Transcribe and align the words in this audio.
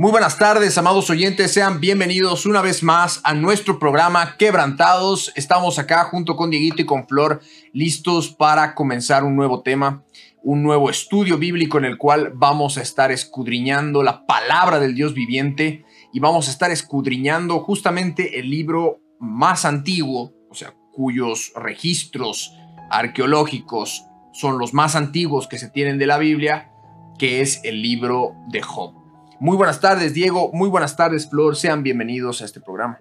Muy 0.00 0.12
buenas 0.12 0.38
tardes, 0.38 0.78
amados 0.78 1.10
oyentes. 1.10 1.52
Sean 1.52 1.78
bienvenidos 1.78 2.46
una 2.46 2.62
vez 2.62 2.82
más 2.82 3.20
a 3.22 3.34
nuestro 3.34 3.78
programa 3.78 4.38
Quebrantados. 4.38 5.30
Estamos 5.36 5.78
acá 5.78 6.04
junto 6.04 6.36
con 6.36 6.48
Dieguito 6.48 6.80
y 6.80 6.86
con 6.86 7.06
Flor, 7.06 7.42
listos 7.74 8.30
para 8.30 8.74
comenzar 8.74 9.24
un 9.24 9.36
nuevo 9.36 9.60
tema, 9.60 10.02
un 10.42 10.62
nuevo 10.62 10.88
estudio 10.88 11.36
bíblico 11.36 11.76
en 11.76 11.84
el 11.84 11.98
cual 11.98 12.32
vamos 12.34 12.78
a 12.78 12.80
estar 12.80 13.12
escudriñando 13.12 14.02
la 14.02 14.24
palabra 14.24 14.80
del 14.80 14.94
Dios 14.94 15.12
viviente 15.12 15.84
y 16.14 16.18
vamos 16.18 16.48
a 16.48 16.52
estar 16.52 16.70
escudriñando 16.70 17.60
justamente 17.60 18.38
el 18.38 18.48
libro 18.48 19.02
más 19.18 19.66
antiguo, 19.66 20.32
o 20.48 20.54
sea, 20.54 20.72
cuyos 20.94 21.52
registros 21.54 22.56
arqueológicos 22.90 24.06
son 24.32 24.56
los 24.56 24.72
más 24.72 24.96
antiguos 24.96 25.46
que 25.46 25.58
se 25.58 25.68
tienen 25.68 25.98
de 25.98 26.06
la 26.06 26.16
Biblia, 26.16 26.70
que 27.18 27.42
es 27.42 27.60
el 27.64 27.82
libro 27.82 28.34
de 28.48 28.62
Job. 28.62 28.99
Muy 29.42 29.56
buenas 29.56 29.80
tardes, 29.80 30.12
Diego. 30.12 30.50
Muy 30.52 30.68
buenas 30.68 30.96
tardes, 30.96 31.30
Flor. 31.30 31.56
Sean 31.56 31.82
bienvenidos 31.82 32.42
a 32.42 32.44
este 32.44 32.60
programa. 32.60 33.00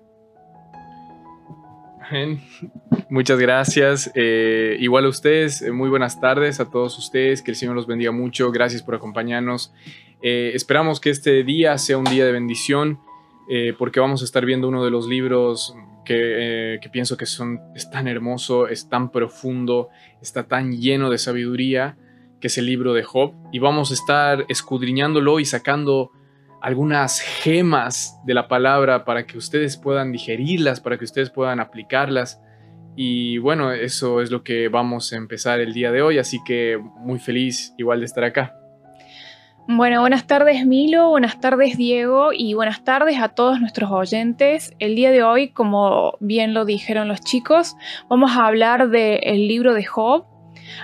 Muchas 3.09 3.37
gracias. 3.39 4.09
Eh, 4.15 4.77
igual 4.79 5.03
a 5.03 5.09
ustedes, 5.09 5.61
eh, 5.61 5.73
muy 5.73 5.89
buenas 5.89 6.21
tardes 6.21 6.61
a 6.61 6.69
todos 6.69 6.97
ustedes. 6.97 7.41
Que 7.41 7.51
el 7.51 7.57
Señor 7.57 7.75
los 7.75 7.87
bendiga 7.87 8.13
mucho. 8.13 8.53
Gracias 8.53 8.81
por 8.81 8.95
acompañarnos. 8.95 9.73
Eh, 10.21 10.51
esperamos 10.53 11.01
que 11.01 11.09
este 11.09 11.43
día 11.43 11.77
sea 11.77 11.97
un 11.97 12.05
día 12.05 12.25
de 12.25 12.31
bendición 12.31 12.99
porque 13.79 13.99
vamos 13.99 14.21
a 14.21 14.25
estar 14.25 14.45
viendo 14.45 14.67
uno 14.67 14.85
de 14.85 14.91
los 14.91 15.07
libros 15.07 15.75
que, 16.05 16.77
que 16.83 16.89
pienso 16.89 17.17
que 17.17 17.25
son, 17.25 17.59
es 17.73 17.89
tan 17.89 18.07
hermoso, 18.07 18.67
es 18.67 18.89
tan 18.89 19.11
profundo, 19.11 19.89
está 20.21 20.43
tan 20.43 20.71
lleno 20.71 21.09
de 21.09 21.17
sabiduría, 21.17 21.97
que 22.39 22.45
es 22.45 22.59
el 22.59 22.67
libro 22.67 22.93
de 22.93 23.01
Job. 23.01 23.33
Y 23.51 23.57
vamos 23.57 23.89
a 23.89 23.95
estar 23.95 24.45
escudriñándolo 24.49 25.39
y 25.39 25.45
sacando 25.45 26.11
algunas 26.61 27.19
gemas 27.19 28.19
de 28.25 28.33
la 28.33 28.47
palabra 28.47 29.05
para 29.05 29.25
que 29.25 29.37
ustedes 29.37 29.77
puedan 29.77 30.11
digerirlas, 30.11 30.81
para 30.81 30.97
que 30.97 31.05
ustedes 31.05 31.29
puedan 31.29 31.59
aplicarlas. 31.59 32.41
Y 32.95 33.37
bueno, 33.37 33.71
eso 33.71 34.21
es 34.21 34.31
lo 34.31 34.43
que 34.43 34.67
vamos 34.67 35.13
a 35.13 35.17
empezar 35.17 35.59
el 35.59 35.73
día 35.73 35.91
de 35.91 36.01
hoy, 36.01 36.17
así 36.17 36.39
que 36.45 36.77
muy 36.97 37.19
feliz 37.19 37.73
igual 37.77 37.99
de 37.99 38.05
estar 38.05 38.23
acá. 38.23 38.55
Bueno, 39.71 40.01
buenas 40.01 40.25
tardes 40.25 40.65
Milo, 40.65 41.09
buenas 41.09 41.39
tardes 41.39 41.77
Diego 41.77 42.31
y 42.33 42.55
buenas 42.55 42.83
tardes 42.83 43.19
a 43.21 43.29
todos 43.29 43.61
nuestros 43.61 43.91
oyentes. 43.91 44.73
El 44.79 44.95
día 44.95 45.11
de 45.11 45.21
hoy, 45.21 45.49
como 45.49 46.17
bien 46.19 46.55
lo 46.55 46.65
dijeron 46.65 47.07
los 47.07 47.21
chicos, 47.21 47.75
vamos 48.09 48.31
a 48.31 48.47
hablar 48.47 48.89
del 48.89 49.47
libro 49.47 49.75
de 49.75 49.85
Job. 49.85 50.25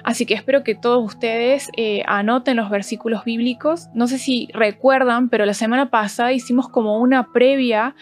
Así 0.03 0.25
que 0.25 0.33
espero 0.33 0.64
que 0.64 0.75
todos 0.75 1.03
ustedes 1.03 1.69
eh, 1.78 2.03
anoten 2.08 2.58
los 2.58 2.69
versículos 2.69 3.23
bíblicos. 3.23 3.88
No 3.94 4.08
sé 4.08 4.17
si 4.17 4.50
recuerdan, 4.53 5.30
pero 5.30 5.45
la 5.45 5.53
semana 5.53 5.89
pasada 5.89 6.33
hicimos 6.33 6.69
como 6.69 7.00
una 7.00 7.31
previa 7.31 7.95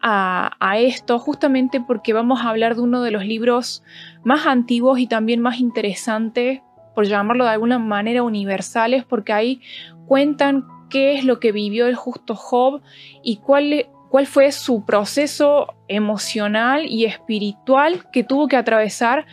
a, 0.00 0.52
a 0.60 0.78
esto, 0.78 1.18
justamente 1.18 1.80
porque 1.80 2.12
vamos 2.12 2.42
a 2.42 2.50
hablar 2.50 2.74
de 2.74 2.82
uno 2.82 3.02
de 3.02 3.10
los 3.10 3.24
libros 3.24 3.82
más 4.22 4.46
antiguos 4.46 4.98
y 4.98 5.06
también 5.06 5.40
más 5.40 5.60
interesantes, 5.60 6.60
por 6.94 7.06
llamarlo 7.06 7.44
de 7.44 7.50
alguna 7.50 7.78
manera 7.78 8.22
universales, 8.22 9.04
porque 9.04 9.32
ahí 9.32 9.60
cuentan 10.06 10.64
qué 10.90 11.14
es 11.14 11.24
lo 11.24 11.40
que 11.40 11.52
vivió 11.52 11.86
el 11.86 11.96
justo 11.96 12.34
Job 12.34 12.80
y 13.22 13.38
cuál, 13.38 13.86
cuál 14.10 14.26
fue 14.26 14.52
su 14.52 14.84
proceso 14.84 15.74
emocional 15.88 16.86
y 16.86 17.04
espiritual 17.04 18.08
que 18.12 18.24
tuvo 18.24 18.48
que 18.48 18.56
atravesar 18.56 19.26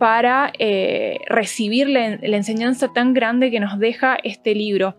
para 0.00 0.50
eh, 0.58 1.18
recibir 1.28 1.86
la, 1.86 2.06
enseñanza 2.06 2.90
tan 2.90 3.12
grande 3.12 3.50
que 3.50 3.60
nos 3.60 3.78
deja 3.78 4.16
este 4.24 4.54
libro. 4.54 4.96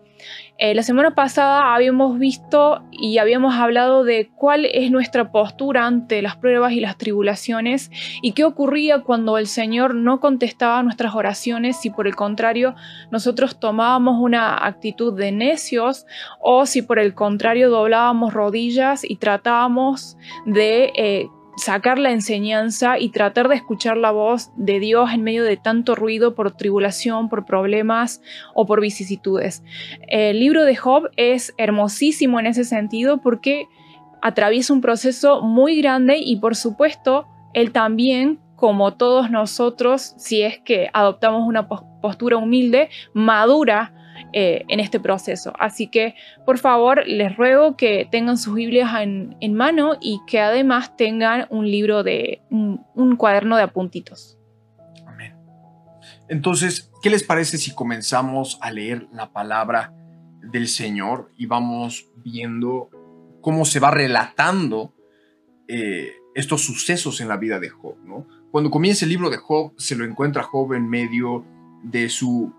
Eh, 0.56 0.76
la 0.76 0.84
semana 0.84 1.16
pasada 1.16 1.74
habíamos 1.74 2.20
visto 2.20 2.84
y 2.92 3.18
habíamos 3.18 3.56
hablado 3.56 4.04
de 4.04 4.30
cuál 4.36 4.64
es 4.64 4.92
nuestra 4.92 5.32
postura 5.32 5.88
ante 5.88 6.22
las 6.22 6.36
pruebas 6.36 6.70
y 6.74 6.78
las 6.78 6.98
tribulaciones 6.98 7.90
y 8.22 8.30
qué 8.30 8.44
ocurría 8.44 9.00
cuando 9.00 9.38
el 9.38 9.48
Señor 9.48 9.96
no 9.96 10.20
contestaba 10.20 10.84
nuestras 10.84 11.16
oraciones 11.16 11.80
si 11.80 11.90
por 11.90 12.06
el 12.06 12.14
contrario 12.14 12.76
nosotros 13.10 13.58
tomábamos 13.58 14.20
una 14.20 14.64
actitud 14.64 15.18
de 15.18 15.32
necios 15.32 16.06
o 16.38 16.64
si 16.64 16.82
por 16.82 17.00
el 17.00 17.12
contrario 17.12 17.70
doblábamos 17.70 18.32
rodillas 18.32 19.02
y 19.02 19.16
tratábamos 19.16 20.16
de... 20.46 20.92
Eh, 20.94 21.26
sacar 21.62 21.98
la 21.98 22.10
enseñanza 22.10 22.98
y 22.98 23.10
tratar 23.10 23.48
de 23.48 23.54
escuchar 23.54 23.96
la 23.96 24.10
voz 24.10 24.50
de 24.56 24.80
Dios 24.80 25.10
en 25.12 25.22
medio 25.22 25.44
de 25.44 25.56
tanto 25.56 25.94
ruido 25.94 26.34
por 26.34 26.50
tribulación, 26.56 27.28
por 27.28 27.44
problemas 27.44 28.20
o 28.54 28.66
por 28.66 28.80
vicisitudes. 28.80 29.62
El 30.08 30.40
libro 30.40 30.64
de 30.64 30.76
Job 30.76 31.08
es 31.16 31.54
hermosísimo 31.58 32.40
en 32.40 32.46
ese 32.46 32.64
sentido 32.64 33.20
porque 33.20 33.68
atraviesa 34.20 34.72
un 34.72 34.80
proceso 34.80 35.40
muy 35.40 35.80
grande 35.80 36.18
y 36.18 36.36
por 36.36 36.56
supuesto 36.56 37.26
él 37.54 37.70
también 37.72 38.40
como 38.56 38.94
todos 38.94 39.30
nosotros, 39.30 40.14
si 40.18 40.42
es 40.42 40.58
que 40.60 40.88
adoptamos 40.92 41.48
una 41.48 41.68
postura 41.68 42.36
humilde, 42.36 42.90
madura 43.12 43.92
eh, 44.32 44.64
en 44.68 44.80
este 44.80 45.00
proceso. 45.00 45.52
Así 45.58 45.88
que, 45.88 46.14
por 46.44 46.58
favor, 46.58 47.06
les 47.06 47.36
ruego 47.36 47.76
que 47.76 48.08
tengan 48.10 48.38
sus 48.38 48.54
Biblias 48.54 48.90
en, 49.00 49.54
mano 49.54 49.96
y 50.00 50.20
que 50.26 50.40
además 50.40 50.96
tengan 50.96 51.46
un 51.50 51.70
libro 51.70 52.02
de 52.02 52.42
un, 52.50 52.84
un, 52.94 53.16
cuaderno 53.16 53.56
de 53.56 53.62
apuntitos. 53.62 54.38
Amén. 55.06 55.34
Entonces, 56.28 56.90
¿qué 57.02 57.10
les 57.10 57.22
parece 57.22 57.58
si 57.58 57.74
comenzamos 57.74 58.58
a 58.60 58.70
leer 58.70 59.06
la 59.12 59.32
palabra 59.32 59.92
del 60.40 60.68
Señor 60.68 61.30
y 61.36 61.46
vamos 61.46 62.08
viendo 62.24 62.90
cómo 63.40 63.64
se 63.64 63.80
va 63.80 63.90
relatando 63.90 64.94
eh, 65.68 66.12
estos 66.34 66.62
sucesos 66.62 67.20
en 67.20 67.28
la 67.28 67.36
vida 67.36 67.60
de 67.60 67.68
Job, 67.68 67.96
¿no? 68.04 68.26
Cuando 68.50 68.70
comienza 68.70 69.04
el 69.04 69.10
libro 69.10 69.30
de 69.30 69.36
Job, 69.36 69.74
se 69.76 69.96
lo 69.96 70.04
encuentra 70.04 70.42
Job 70.42 70.74
en 70.74 70.88
medio 70.88 71.44
de 71.82 72.08
su 72.08 72.52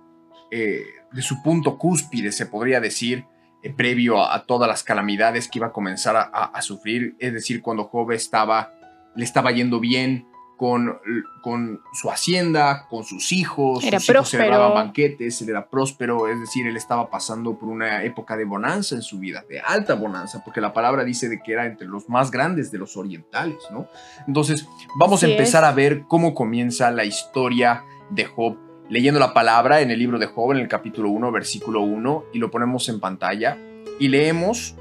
eh, 0.51 0.85
de 1.13 1.22
su 1.22 1.41
punto 1.41 1.78
cúspide, 1.78 2.31
se 2.31 2.46
podría 2.46 2.79
decir, 2.79 3.25
eh, 3.63 3.72
previo 3.72 4.22
a, 4.22 4.35
a, 4.35 4.46
todas 4.46 4.68
las 4.68 4.84
calamidades 4.84 5.47
que 5.47 5.59
iba 5.59 5.68
a 5.68 5.72
comenzar 5.72 6.16
a, 6.18 6.24
a, 6.24 6.62
sufrir. 6.62 7.16
Es 7.19 7.34
decir, 7.34 7.62
cuando 7.62 7.85
Job 7.85 8.12
estaba, 8.12 8.74
le 9.16 9.23
estaba 9.23 9.52
yendo 9.52 9.79
bien 9.79 10.28
con, 10.57 10.97
con 11.41 11.81
su 11.94 12.09
hacienda, 12.12 12.88
con 12.90 13.03
sus 13.03 13.31
hijos, 13.31 13.84
era 13.84 14.00
sus 14.00 14.07
próspero. 14.07 14.19
hijos 14.19 14.29
celebraban 14.29 14.73
banquetes, 14.73 15.41
él 15.41 15.50
era 15.50 15.69
próspero, 15.69 16.28
es 16.28 16.40
decir, 16.40 16.68
él 16.68 16.78
estaba 16.78 17.09
pasando 17.09 17.57
por 17.57 17.69
una 17.69 18.03
época 18.03 18.38
de 18.38 18.46
bonanza 18.46 18.96
en 18.96 19.02
su 19.02 19.19
vida, 19.19 19.44
de 19.50 19.59
alta 19.59 19.96
bonanza, 19.96 20.44
porque 20.44 20.62
la 20.62 20.73
palabra 20.73 21.03
dice 21.03 21.28
de 21.28 21.41
que 21.41 21.53
era 21.53 21.66
entre 21.66 21.88
los 21.88 22.07
más 22.07 22.31
grandes 22.31 22.72
de 22.72 22.78
los 22.78 22.96
orientales, 22.97 23.59
¿no? 23.72 23.88
Entonces, 24.28 24.68
vamos 24.97 25.23
Así 25.23 25.31
a 25.31 25.35
empezar 25.35 25.63
es. 25.63 25.69
a 25.69 25.73
ver 25.73 26.03
cómo 26.07 26.34
comienza 26.34 26.91
la 26.91 27.06
historia 27.06 27.84
de 28.09 28.25
Job 28.25 28.57
leyendo 28.93 29.19
la 29.19 29.33
palabra 29.33 29.81
en 29.81 29.89
el 29.89 29.97
libro 29.97 30.19
de 30.19 30.27
Job, 30.27 30.51
en 30.51 30.59
el 30.59 30.67
capítulo 30.67 31.09
1, 31.09 31.31
versículo 31.31 31.81
1, 31.81 32.25
y 32.31 32.37
lo 32.37 32.51
ponemos 32.51 32.87
en 32.89 32.99
pantalla. 32.99 33.57
Y 33.99 34.07
leemos, 34.07 34.75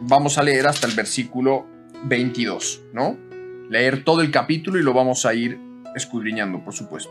vamos 0.00 0.38
a 0.38 0.42
leer 0.42 0.66
hasta 0.66 0.86
el 0.86 0.94
versículo 0.94 1.66
22, 2.04 2.84
¿no? 2.94 3.18
Leer 3.68 4.04
todo 4.04 4.22
el 4.22 4.30
capítulo 4.30 4.78
y 4.78 4.82
lo 4.82 4.94
vamos 4.94 5.26
a 5.26 5.34
ir 5.34 5.60
escudriñando, 5.94 6.64
por 6.64 6.72
supuesto. 6.72 7.10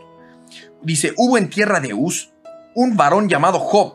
Dice, 0.82 1.12
hubo 1.16 1.38
en 1.38 1.48
tierra 1.48 1.78
de 1.78 1.94
Uz 1.94 2.32
un 2.74 2.96
varón 2.96 3.28
llamado 3.28 3.60
Job, 3.60 3.94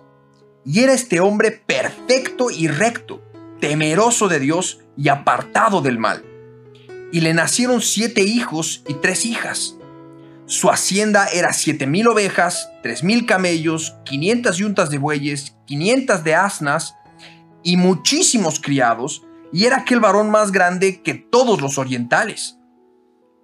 y 0.63 0.79
era 0.79 0.93
este 0.93 1.19
hombre 1.19 1.51
perfecto 1.51 2.49
y 2.49 2.69
recto, 2.69 3.21
temeroso 3.59 4.29
de 4.29 4.39
Dios 4.39 4.79
y 4.95 5.09
apartado 5.09 5.81
del 5.81 5.99
mal. 5.99 6.23
Y 7.11 7.19
le 7.19 7.33
nacieron 7.33 7.81
siete 7.81 8.21
hijos 8.21 8.85
y 8.87 8.93
tres 8.93 9.25
hijas. 9.25 9.75
Su 10.45 10.69
hacienda 10.69 11.27
era 11.27 11.53
siete 11.53 11.87
mil 11.87 12.07
ovejas, 12.07 12.69
tres 12.81 13.03
mil 13.03 13.25
camellos, 13.25 13.95
quinientas 14.03 14.57
yuntas 14.57 14.89
de 14.89 14.97
bueyes, 14.97 15.55
quinientas 15.65 16.23
de 16.25 16.35
asnas 16.35 16.95
y 17.63 17.77
muchísimos 17.77 18.59
criados, 18.59 19.23
y 19.53 19.65
era 19.65 19.77
aquel 19.77 20.01
varón 20.01 20.29
más 20.29 20.51
grande 20.51 21.01
que 21.01 21.13
todos 21.13 21.61
los 21.61 21.77
orientales. 21.77 22.57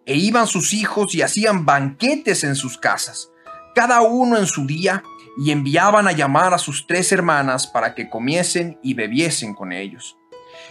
E 0.06 0.18
iban 0.18 0.48
sus 0.48 0.74
hijos 0.74 1.16
y 1.16 1.22
hacían 1.22 1.66
banquetes 1.66 2.44
en 2.44 2.56
sus 2.56 2.78
casas, 2.78 3.30
cada 3.76 4.02
uno 4.02 4.38
en 4.38 4.48
su 4.48 4.66
día, 4.66 5.04
y 5.38 5.52
enviaban 5.52 6.06
a 6.08 6.12
llamar 6.12 6.54
a 6.54 6.58
sus 6.58 6.86
tres 6.86 7.14
hermanas 7.14 7.66
para 7.68 7.96
que 7.96 8.10
comiesen 8.10 8.78
y 8.84 8.94
bebiesen 8.94 9.54
con 9.54 9.72
ellos. 9.72 10.18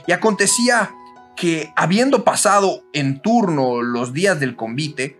Y 0.06 0.12
acontecía 0.12 0.90
que, 1.36 1.72
habiendo 1.74 2.22
pasado 2.22 2.82
en 2.92 3.22
turno 3.22 3.80
los 3.80 4.12
días 4.12 4.40
del 4.40 4.56
convite, 4.56 5.18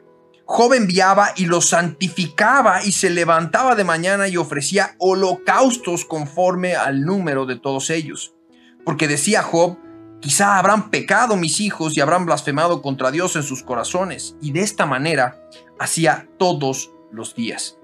Job 0.51 0.73
enviaba 0.73 1.35
y 1.37 1.45
los 1.45 1.69
santificaba 1.69 2.83
y 2.83 2.93
se 2.93 3.11
levantaba 3.11 3.75
de 3.75 3.85
mañana 3.85 4.29
y 4.29 4.39
ofrecía 4.39 4.95
holocaustos 4.97 6.07
conforme 6.07 6.75
al 6.75 7.03
número 7.03 7.45
de 7.45 7.57
todos 7.57 7.91
ellos. 7.91 8.35
Porque 8.83 9.09
decía 9.09 9.43
Job, 9.43 9.77
quizá 10.23 10.57
habrán 10.57 10.89
pecado 10.89 11.37
mis 11.37 11.61
hijos 11.61 11.95
y 11.95 12.01
habrán 12.01 12.25
blasfemado 12.25 12.81
contra 12.81 13.11
Dios 13.11 13.37
en 13.37 13.43
sus 13.43 13.63
corazones. 13.63 14.37
Y 14.41 14.53
de 14.53 14.61
esta 14.61 14.87
manera 14.87 15.39
hacía 15.79 16.31
todos 16.39 16.93
los 17.13 17.35
días. 17.35 17.77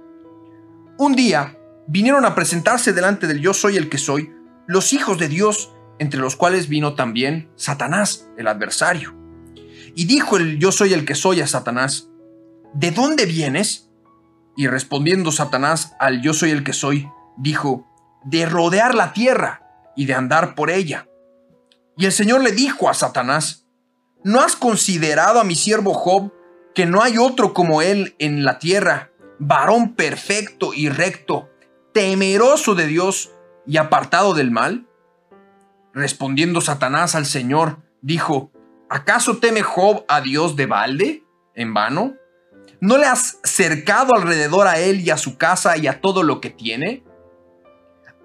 Un 0.96 1.14
día 1.14 1.58
vinieron 1.86 2.24
a 2.24 2.34
presentarse 2.34 2.94
delante 2.94 3.26
del 3.26 3.40
yo 3.40 3.52
soy 3.52 3.76
el 3.76 3.90
que 3.90 3.98
soy 3.98 4.32
los 4.66 4.94
hijos 4.94 5.18
de 5.18 5.28
Dios, 5.28 5.74
entre 5.98 6.18
los 6.18 6.34
cuales 6.34 6.70
vino 6.70 6.94
también 6.94 7.50
Satanás, 7.56 8.30
el 8.38 8.48
adversario. 8.48 9.14
Y 9.94 10.06
dijo 10.06 10.38
el 10.38 10.58
yo 10.58 10.72
soy 10.72 10.94
el 10.94 11.04
que 11.04 11.14
soy 11.14 11.42
a 11.42 11.46
Satanás, 11.46 12.08
¿de 12.74 12.90
dónde 12.90 13.26
vienes? 13.26 13.88
Y 14.56 14.66
respondiendo 14.66 15.32
Satanás 15.32 15.94
al 15.98 16.20
yo 16.20 16.34
soy 16.34 16.50
el 16.50 16.64
que 16.64 16.72
soy, 16.72 17.08
dijo, 17.36 17.86
de 18.24 18.46
rodear 18.46 18.94
la 18.94 19.12
tierra 19.12 19.62
y 19.96 20.06
de 20.06 20.14
andar 20.14 20.54
por 20.54 20.70
ella. 20.70 21.08
Y 21.96 22.06
el 22.06 22.12
Señor 22.12 22.42
le 22.42 22.52
dijo 22.52 22.88
a 22.88 22.94
Satanás, 22.94 23.66
¿no 24.22 24.40
has 24.40 24.56
considerado 24.56 25.40
a 25.40 25.44
mi 25.44 25.54
siervo 25.54 25.94
Job, 25.94 26.32
que 26.74 26.86
no 26.86 27.02
hay 27.02 27.18
otro 27.18 27.54
como 27.54 27.82
él 27.82 28.16
en 28.18 28.44
la 28.44 28.58
tierra, 28.58 29.10
varón 29.38 29.94
perfecto 29.94 30.74
y 30.74 30.88
recto, 30.88 31.50
temeroso 31.92 32.74
de 32.74 32.86
Dios 32.86 33.30
y 33.66 33.76
apartado 33.76 34.34
del 34.34 34.50
mal? 34.50 34.88
Respondiendo 35.92 36.60
Satanás 36.60 37.14
al 37.14 37.26
Señor, 37.26 37.78
dijo, 38.02 38.50
¿acaso 38.90 39.38
teme 39.38 39.62
Job 39.62 40.04
a 40.08 40.20
Dios 40.20 40.56
de 40.56 40.66
balde? 40.66 41.24
¿En 41.54 41.72
vano? 41.72 42.14
¿No 42.84 42.98
le 42.98 43.06
has 43.06 43.38
cercado 43.44 44.10
alrededor 44.14 44.66
a 44.66 44.78
él 44.78 45.00
y 45.00 45.08
a 45.08 45.16
su 45.16 45.38
casa 45.38 45.78
y 45.78 45.86
a 45.86 46.02
todo 46.02 46.22
lo 46.22 46.42
que 46.42 46.50
tiene? 46.50 47.02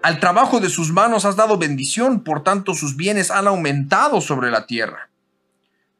Al 0.02 0.20
trabajo 0.20 0.60
de 0.60 0.68
sus 0.68 0.92
manos 0.92 1.24
has 1.24 1.34
dado 1.34 1.56
bendición, 1.56 2.22
por 2.22 2.44
tanto 2.44 2.74
sus 2.74 2.94
bienes 2.94 3.30
han 3.30 3.48
aumentado 3.48 4.20
sobre 4.20 4.50
la 4.50 4.66
tierra. 4.66 5.08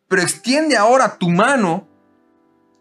Pero 0.08 0.20
extiende 0.20 0.76
ahora 0.76 1.16
tu 1.16 1.30
mano 1.30 1.88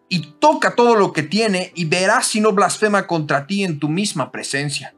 y 0.10 0.34
toca 0.42 0.76
todo 0.76 0.96
lo 0.96 1.14
que 1.14 1.24
tiene 1.24 1.72
y 1.76 1.86
verás 1.86 2.28
si 2.28 2.42
no 2.42 2.52
blasfema 2.52 3.08
contra 3.08 3.48
ti 3.48 3.64
en 3.64 3.80
tu 3.80 3.88
misma 3.88 4.34
presencia. 4.34 4.94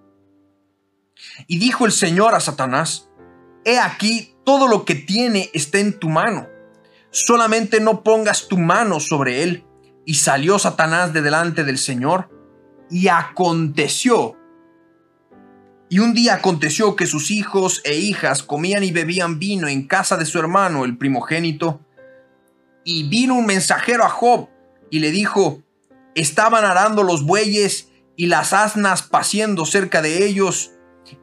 Y 1.46 1.60
dijo 1.60 1.86
el 1.86 1.92
Señor 1.92 2.34
a 2.34 2.40
Satanás, 2.40 3.08
He 3.66 3.78
aquí, 3.78 4.34
todo 4.44 4.68
lo 4.68 4.84
que 4.84 4.96
tiene 4.96 5.52
está 5.54 5.78
en 5.78 6.00
tu 6.00 6.10
mano, 6.10 6.48
solamente 7.12 7.80
no 7.80 8.02
pongas 8.02 8.48
tu 8.48 8.58
mano 8.58 9.00
sobre 9.00 9.44
él. 9.44 9.68
Y 10.12 10.16
salió 10.16 10.60
Satanás 10.60 11.14
de 11.14 11.22
delante 11.22 11.64
del 11.64 11.78
Señor, 11.78 12.30
y 12.90 13.08
aconteció. 13.08 14.36
Y 15.90 16.00
un 16.00 16.14
día 16.14 16.34
aconteció 16.34 16.98
que 16.98 17.08
sus 17.08 17.32
hijos 17.32 17.80
e 17.86 17.96
hijas 17.96 18.44
comían 18.44 18.84
y 18.84 18.92
bebían 18.92 19.40
vino 19.40 19.70
en 19.70 19.88
casa 19.88 20.18
de 20.18 20.26
su 20.26 20.38
hermano, 20.38 20.84
el 20.84 20.98
primogénito. 20.98 21.80
Y 22.84 23.08
vino 23.08 23.36
un 23.36 23.46
mensajero 23.46 24.04
a 24.04 24.10
Job 24.10 24.50
y 24.90 25.00
le 25.00 25.12
dijo, 25.12 25.64
estaban 26.14 26.66
arando 26.66 27.04
los 27.04 27.26
bueyes 27.26 27.88
y 28.18 28.26
las 28.26 28.52
asnas 28.52 29.04
paciendo 29.04 29.66
cerca 29.66 30.02
de 30.02 30.26
ellos, 30.26 30.72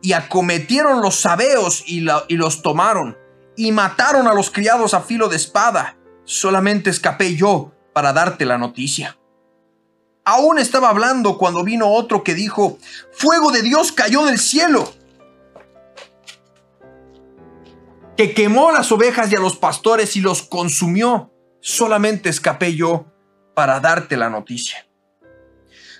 y 0.01 0.15
acometieron 0.15 1.03
los 1.03 1.17
sabeos 1.17 1.85
y, 1.87 2.07
y 2.29 2.37
los 2.39 2.63
tomaron, 2.63 3.19
y 3.55 3.71
mataron 3.71 4.29
a 4.29 4.33
los 4.33 4.51
criados 4.51 4.95
a 4.95 5.03
filo 5.03 5.29
de 5.29 5.37
espada. 5.37 5.99
Solamente 6.25 6.89
escapé 6.89 7.37
yo 7.37 7.75
para 7.99 8.13
darte 8.13 8.45
la 8.45 8.59
noticia. 8.59 9.19
Aún 10.25 10.61
estaba 10.61 10.89
hablando 10.89 11.37
cuando 11.37 11.65
vino 11.65 11.89
otro 11.89 12.23
que 12.23 12.33
dijo, 12.33 12.79
Fuego 13.11 13.51
de 13.51 13.61
Dios 13.61 13.91
cayó 13.91 14.25
del 14.25 14.39
cielo, 14.39 14.89
que 18.17 18.35
quemó 18.35 18.71
las 18.71 18.93
ovejas 18.93 19.33
y 19.33 19.35
a 19.35 19.41
los 19.41 19.57
pastores 19.57 20.15
y 20.15 20.21
los 20.21 20.43
consumió. 20.43 21.33
Solamente 21.61 22.29
escapé 22.29 22.77
yo 22.77 23.07
para 23.57 23.81
darte 23.81 24.17
la 24.17 24.31
noticia. 24.31 24.88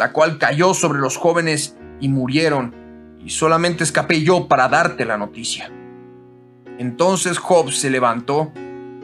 la 0.00 0.14
cual 0.14 0.38
cayó 0.38 0.72
sobre 0.72 0.98
los 0.98 1.18
jóvenes 1.18 1.76
y 2.00 2.08
murieron, 2.08 2.74
y 3.22 3.28
solamente 3.28 3.84
escapé 3.84 4.22
yo 4.22 4.48
para 4.48 4.66
darte 4.66 5.04
la 5.04 5.18
noticia. 5.18 5.70
Entonces 6.78 7.36
Job 7.36 7.70
se 7.70 7.90
levantó 7.90 8.50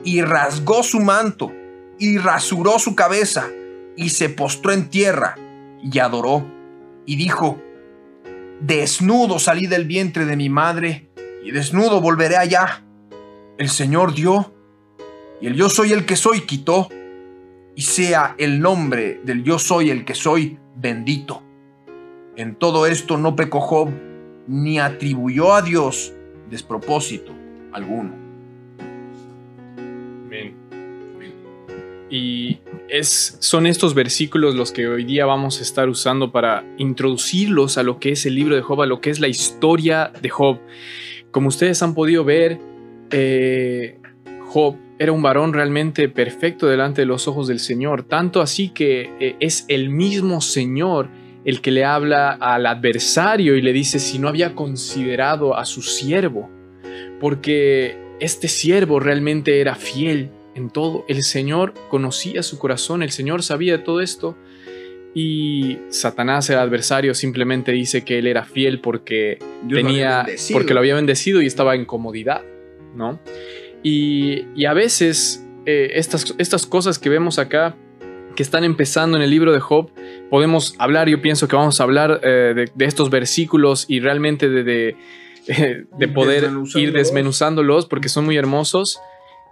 y 0.04 0.22
rasgó 0.22 0.82
su 0.82 1.00
manto 1.00 1.52
y 1.98 2.16
rasuró 2.16 2.78
su 2.78 2.94
cabeza 2.94 3.46
y 3.94 4.08
se 4.08 4.30
postró 4.30 4.72
en 4.72 4.88
tierra 4.88 5.34
y 5.82 5.98
adoró 5.98 6.46
y 7.04 7.16
dijo, 7.16 7.60
Desnudo 8.62 9.38
salí 9.38 9.66
del 9.66 9.84
vientre 9.84 10.24
de 10.24 10.34
mi 10.34 10.48
madre 10.48 11.10
y 11.44 11.50
desnudo 11.50 12.00
volveré 12.00 12.38
allá. 12.38 12.86
El 13.58 13.68
Señor 13.68 14.14
dio 14.14 14.54
y 15.42 15.46
el 15.46 15.56
yo 15.56 15.68
soy 15.68 15.92
el 15.92 16.06
que 16.06 16.16
soy 16.16 16.46
quitó 16.46 16.88
y 17.74 17.82
sea 17.82 18.34
el 18.38 18.60
nombre 18.60 19.20
del 19.24 19.44
yo 19.44 19.58
soy 19.58 19.90
el 19.90 20.06
que 20.06 20.14
soy 20.14 20.58
bendito. 20.76 21.42
En 22.36 22.54
todo 22.54 22.86
esto 22.86 23.16
no 23.16 23.34
pecó 23.34 23.60
Job, 23.60 23.90
ni 24.46 24.78
atribuyó 24.78 25.54
a 25.54 25.62
Dios 25.62 26.12
despropósito 26.50 27.32
alguno. 27.72 28.14
Amén. 30.26 30.54
Y 32.08 32.58
es, 32.88 33.36
son 33.40 33.66
estos 33.66 33.94
versículos 33.94 34.54
los 34.54 34.70
que 34.70 34.86
hoy 34.86 35.04
día 35.04 35.26
vamos 35.26 35.58
a 35.58 35.62
estar 35.62 35.88
usando 35.88 36.30
para 36.30 36.64
introducirlos 36.78 37.78
a 37.78 37.82
lo 37.82 37.98
que 37.98 38.12
es 38.12 38.26
el 38.26 38.36
libro 38.36 38.54
de 38.54 38.62
Job, 38.62 38.82
a 38.82 38.86
lo 38.86 39.00
que 39.00 39.10
es 39.10 39.18
la 39.18 39.28
historia 39.28 40.12
de 40.20 40.28
Job. 40.28 40.60
Como 41.32 41.48
ustedes 41.48 41.82
han 41.82 41.94
podido 41.94 42.24
ver, 42.24 42.60
eh, 43.10 43.98
Job 44.46 44.76
era 44.98 45.12
un 45.12 45.22
varón 45.22 45.52
realmente 45.52 46.08
perfecto 46.08 46.66
delante 46.66 47.02
de 47.02 47.06
los 47.06 47.28
ojos 47.28 47.48
del 47.48 47.60
Señor, 47.60 48.02
tanto 48.02 48.40
así 48.40 48.70
que 48.70 49.10
eh, 49.20 49.36
es 49.40 49.64
el 49.68 49.90
mismo 49.90 50.40
Señor 50.40 51.08
el 51.44 51.60
que 51.60 51.70
le 51.70 51.84
habla 51.84 52.32
al 52.32 52.66
adversario 52.66 53.56
y 53.56 53.62
le 53.62 53.72
dice 53.72 54.00
si 54.00 54.18
no 54.18 54.28
había 54.28 54.54
considerado 54.54 55.56
a 55.56 55.64
su 55.64 55.80
siervo, 55.82 56.50
porque 57.20 57.96
este 58.18 58.48
siervo 58.48 58.98
realmente 58.98 59.60
era 59.60 59.76
fiel 59.76 60.30
en 60.56 60.70
todo. 60.70 61.04
El 61.06 61.22
Señor 61.22 61.74
conocía 61.88 62.42
su 62.42 62.58
corazón, 62.58 63.02
el 63.02 63.10
Señor 63.10 63.42
sabía 63.42 63.76
de 63.76 63.84
todo 63.84 64.00
esto. 64.00 64.36
Y 65.14 65.78
Satanás, 65.88 66.50
el 66.50 66.58
adversario, 66.58 67.14
simplemente 67.14 67.72
dice 67.72 68.04
que 68.04 68.18
él 68.18 68.26
era 68.26 68.44
fiel 68.44 68.80
porque 68.80 69.38
tenía, 69.66 70.26
porque 70.52 70.74
lo 70.74 70.80
había 70.80 70.94
bendecido 70.94 71.40
y 71.40 71.46
estaba 71.46 71.74
en 71.74 71.86
comodidad, 71.86 72.42
¿no? 72.94 73.20
Y, 73.88 74.64
a 74.66 74.74
veces 74.74 75.46
eh, 75.64 75.92
estas, 75.94 76.34
estas 76.38 76.66
cosas 76.66 76.98
que 76.98 77.08
vemos 77.08 77.38
acá, 77.38 77.76
que 78.34 78.42
están 78.42 78.64
empezando 78.64 79.16
en 79.16 79.22
el 79.22 79.30
libro 79.30 79.52
de 79.52 79.60
Job, 79.60 79.92
podemos 80.28 80.74
hablar, 80.78 81.08
yo 81.08 81.22
pienso 81.22 81.46
que 81.46 81.54
vamos 81.54 81.80
a 81.80 81.84
hablar 81.84 82.20
eh, 82.24 82.66
de, 82.74 82.84
estos 82.84 83.10
versículos 83.10 83.86
y 83.88 84.00
realmente 84.00 84.48
de, 84.48 84.64
de, 84.64 84.96
de 85.96 86.08
poder 86.08 86.50
ir 86.74 86.92
desmenuzándolos 86.92 87.86
porque 87.86 88.08
son 88.08 88.24
muy 88.24 88.36
hermosos 88.36 88.98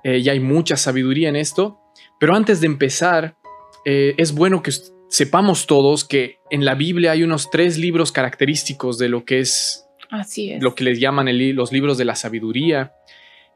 eh, 0.03 0.19
y 0.19 0.29
hay 0.29 0.41
mucha 0.41 0.76
sabiduría 0.76 1.29
en 1.29 1.37
esto. 1.37 1.79
Pero 2.19 2.35
antes 2.35 2.61
de 2.61 2.67
empezar, 2.67 3.37
es 3.85 4.35
bueno 4.35 4.62
que 4.64 4.73
sepamos 5.11 5.67
todos 5.69 6.05
que 6.05 6.38
en 6.50 6.64
la 6.64 6.75
Biblia 6.75 7.12
hay 7.12 7.23
unos 7.23 7.50
tres 7.50 7.79
libros 7.79 8.11
característicos 8.11 8.99
de 8.99 9.09
lo 9.11 9.25
que 9.25 9.38
es, 9.38 9.85
Así 10.11 10.50
es. 10.50 10.62
lo 10.62 10.75
que 10.75 10.83
les 10.83 10.99
llaman 10.99 11.29
los 11.55 11.71
libros 11.71 11.99
de 11.99 12.05
la 12.05 12.17
sabiduría. 12.17 12.93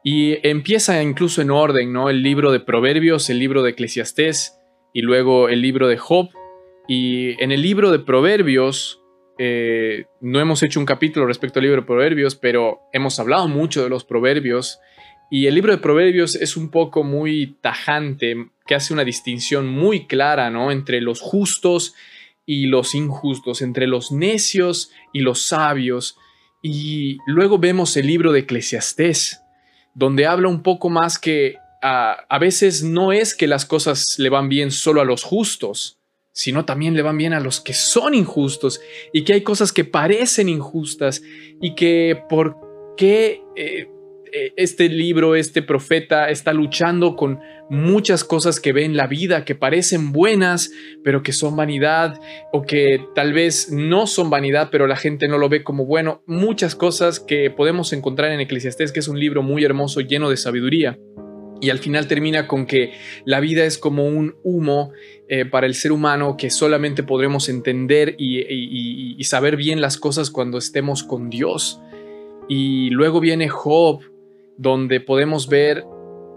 Y 0.03 0.37
empieza 0.47 1.01
incluso 1.03 1.41
en 1.41 1.51
orden, 1.51 1.91
¿no? 1.91 2.09
El 2.09 2.23
libro 2.23 2.51
de 2.51 2.59
Proverbios, 2.59 3.29
el 3.29 3.39
libro 3.39 3.63
de 3.63 3.71
Eclesiastés 3.71 4.57
y 4.93 5.01
luego 5.01 5.49
el 5.49 5.61
libro 5.61 5.87
de 5.87 5.97
Job. 5.97 6.29
Y 6.87 7.41
en 7.43 7.51
el 7.51 7.61
libro 7.61 7.91
de 7.91 7.99
Proverbios, 7.99 9.01
eh, 9.37 10.05
no 10.21 10.39
hemos 10.39 10.63
hecho 10.63 10.79
un 10.79 10.85
capítulo 10.85 11.25
respecto 11.25 11.59
al 11.59 11.63
libro 11.63 11.81
de 11.81 11.87
Proverbios, 11.87 12.35
pero 12.35 12.81
hemos 12.93 13.19
hablado 13.19 13.47
mucho 13.47 13.83
de 13.83 13.89
los 13.89 14.05
Proverbios. 14.05 14.79
Y 15.31 15.45
el 15.45 15.55
libro 15.55 15.71
de 15.71 15.77
Proverbios 15.77 16.35
es 16.35 16.57
un 16.57 16.71
poco 16.71 17.03
muy 17.03 17.57
tajante, 17.61 18.49
que 18.65 18.75
hace 18.75 18.93
una 18.93 19.03
distinción 19.03 19.67
muy 19.67 20.07
clara, 20.07 20.49
¿no? 20.49 20.71
Entre 20.71 21.01
los 21.01 21.21
justos 21.21 21.93
y 22.45 22.65
los 22.65 22.95
injustos, 22.95 23.61
entre 23.61 23.85
los 23.85 24.11
necios 24.11 24.91
y 25.13 25.19
los 25.19 25.43
sabios. 25.43 26.17
Y 26.63 27.17
luego 27.27 27.59
vemos 27.59 27.95
el 27.95 28.07
libro 28.07 28.31
de 28.31 28.39
Eclesiastés, 28.39 29.41
donde 29.93 30.25
habla 30.25 30.47
un 30.47 30.63
poco 30.63 30.89
más 30.89 31.19
que 31.19 31.55
a, 31.81 32.39
veces 32.39 32.83
no 32.83 33.11
es 33.11 33.35
que 33.35 33.47
las 33.47 33.65
cosas 33.65 34.15
le 34.17 34.29
van 34.29 34.49
bien 34.49 34.71
solo 34.71 35.01
a 35.01 35.05
los 35.05 35.23
justos, 35.23 35.97
sino 36.31 36.65
también 36.65 36.93
le 36.95 37.01
van 37.01 37.17
bien 37.17 37.33
a 37.33 37.39
los 37.39 37.61
que 37.61 37.73
son 37.73 38.13
injustos 38.13 38.81
y 39.13 39.23
que 39.23 39.33
hay 39.33 39.41
cosas 39.41 39.71
que 39.71 39.85
parecen 39.85 40.49
injustas 40.49 41.21
y 41.61 41.75
que 41.75 42.21
por 42.29 42.57
qué 42.97 43.41
eh, 43.55 43.89
este 44.55 44.89
libro, 44.89 45.35
este 45.35 45.61
profeta 45.61 46.29
está 46.29 46.53
luchando 46.53 47.15
con 47.15 47.39
muchas 47.69 48.23
cosas 48.23 48.59
que 48.59 48.73
ve 48.73 48.83
en 48.83 48.97
la 48.97 49.07
vida 49.07 49.45
que 49.45 49.55
parecen 49.55 50.11
buenas, 50.11 50.71
pero 51.03 51.21
que 51.23 51.33
son 51.33 51.55
vanidad 51.55 52.19
o 52.51 52.63
que 52.63 53.01
tal 53.15 53.33
vez 53.33 53.71
no 53.71 54.07
son 54.07 54.29
vanidad, 54.29 54.69
pero 54.71 54.87
la 54.87 54.95
gente 54.95 55.27
no 55.27 55.37
lo 55.37 55.49
ve 55.49 55.63
como 55.63 55.85
bueno. 55.85 56.23
Muchas 56.25 56.75
cosas 56.75 57.19
que 57.19 57.49
podemos 57.49 57.93
encontrar 57.93 58.31
en 58.31 58.39
Eclesiastés, 58.39 58.91
que 58.91 58.99
es 58.99 59.07
un 59.07 59.19
libro 59.19 59.43
muy 59.43 59.63
hermoso, 59.63 60.01
lleno 60.01 60.29
de 60.29 60.37
sabiduría. 60.37 60.97
Y 61.61 61.69
al 61.71 61.79
final 61.79 62.07
termina 62.07 62.47
con 62.47 62.65
que 62.65 62.93
la 63.25 63.39
vida 63.39 63.65
es 63.65 63.77
como 63.77 64.05
un 64.05 64.35
humo 64.43 64.91
eh, 65.27 65.45
para 65.45 65.67
el 65.67 65.75
ser 65.75 65.91
humano 65.91 66.37
que 66.37 66.49
solamente 66.49 67.03
podremos 67.03 67.49
entender 67.49 68.15
y, 68.17 69.23
saber 69.23 69.57
bien 69.57 69.81
las 69.81 69.97
cosas 69.97 70.31
cuando 70.31 70.57
estemos 70.57 71.03
con 71.03 71.29
Dios. 71.29 71.81
Y 72.47 72.89
luego 72.91 73.19
viene 73.19 73.49
Job, 73.49 74.01
donde 74.59 74.99
podemos 74.99 75.47
ver 75.47 75.85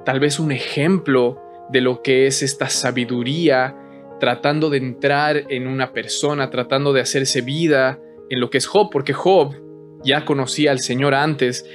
tal 0.05 0.21
vez 0.21 0.39
un 0.39 0.53
ejemplo 0.53 1.43
de 1.71 1.81
lo 1.81 2.03
que 2.03 2.29
es 2.29 2.43
esta 2.43 2.69
sabiduría, 2.69 3.77
tratando 4.21 4.71
de 4.71 4.79
entrar 4.79 5.45
en 5.49 5.67
una 5.67 5.93
persona, 5.93 6.49
tratando 6.49 6.93
de 6.93 7.01
hacerse 7.01 7.41
vida 7.41 7.99
en 8.31 8.39
lo 8.39 8.49
que 8.49 8.59
es 8.59 8.67
Job, 8.67 8.91
porque 8.93 9.13
Job 9.13 9.57
ya 10.05 10.25
conocía 10.25 10.71
al 10.71 10.79
Señor 10.79 11.15
antes, 11.15 11.67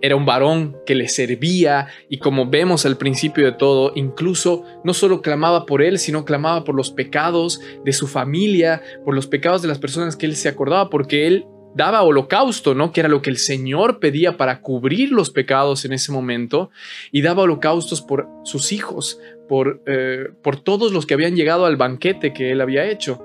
era 0.00 0.14
un 0.14 0.26
varón 0.26 0.76
que 0.86 0.94
le 0.94 1.08
servía 1.08 1.88
y 2.08 2.18
como 2.18 2.46
vemos 2.46 2.86
al 2.86 2.98
principio 2.98 3.44
de 3.44 3.52
todo, 3.52 3.90
incluso 3.96 4.62
no 4.84 4.94
solo 4.94 5.22
clamaba 5.22 5.66
por 5.66 5.82
él, 5.82 5.98
sino 5.98 6.24
clamaba 6.24 6.62
por 6.62 6.76
los 6.76 6.92
pecados 6.92 7.60
de 7.84 7.92
su 7.92 8.06
familia, 8.06 8.80
por 9.04 9.14
los 9.14 9.26
pecados 9.26 9.62
de 9.62 9.68
las 9.68 9.80
personas 9.80 10.14
que 10.14 10.26
él 10.26 10.36
se 10.36 10.48
acordaba, 10.48 10.88
porque 10.88 11.26
él 11.26 11.46
daba 11.76 12.02
holocausto, 12.02 12.74
¿no? 12.74 12.92
Que 12.92 13.00
era 13.00 13.08
lo 13.08 13.22
que 13.22 13.30
el 13.30 13.36
Señor 13.36 14.00
pedía 14.00 14.36
para 14.36 14.60
cubrir 14.60 15.12
los 15.12 15.30
pecados 15.30 15.84
en 15.84 15.92
ese 15.92 16.10
momento, 16.10 16.70
y 17.12 17.22
daba 17.22 17.42
holocaustos 17.42 18.02
por 18.02 18.28
sus 18.44 18.72
hijos, 18.72 19.20
por, 19.48 19.82
eh, 19.86 20.28
por 20.42 20.56
todos 20.56 20.92
los 20.92 21.06
que 21.06 21.14
habían 21.14 21.36
llegado 21.36 21.66
al 21.66 21.76
banquete 21.76 22.32
que 22.32 22.50
él 22.50 22.60
había 22.60 22.88
hecho. 22.88 23.22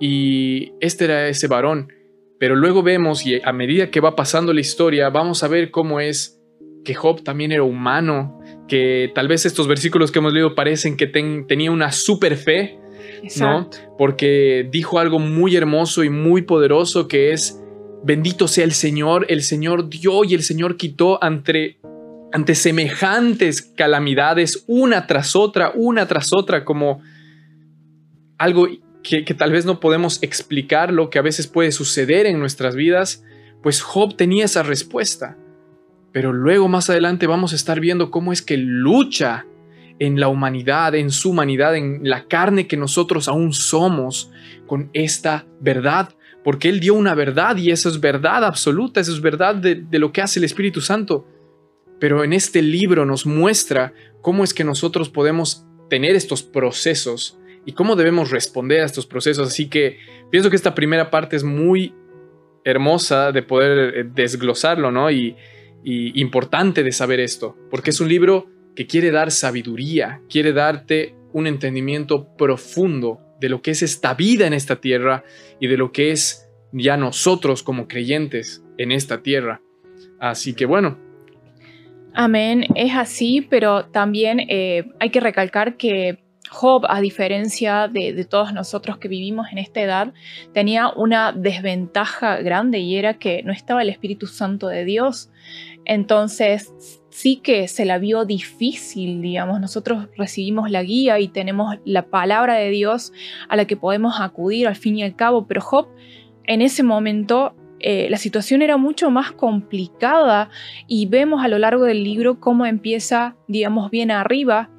Y 0.00 0.72
este 0.80 1.06
era 1.06 1.28
ese 1.28 1.48
varón 1.48 1.92
pero 2.38 2.54
luego 2.54 2.82
vemos, 2.82 3.26
y 3.26 3.40
a 3.42 3.52
medida 3.52 3.90
que 3.90 4.00
va 4.00 4.14
pasando 4.14 4.52
la 4.52 4.60
historia, 4.60 5.10
vamos 5.10 5.42
a 5.42 5.48
ver 5.48 5.70
cómo 5.70 6.00
es 6.00 6.40
que 6.84 6.94
Job 6.94 7.22
también 7.22 7.50
era 7.50 7.64
humano, 7.64 8.40
que 8.68 9.10
tal 9.14 9.26
vez 9.26 9.44
estos 9.44 9.66
versículos 9.66 10.12
que 10.12 10.20
hemos 10.20 10.32
leído 10.32 10.54
parecen 10.54 10.96
que 10.96 11.08
tenía 11.08 11.70
una 11.72 11.90
super 11.90 12.36
fe, 12.36 12.78
¿no? 13.40 13.68
Porque 13.98 14.68
dijo 14.70 15.00
algo 15.00 15.18
muy 15.18 15.56
hermoso 15.56 16.04
y 16.04 16.10
muy 16.10 16.42
poderoso 16.42 17.08
que 17.08 17.32
es, 17.32 17.60
bendito 18.04 18.48
sea 18.48 18.64
el 18.64 18.72
Señor, 18.72 19.26
el 19.28 19.42
Señor 19.42 19.88
dio 19.88 20.24
y 20.24 20.34
el 20.34 20.42
Señor 20.42 20.76
quitó 20.76 21.22
ante, 21.22 21.78
ante 22.32 22.54
semejantes 22.54 23.62
calamidades, 23.62 24.64
una 24.66 25.06
tras 25.06 25.36
otra, 25.36 25.72
una 25.74 26.06
tras 26.06 26.32
otra, 26.32 26.64
como 26.64 27.02
algo 28.38 28.68
que, 29.02 29.22
tal 29.34 29.52
vez 29.52 29.64
no 29.64 29.80
podemos 29.80 30.22
explicar 30.22 30.92
lo 30.92 31.10
que 31.10 31.18
a 31.18 31.22
veces 31.22 31.46
puede 31.46 31.72
suceder 31.72 32.26
en 32.26 32.38
nuestras 32.38 32.76
vidas, 32.76 33.24
pues 33.62 33.80
Job 33.80 34.16
tenía 34.16 34.44
esa 34.44 34.62
respuesta. 34.62 35.36
Pero 36.12 36.32
luego 36.32 36.68
más 36.68 36.90
adelante 36.90 37.26
vamos 37.26 37.52
a 37.52 37.56
estar 37.56 37.80
viendo 37.80 38.10
cómo 38.10 38.32
es 38.32 38.42
que 38.42 38.56
lucha 38.56 39.46
en 39.98 40.20
la 40.20 40.28
humanidad, 40.28 40.94
en 40.94 41.10
su 41.10 41.30
humanidad, 41.30 41.76
en 41.76 42.00
la 42.02 42.26
carne 42.26 42.66
que 42.66 42.76
nosotros 42.76 43.28
aún 43.28 43.52
somos 43.52 44.30
con 44.66 44.90
esta 44.92 45.46
verdad, 45.60 46.14
porque 46.48 46.70
Él 46.70 46.80
dio 46.80 46.94
una 46.94 47.14
verdad 47.14 47.58
y 47.58 47.70
eso 47.70 47.90
es 47.90 48.00
verdad 48.00 48.42
absoluta, 48.42 49.02
eso 49.02 49.12
es 49.12 49.20
verdad 49.20 49.54
de, 49.54 49.84
lo 49.98 50.12
que 50.12 50.22
hace 50.22 50.38
el 50.38 50.46
Espíritu 50.46 50.80
Santo. 50.80 51.28
Pero 52.00 52.24
en 52.24 52.32
este 52.32 52.62
libro 52.62 53.04
nos 53.04 53.26
muestra 53.26 53.92
cómo 54.22 54.44
es 54.44 54.54
que 54.54 54.64
nosotros 54.64 55.10
podemos 55.10 55.66
tener 55.90 56.16
estos 56.16 56.42
procesos 56.42 57.38
y 57.66 57.72
cómo 57.72 57.96
debemos 57.96 58.30
responder 58.30 58.80
a 58.80 58.86
estos 58.86 59.04
procesos. 59.04 59.48
Así 59.48 59.68
que 59.68 59.98
pienso 60.30 60.48
que 60.48 60.56
esta 60.56 60.74
primera 60.74 61.10
parte 61.10 61.36
es 61.36 61.44
muy 61.44 61.92
hermosa 62.64 63.30
de 63.30 63.42
poder 63.42 63.94
eh, 63.94 64.04
desglosarlo, 64.14 64.90
¿no? 64.90 65.10
Y, 65.10 65.36
importante 65.84 66.82
de 66.82 66.92
saber 66.92 67.20
esto, 67.20 67.58
porque 67.70 67.90
es 67.90 68.00
un 68.00 68.08
libro 68.08 68.46
que 68.74 68.86
quiere 68.86 69.10
dar 69.10 69.30
sabiduría, 69.32 70.22
quiere 70.30 70.54
darte 70.54 71.14
un 71.34 71.46
entendimiento 71.46 72.26
profundo 72.38 73.20
de 73.40 73.48
lo 73.48 73.62
que 73.62 73.72
es 73.72 73.82
esta 73.82 74.14
vida 74.14 74.46
en 74.46 74.52
esta 74.52 74.80
tierra 74.80 75.24
y 75.60 75.66
de 75.66 75.76
lo 75.76 75.92
que 75.92 76.10
es 76.10 76.48
ya 76.72 76.96
nosotros 76.96 77.62
como 77.62 77.88
creyentes 77.88 78.62
en 78.76 78.92
esta 78.92 79.22
tierra. 79.22 79.60
Así 80.18 80.54
que 80.54 80.66
bueno. 80.66 80.98
Amén, 82.14 82.66
es 82.74 82.94
así, 82.94 83.46
pero 83.48 83.86
también 83.86 84.40
eh, 84.48 84.84
hay 84.98 85.10
que 85.10 85.20
recalcar 85.20 85.76
que 85.76 86.18
Job, 86.50 86.86
a 86.88 87.00
diferencia 87.00 87.88
de, 87.88 88.24
todos 88.24 88.52
nosotros 88.52 88.98
que 88.98 89.08
vivimos 89.08 89.48
en 89.52 89.58
esta 89.58 89.80
edad, 89.80 90.14
tenía 90.52 90.90
una 90.90 91.32
desventaja 91.32 92.40
grande 92.40 92.78
y 92.78 92.96
era 92.96 93.18
que 93.18 93.42
no 93.42 93.52
estaba 93.52 93.82
el 93.82 93.90
Espíritu 93.90 94.26
Santo 94.26 94.68
de 94.68 94.84
Dios. 94.84 95.30
Entonces 95.84 96.72
sí 97.18 97.40
que 97.42 97.66
se 97.66 97.84
la 97.84 97.98
vio 97.98 98.24
difícil, 98.24 99.20
digamos. 99.20 99.60
Nosotros 99.60 100.06
recibimos 100.16 100.70
la 100.70 100.84
guía 100.84 101.18
y 101.18 101.26
tenemos 101.26 101.74
la 101.84 102.06
palabra 102.06 102.54
de 102.54 102.70
Dios 102.70 103.12
a 103.48 103.56
la 103.56 103.64
que 103.64 103.76
podemos 103.76 104.20
acudir 104.20 104.68
al 104.68 104.76
fin 104.76 104.96
y 104.96 105.02
al 105.02 105.16
cabo, 105.16 105.48
pero 105.48 105.60
Job 105.60 105.88
en 106.44 106.62
ese 106.62 106.84
momento 106.84 107.56
eh, 107.80 108.06
la 108.08 108.18
situación 108.18 108.62
era 108.62 108.76
mucho 108.76 109.10
más 109.10 109.32
complicada 109.32 110.48
y 110.86 111.06
vemos 111.06 111.42
a 111.42 111.48
lo 111.48 111.58
largo 111.58 111.86
del 111.86 112.04
libro 112.04 112.38
cómo 112.38 112.66
empieza, 112.66 113.34
digamos, 113.48 113.90
bien 113.90 114.12
arriba 114.12 114.70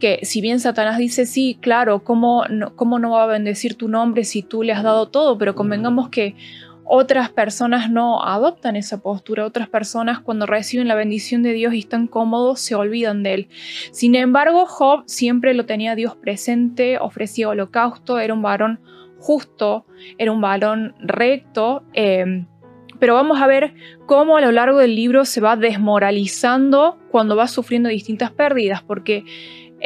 que 0.00 0.18
si 0.24 0.40
bien 0.40 0.58
Satanás 0.58 0.98
dice, 0.98 1.24
sí, 1.24 1.56
claro, 1.60 2.04
¿cómo 2.04 2.44
no, 2.50 2.74
¿cómo 2.74 2.98
no 2.98 3.12
va 3.12 3.22
a 3.22 3.26
bendecir 3.26 3.76
tu 3.76 3.88
nombre 3.88 4.24
si 4.24 4.42
tú 4.42 4.62
le 4.64 4.72
has 4.72 4.82
dado 4.82 5.06
todo? 5.08 5.38
Pero 5.38 5.54
convengamos 5.54 6.08
que 6.08 6.34
otras 6.86 7.30
personas 7.30 7.90
no 7.90 8.22
adoptan 8.22 8.76
esa 8.76 8.98
postura, 9.02 9.44
otras 9.44 9.68
personas 9.68 10.20
cuando 10.20 10.46
reciben 10.46 10.88
la 10.88 10.94
bendición 10.94 11.42
de 11.42 11.52
Dios 11.52 11.74
y 11.74 11.80
están 11.80 12.06
cómodos 12.06 12.60
se 12.60 12.74
olvidan 12.74 13.22
de 13.22 13.34
él. 13.34 13.48
Sin 13.90 14.14
embargo, 14.14 14.66
Job 14.66 15.02
siempre 15.06 15.54
lo 15.54 15.66
tenía 15.66 15.94
Dios 15.94 16.16
presente, 16.16 16.98
ofrecía 16.98 17.48
holocausto, 17.48 18.18
era 18.18 18.32
un 18.32 18.42
varón 18.42 18.80
justo, 19.18 19.86
era 20.18 20.30
un 20.30 20.40
varón 20.40 20.94
recto. 21.00 21.82
Em, 21.92 22.46
pero 22.98 23.14
vamos 23.14 23.40
a 23.40 23.46
ver 23.46 23.74
cómo 24.06 24.36
a 24.36 24.40
lo 24.40 24.52
largo 24.52 24.78
del 24.78 24.94
libro 24.94 25.24
se 25.24 25.40
va 25.40 25.56
desmoralizando 25.56 26.98
cuando 27.10 27.36
va 27.36 27.48
sufriendo 27.48 27.88
distintas 27.88 28.30
pérdidas, 28.30 28.82
porque 28.82 29.24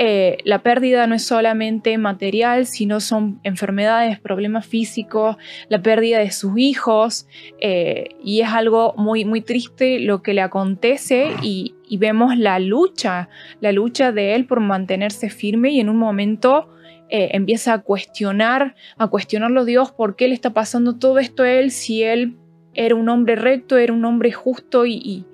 eh, 0.02 0.38
la 0.44 0.62
pérdida 0.62 1.06
no 1.06 1.14
es 1.14 1.24
solamente 1.24 1.98
material, 1.98 2.64
sino 2.64 3.00
son 3.00 3.38
enfermedades, 3.42 4.18
problemas 4.18 4.66
físicos, 4.66 5.36
la 5.68 5.82
pérdida 5.82 6.20
de 6.20 6.30
sus 6.30 6.56
hijos, 6.56 7.28
eh, 7.60 8.08
y 8.24 8.40
es 8.40 8.48
algo 8.48 8.94
muy, 8.96 9.26
muy 9.26 9.42
triste 9.42 10.00
lo 10.00 10.22
que 10.22 10.32
le 10.32 10.40
acontece 10.40 11.32
y, 11.42 11.74
vemos 11.98 12.38
la 12.38 12.58
lucha, 12.60 13.28
la 13.60 13.72
lucha 13.72 14.10
de 14.10 14.34
él 14.34 14.46
por 14.46 14.60
mantenerse 14.60 15.28
firme 15.28 15.72
y 15.72 15.80
en 15.80 15.90
un 15.90 15.98
momento 15.98 16.70
eh, 17.10 17.30
empieza 17.32 17.74
a 17.74 17.82
cuestionar, 17.82 18.76
a 18.96 19.08
cuestionarlo 19.08 19.66
Dios, 19.66 19.92
¿por 19.92 20.16
qué 20.16 20.28
le 20.28 20.34
está 20.34 20.54
pasando 20.54 20.96
todo 20.96 21.18
esto 21.18 21.42
a 21.42 21.50
él 21.50 21.70
si 21.72 22.04
él 22.04 22.38
era 22.72 22.94
un 22.94 23.10
hombre 23.10 23.36
recto, 23.36 23.76
era 23.76 23.92
un 23.92 24.06
hombre 24.06 24.32
justo 24.32 24.86
y, 24.86 25.26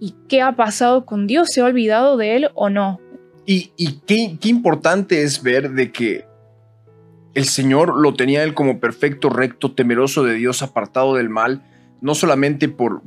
y 0.00 0.14
qué 0.28 0.42
ha 0.42 0.56
pasado 0.56 1.06
con 1.06 1.28
Dios? 1.28 1.50
¿Se 1.52 1.60
ha 1.60 1.66
olvidado 1.66 2.16
de 2.16 2.34
él 2.34 2.48
o 2.54 2.68
no? 2.68 2.98
Y, 3.50 4.00
qué, 4.06 4.36
importante 4.50 5.22
es 5.22 5.42
ver 5.42 5.70
de 5.70 5.90
que 5.90 6.26
el 7.32 7.46
Señor 7.46 7.96
lo 7.98 8.12
tenía 8.12 8.44
él 8.44 8.52
como 8.52 8.78
perfecto, 8.78 9.30
recto, 9.30 9.72
temeroso 9.72 10.22
de 10.22 10.34
Dios, 10.34 10.60
apartado 10.60 11.14
del 11.14 11.30
mal, 11.30 11.64
no 12.02 12.14
solamente 12.14 12.68
por, 12.68 13.00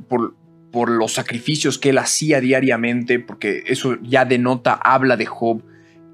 los 0.72 1.12
sacrificios 1.12 1.78
que 1.78 1.90
él 1.90 1.98
hacía 1.98 2.40
diariamente, 2.40 3.20
porque 3.20 3.62
eso 3.66 3.98
ya 4.02 4.24
denota, 4.24 4.72
habla 4.72 5.16
de 5.16 5.26
Job, 5.26 5.62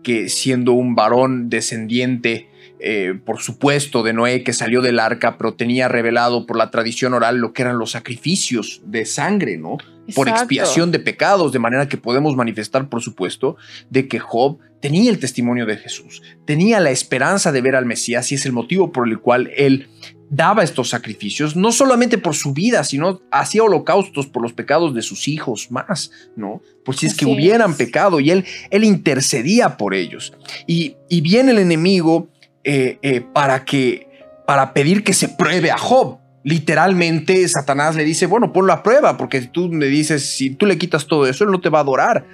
que 0.03 0.29
siendo 0.29 0.73
un 0.75 0.95
varón 0.95 1.49
descendiente 1.49 2.51
eh, 2.81 3.19
por 3.25 3.41
supuesto, 3.41 4.03
de 4.03 4.13
Noé 4.13 4.45
que 4.45 4.53
salió 4.53 4.81
del 4.81 5.01
arca, 5.01 5.37
pero 5.37 5.55
tenía 5.55 5.89
revelado 5.89 6.47
por 6.47 6.57
la 6.57 6.71
tradición 6.71 7.15
oral 7.15 7.39
lo 7.39 7.53
que 7.53 7.63
eran 7.63 7.79
los 7.79 7.93
sacrificios 7.93 8.83
de 8.85 9.05
sangre, 9.05 9.57
¿no? 9.57 9.79
Por 10.15 10.29
expiación 10.29 10.91
de 10.91 11.01
pecados, 11.01 11.53
de 11.53 11.59
manera 11.59 11.89
que 11.89 11.99
podemos 11.99 12.35
manifestar, 12.35 12.89
por 12.89 13.03
supuesto, 13.03 13.57
de 13.91 14.09
que 14.09 14.19
Job 14.19 14.59
tenía 14.81 15.11
el 15.11 15.19
testimonio 15.19 15.67
de 15.67 15.77
Jesús, 15.77 16.23
tenía 16.47 16.81
la 16.81 16.91
esperanza 16.91 17.53
de 17.53 17.61
ver 17.61 17.77
al 17.77 17.85
Mesías 17.85 18.31
y 18.33 18.37
es 18.37 18.47
el 18.47 18.53
motivo 18.53 18.93
por 18.93 19.09
el 19.09 19.19
cual 19.19 19.51
él 19.57 19.89
daba 20.31 20.63
estos 20.63 20.91
sacrificios, 20.91 21.57
no 21.57 21.73
solamente 21.73 22.19
por 22.19 22.35
su 22.35 22.53
vida, 22.53 22.85
sino 22.85 23.21
hacía 23.31 23.65
holocaustos 23.65 24.27
por 24.27 24.43
los 24.43 24.53
pecados 24.53 24.95
de 24.95 25.03
sus 25.03 25.27
hijos 25.27 25.71
más, 25.71 26.11
¿no? 26.37 26.63
Por 26.85 26.97
si 26.97 27.07
es 27.07 27.15
que 27.15 27.27
hubieran 27.27 27.73
es. 27.73 27.77
pecado 27.77 28.21
y 28.21 28.31
él, 28.31 28.45
él 28.71 28.85
intercedía 28.85 29.77
por 29.77 29.95
ellos. 29.95 30.33
Y, 30.67 30.97
y 31.09 31.23
viene 31.23 31.53
el 31.53 31.59
enemigo 31.59 32.29
eh, 32.65 32.99
eh, 33.03 33.21
para 33.21 33.65
que, 33.65 34.09
para 34.47 34.73
pedir 34.73 35.05
que 35.05 35.13
se 35.13 35.29
pruebe 35.29 35.71
a 35.71 35.79
Job. 35.79 36.19
Literalmente 36.45 37.47
Satanás 37.49 37.97
le 37.97 38.05
dice, 38.05 38.27
bueno, 38.27 38.53
ponlo 38.53 38.73
a 38.73 38.83
prueba, 38.83 39.17
porque 39.17 39.41
tú 39.43 39.73
le 39.73 39.87
dices, 39.87 40.25
si 40.25 40.51
tú 40.51 40.67
le 40.67 40.79
quitas 40.79 41.07
todo 41.07 41.27
eso, 41.27 41.45
él 41.45 41.51
no 41.51 41.61
te 41.61 41.69
va 41.69 41.79
a 41.79 41.83
adorar. 41.83 42.27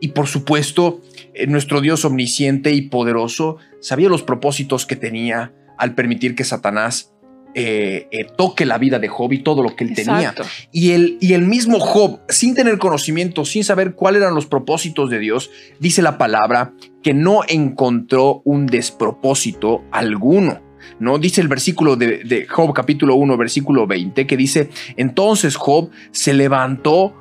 Y 0.00 0.08
por 0.08 0.26
supuesto, 0.26 1.00
eh, 1.34 1.46
nuestro 1.46 1.80
Dios 1.80 2.04
omnisciente 2.04 2.72
y 2.72 2.82
poderoso 2.82 3.58
sabía 3.80 4.08
los 4.08 4.22
propósitos 4.22 4.84
que 4.84 4.96
tenía 4.96 5.52
al 5.78 5.94
permitir 5.94 6.34
que 6.34 6.44
Satanás 6.44 7.12
eh, 7.54 8.08
eh, 8.10 8.26
toque 8.36 8.64
la 8.64 8.78
vida 8.78 8.98
de 8.98 9.08
Job 9.08 9.32
y 9.32 9.42
todo 9.42 9.62
lo 9.62 9.76
que 9.76 9.84
él 9.84 9.94
tenía. 9.94 10.34
Y 10.70 10.92
el, 10.92 11.18
y 11.20 11.34
el 11.34 11.42
mismo 11.42 11.80
Job, 11.80 12.20
sin 12.28 12.54
tener 12.54 12.78
conocimiento, 12.78 13.44
sin 13.44 13.62
saber 13.64 13.94
cuáles 13.94 14.22
eran 14.22 14.34
los 14.34 14.46
propósitos 14.46 15.10
de 15.10 15.18
Dios, 15.18 15.50
dice 15.78 16.00
la 16.02 16.16
palabra 16.16 16.72
que 17.02 17.14
no 17.14 17.40
encontró 17.46 18.40
un 18.44 18.66
despropósito 18.66 19.82
alguno. 19.90 20.62
¿no? 20.98 21.18
Dice 21.18 21.40
el 21.40 21.48
versículo 21.48 21.96
de, 21.96 22.24
de 22.24 22.46
Job 22.46 22.72
capítulo 22.72 23.16
1, 23.16 23.36
versículo 23.36 23.86
20, 23.86 24.26
que 24.26 24.36
dice, 24.36 24.70
entonces 24.96 25.56
Job 25.56 25.90
se 26.10 26.32
levantó, 26.32 27.14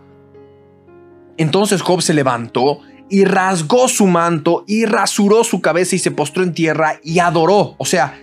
entonces 1.37 1.81
Job 1.81 2.01
se 2.01 2.13
levantó 2.13 2.79
y 3.09 3.25
rasgó 3.25 3.89
su 3.89 4.07
manto 4.07 4.63
y 4.65 4.85
rasuró 4.85 5.43
su 5.43 5.59
cabeza 5.61 5.97
y 5.97 5.99
se 5.99 6.11
postró 6.11 6.43
en 6.43 6.53
tierra 6.53 6.99
y 7.03 7.19
adoró. 7.19 7.75
O 7.77 7.85
sea, 7.85 8.17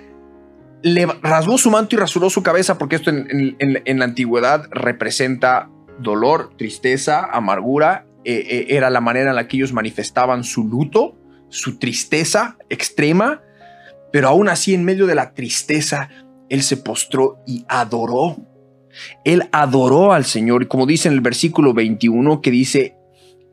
le 0.82 1.06
rasgó 1.06 1.58
su 1.58 1.70
manto 1.70 1.97
y 1.97 1.99
rasuró 1.99 2.30
su 2.30 2.42
cabeza 2.42 2.78
porque 2.78 2.97
esto 2.97 3.11
en, 3.11 3.99
la 3.99 4.04
antigüedad 4.04 4.66
representa 4.70 5.70
dolor, 5.99 6.50
tristeza, 6.56 7.25
amargura. 7.25 8.06
Eh, 8.25 8.44
eh, 8.49 8.66
era 8.70 8.90
la 8.90 9.00
manera 9.00 9.30
en 9.30 9.37
la 9.37 9.49
que 9.49 9.56
ellos 9.56 9.73
manifestaban 9.73 10.44
su 10.44 10.64
luto, 10.64 11.16
su 11.49 11.78
tristeza 11.78 12.56
extrema, 12.68 13.42
pero 14.12 14.28
aún 14.28 14.49
así 14.49 14.75
en 14.75 14.85
medio 14.85 15.06
de 15.06 15.14
la 15.14 15.35
tristeza, 15.35 16.11
él 16.49 16.62
se 16.62 16.76
postró 16.76 17.38
y 17.47 17.64
adoró. 17.68 18.37
Él 19.25 19.49
adoró 19.52 20.12
al 20.12 20.25
Señor, 20.25 20.62
y 20.62 20.66
como 20.66 20.87
dice 20.87 21.08
en 21.08 21.14
el 21.14 21.20
versículo 21.20 21.73
21 21.75 22.40
que 22.40 22.50
dice 22.50 22.97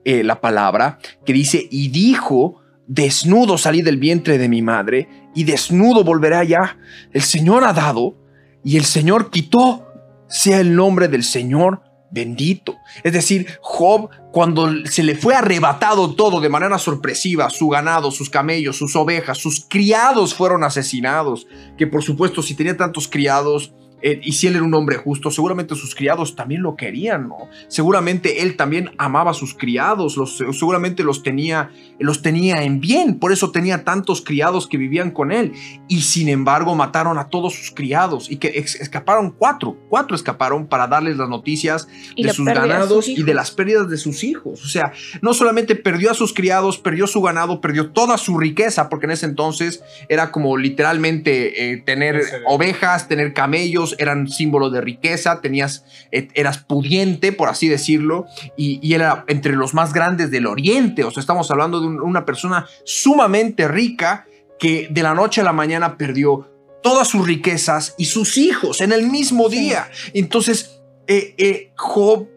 eh, 0.04 0.24
la 0.24 0.42
palabra, 0.42 1.00
que 1.26 1.34
dice, 1.34 1.68
y 1.70 1.90
dijo, 1.90 2.62
desnudo 2.88 3.58
salí 3.58 3.82
del 3.82 3.98
vientre 3.98 4.38
de 4.38 4.50
mi 4.50 4.62
madre, 4.62 5.30
y 5.34 5.44
desnudo 5.44 6.04
volveré 6.04 6.36
allá. 6.36 6.78
El 7.12 7.22
Señor 7.22 7.64
ha 7.64 7.74
dado, 7.74 8.16
y 8.64 8.78
el 8.78 8.86
Señor 8.86 9.30
quitó, 9.30 9.88
sea 10.28 10.60
el 10.60 10.76
nombre 10.76 11.08
del 11.08 11.24
Señor 11.24 11.82
bendito. 12.12 12.78
Es 13.04 13.14
decir, 13.14 13.60
Job, 13.62 14.10
cuando 14.32 14.70
se 14.86 15.04
le 15.04 15.16
fue 15.16 15.36
arrebatado 15.36 16.16
todo 16.16 16.40
de 16.40 16.50
manera 16.50 16.80
sorpresiva, 16.80 17.50
su 17.50 17.68
ganado, 17.68 18.10
sus 18.10 18.30
camellos, 18.30 18.78
sus 18.78 18.96
ovejas, 18.96 19.38
sus 19.38 19.66
criados 19.68 20.34
fueron 20.34 20.64
asesinados, 20.64 21.46
que 21.78 21.88
por 21.88 22.04
supuesto 22.04 22.42
si 22.42 22.56
tenía 22.56 22.78
tantos 22.78 23.08
criados, 23.08 23.74
eh, 24.06 24.22
y 24.24 24.34
si 24.34 24.46
él 24.46 24.56
era 24.56 24.64
un 24.64 24.74
hombre 24.76 24.98
justo, 24.98 25.32
seguramente 25.32 25.74
sus 25.76 25.96
criados 25.96 26.36
también 26.36 26.62
lo 26.62 26.76
querían, 26.76 27.28
¿no? 27.28 27.50
Seguramente 27.68 28.44
él 28.44 28.56
también 28.56 28.92
amaba 29.00 29.32
a 29.32 29.34
sus 29.34 29.56
criados, 29.56 30.16
los, 30.16 30.38
seguramente 30.38 31.04
los 31.04 31.24
tenía, 31.24 31.72
los 32.00 32.22
tenía 32.22 32.62
en 32.62 32.80
bien, 32.80 33.18
por 33.18 33.32
eso 33.32 33.52
tenía 33.52 33.84
tantos 33.84 34.22
criados 34.22 34.68
que 34.68 34.78
vivían 34.78 35.10
con 35.10 35.32
él. 35.32 35.54
Y 35.88 36.02
sin 36.02 36.30
embargo 36.30 36.76
mataron 36.76 37.18
a 37.18 37.30
todos 37.30 37.56
sus 37.56 37.72
criados 37.72 38.30
y 38.30 38.38
que 38.38 38.50
ex- 38.50 38.76
escaparon 38.76 39.32
cuatro, 39.32 39.76
cuatro 39.90 40.16
escaparon 40.16 40.68
para 40.68 40.86
darles 40.88 41.18
las 41.18 41.28
noticias 41.28 41.88
Y 42.16 42.22
de 42.22 42.28
la 42.28 42.34
sus 42.34 42.46
ganados 42.46 43.06
sus 43.06 43.18
y 43.18 43.24
de 43.24 43.34
las 43.34 43.50
pérdidas 43.50 43.90
de 43.90 43.98
sus 43.98 44.24
hijos. 44.24 44.64
O 44.64 44.68
sea, 44.68 44.94
no 45.22 45.34
solamente 45.34 45.76
perdió 45.76 46.12
a 46.12 46.14
sus 46.14 46.32
criados, 46.32 46.78
perdió 46.78 47.08
su 47.08 47.22
ganado, 47.22 47.60
perdió 47.60 47.92
toda 47.92 48.20
su 48.20 48.38
riqueza, 48.38 48.88
porque 48.88 49.08
en 49.08 49.12
ese 49.14 49.26
entonces 49.26 49.82
era 50.10 50.32
como 50.32 50.58
literalmente 50.58 51.72
eh, 51.72 51.78
tener 51.78 52.22
ovejas, 52.46 53.08
tener 53.08 53.34
camellos, 53.34 53.95
eran 54.00 54.28
símbolo 54.28 54.70
de 54.70 54.82
riqueza, 54.82 55.42
tenías, 55.42 55.86
eh, 56.12 56.28
eras 56.34 56.58
pudiente, 56.60 57.32
por 57.32 57.50
así 57.50 57.68
decirlo, 57.68 58.26
y, 58.58 58.80
y 58.82 58.94
era 58.94 59.24
entre 59.28 59.54
los 59.54 59.74
más 59.74 59.94
grandes 59.94 60.32
del 60.32 60.46
oriente. 60.48 61.04
O 61.04 61.12
sea, 61.12 61.22
estamos 61.22 61.50
hablando 61.52 61.80
de 61.82 61.88
un- 61.88 62.02
una 62.02 62.26
persona 62.26 62.68
sumamente 62.84 63.68
rica 63.68 64.26
que 64.60 64.88
de 64.90 65.04
la 65.04 65.14
noche 65.14 65.42
a 65.42 65.44
la 65.44 65.54
mañana 65.54 65.98
perdió 65.98 66.50
todas 66.82 67.08
sus 67.08 67.26
riquezas 67.28 67.96
y 67.98 68.06
sus 68.06 68.38
hijos 68.38 68.80
en 68.82 68.92
el 68.92 69.10
mismo 69.10 69.50
día. 69.50 69.90
Entonces, 70.14 70.82
eh, 71.08 71.34
eh, 71.38 71.72
Job 71.76 72.28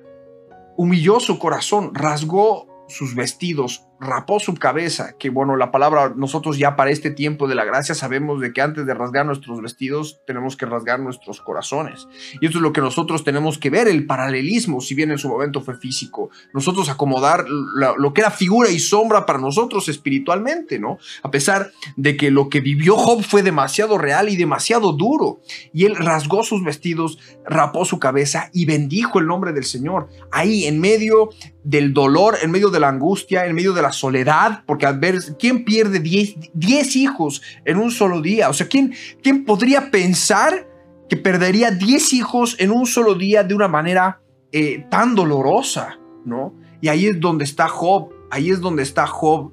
humilló 0.76 1.20
su 1.20 1.38
corazón, 1.38 1.94
rasgó 1.94 2.66
sus 2.88 3.14
vestidos, 3.14 3.82
rapó 4.00 4.38
su 4.38 4.54
cabeza, 4.54 5.14
que 5.18 5.30
bueno, 5.30 5.56
la 5.56 5.70
palabra 5.70 6.12
nosotros 6.14 6.58
ya 6.58 6.76
para 6.76 6.90
este 6.90 7.10
tiempo 7.10 7.48
de 7.48 7.54
la 7.54 7.64
gracia 7.64 7.94
sabemos 7.94 8.40
de 8.40 8.52
que 8.52 8.60
antes 8.60 8.86
de 8.86 8.94
rasgar 8.94 9.26
nuestros 9.26 9.60
vestidos 9.60 10.20
tenemos 10.26 10.56
que 10.56 10.66
rasgar 10.66 11.00
nuestros 11.00 11.40
corazones. 11.40 12.06
Y 12.40 12.46
esto 12.46 12.58
es 12.58 12.62
lo 12.62 12.72
que 12.72 12.80
nosotros 12.80 13.24
tenemos 13.24 13.58
que 13.58 13.70
ver, 13.70 13.88
el 13.88 14.06
paralelismo, 14.06 14.80
si 14.80 14.94
bien 14.94 15.10
en 15.10 15.18
su 15.18 15.28
momento 15.28 15.60
fue 15.60 15.76
físico, 15.76 16.30
nosotros 16.54 16.88
acomodar 16.88 17.44
lo 17.48 18.12
que 18.12 18.20
era 18.20 18.30
figura 18.30 18.70
y 18.70 18.78
sombra 18.78 19.26
para 19.26 19.38
nosotros 19.38 19.88
espiritualmente, 19.88 20.78
¿no? 20.78 20.98
A 21.22 21.30
pesar 21.30 21.70
de 21.96 22.16
que 22.16 22.30
lo 22.30 22.48
que 22.48 22.60
vivió 22.60 22.96
Job 22.96 23.22
fue 23.22 23.42
demasiado 23.42 23.98
real 23.98 24.28
y 24.28 24.36
demasiado 24.36 24.92
duro, 24.92 25.40
y 25.72 25.84
él 25.84 25.96
rasgó 25.96 26.44
sus 26.44 26.62
vestidos, 26.62 27.18
rapó 27.44 27.84
su 27.84 27.98
cabeza 27.98 28.50
y 28.52 28.64
bendijo 28.64 29.18
el 29.18 29.26
nombre 29.26 29.52
del 29.52 29.64
Señor. 29.64 30.08
Ahí 30.30 30.66
en 30.66 30.80
medio 30.80 31.30
del 31.68 31.92
dolor, 31.92 32.38
en 32.40 32.50
medio 32.50 32.70
de 32.70 32.80
la 32.80 32.88
angustia, 32.88 33.44
en 33.44 33.54
medio 33.54 33.74
de 33.74 33.82
la 33.82 33.92
soledad, 33.92 34.62
porque 34.64 34.86
al 34.86 34.98
ver, 34.98 35.18
¿quién 35.38 35.66
pierde 35.66 36.00
10 36.00 36.96
hijos 36.96 37.42
en 37.66 37.76
un 37.76 37.90
solo 37.90 38.22
día? 38.22 38.48
O 38.48 38.54
sea, 38.54 38.66
¿quién, 38.68 38.94
¿quién 39.22 39.44
podría 39.44 39.90
pensar 39.90 40.66
que 41.10 41.18
perdería 41.18 41.70
10 41.70 42.14
hijos 42.14 42.56
en 42.58 42.70
un 42.70 42.86
solo 42.86 43.14
día 43.14 43.44
de 43.44 43.54
una 43.54 43.68
manera 43.68 44.22
eh, 44.50 44.86
tan 44.90 45.14
dolorosa? 45.14 45.98
¿No? 46.24 46.54
Y 46.80 46.88
ahí 46.88 47.06
es 47.06 47.20
donde 47.20 47.44
está 47.44 47.68
Job, 47.68 48.14
ahí 48.30 48.48
es 48.48 48.60
donde 48.60 48.82
está 48.82 49.06
Job 49.06 49.52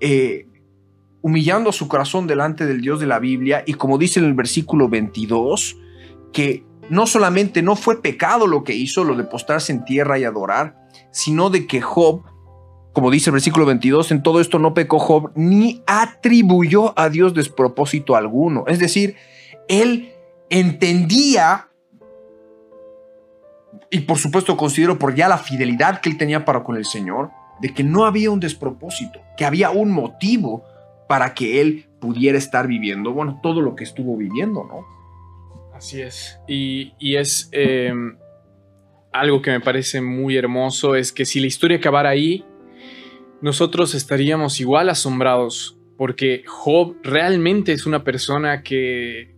eh, 0.00 0.46
humillando 1.22 1.72
su 1.72 1.88
corazón 1.88 2.26
delante 2.26 2.66
del 2.66 2.82
Dios 2.82 3.00
de 3.00 3.06
la 3.06 3.18
Biblia 3.18 3.64
y 3.66 3.72
como 3.72 3.96
dice 3.96 4.20
en 4.20 4.26
el 4.26 4.34
versículo 4.34 4.90
22, 4.90 5.78
que 6.30 6.62
no 6.90 7.06
solamente 7.06 7.62
no 7.62 7.74
fue 7.74 8.02
pecado 8.02 8.46
lo 8.46 8.64
que 8.64 8.74
hizo, 8.74 9.02
lo 9.02 9.16
de 9.16 9.24
postrarse 9.24 9.72
en 9.72 9.86
tierra 9.86 10.18
y 10.18 10.24
adorar, 10.24 10.83
sino 11.14 11.48
de 11.48 11.68
que 11.68 11.80
Job, 11.80 12.22
como 12.92 13.08
dice 13.08 13.30
el 13.30 13.34
versículo 13.34 13.66
22, 13.66 14.10
en 14.10 14.22
todo 14.24 14.40
esto 14.40 14.58
no 14.58 14.74
pecó 14.74 14.98
Job 14.98 15.30
ni 15.36 15.80
atribuyó 15.86 16.92
a 16.98 17.08
Dios 17.08 17.34
despropósito 17.34 18.16
alguno. 18.16 18.64
Es 18.66 18.80
decir, 18.80 19.14
él 19.68 20.12
entendía 20.50 21.68
y 23.90 24.00
por 24.00 24.18
supuesto 24.18 24.56
considero 24.56 24.98
por 24.98 25.14
ya 25.14 25.28
la 25.28 25.38
fidelidad 25.38 26.00
que 26.00 26.10
él 26.10 26.18
tenía 26.18 26.44
para 26.44 26.64
con 26.64 26.76
el 26.76 26.84
Señor, 26.84 27.30
de 27.60 27.72
que 27.72 27.84
no 27.84 28.06
había 28.06 28.32
un 28.32 28.40
despropósito, 28.40 29.20
que 29.36 29.44
había 29.44 29.70
un 29.70 29.92
motivo 29.92 30.64
para 31.08 31.32
que 31.32 31.60
él 31.60 31.86
pudiera 32.00 32.36
estar 32.36 32.66
viviendo, 32.66 33.12
bueno, 33.12 33.38
todo 33.40 33.60
lo 33.60 33.76
que 33.76 33.84
estuvo 33.84 34.16
viviendo, 34.16 34.64
¿no? 34.64 34.84
Así 35.76 36.02
es. 36.02 36.40
Y, 36.48 36.94
y 36.98 37.16
es 37.16 37.48
eh, 37.52 37.92
algo 39.14 39.40
que 39.40 39.52
me 39.52 39.60
parece 39.60 40.00
muy 40.00 40.36
hermoso, 40.36 40.96
es 40.96 41.12
que 41.12 41.24
si 41.24 41.38
la 41.38 41.46
historia 41.46 41.76
acabara 41.76 42.10
ahí, 42.10 42.44
nosotros 43.40 43.94
estaríamos 43.94 44.58
igual 44.60 44.88
asombrados, 44.88 45.78
porque 45.96 46.42
Job 46.46 46.96
realmente 47.04 47.72
es 47.72 47.86
una 47.86 48.02
persona 48.02 48.64
que, 48.64 49.32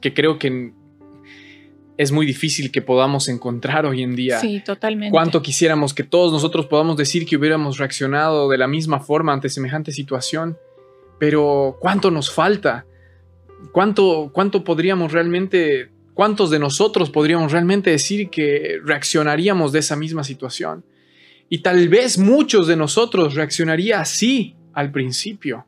que 0.00 0.14
creo 0.14 0.38
que 0.38 0.72
es 1.98 2.10
muy 2.10 2.24
difícil 2.24 2.72
que 2.72 2.80
podamos 2.80 3.28
encontrar 3.28 3.84
hoy 3.84 4.02
en 4.02 4.16
día. 4.16 4.40
Sí, 4.40 4.62
totalmente. 4.64 5.10
Cuánto 5.12 5.42
quisiéramos 5.42 5.92
que 5.92 6.02
todos 6.02 6.32
nosotros 6.32 6.64
podamos 6.64 6.96
decir 6.96 7.26
que 7.26 7.36
hubiéramos 7.36 7.76
reaccionado 7.76 8.48
de 8.48 8.56
la 8.56 8.66
misma 8.66 9.00
forma 9.00 9.34
ante 9.34 9.50
semejante 9.50 9.92
situación, 9.92 10.56
pero 11.18 11.76
cuánto 11.80 12.10
nos 12.10 12.30
falta, 12.32 12.86
cuánto, 13.72 14.30
cuánto 14.32 14.64
podríamos 14.64 15.12
realmente, 15.12 15.90
cuántos 16.16 16.48
de 16.48 16.58
nosotros 16.58 17.10
podríamos 17.10 17.52
realmente 17.52 17.90
decir 17.90 18.30
que 18.30 18.80
reaccionaríamos 18.82 19.70
de 19.70 19.80
esa 19.80 19.96
misma 19.96 20.24
situación. 20.24 20.82
Y 21.50 21.58
tal 21.58 21.90
vez 21.90 22.16
muchos 22.16 22.66
de 22.66 22.74
nosotros 22.74 23.34
reaccionaría 23.34 24.00
así 24.00 24.56
al 24.72 24.90
principio, 24.90 25.66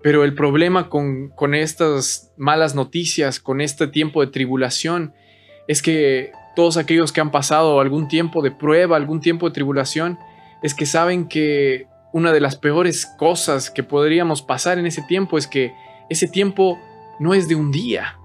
Pero 0.00 0.22
el 0.24 0.34
problema 0.34 0.88
con, 0.88 1.28
con 1.30 1.54
estas 1.54 2.32
malas 2.36 2.74
noticias, 2.74 3.40
con 3.40 3.60
este 3.60 3.88
tiempo 3.88 4.20
de 4.20 4.28
tribulación, 4.28 5.12
es 5.66 5.82
que 5.82 6.30
todos 6.54 6.76
aquellos 6.76 7.12
que 7.12 7.20
han 7.20 7.30
pasado 7.30 7.80
algún 7.80 8.06
tiempo 8.06 8.40
de 8.40 8.52
prueba, 8.52 8.96
algún 8.96 9.20
tiempo 9.20 9.48
de 9.48 9.54
tribulación, 9.54 10.16
es 10.62 10.72
que 10.72 10.86
saben 10.86 11.28
que 11.28 11.86
una 12.12 12.32
de 12.32 12.40
las 12.40 12.56
peores 12.56 13.06
cosas 13.18 13.70
que 13.70 13.82
podríamos 13.82 14.40
pasar 14.40 14.78
en 14.78 14.86
ese 14.86 15.02
tiempo 15.02 15.36
es 15.36 15.46
que 15.46 15.72
ese 16.08 16.28
tiempo 16.28 16.78
no 17.18 17.34
es 17.34 17.48
de 17.48 17.56
un 17.56 17.70
día. 17.70 18.17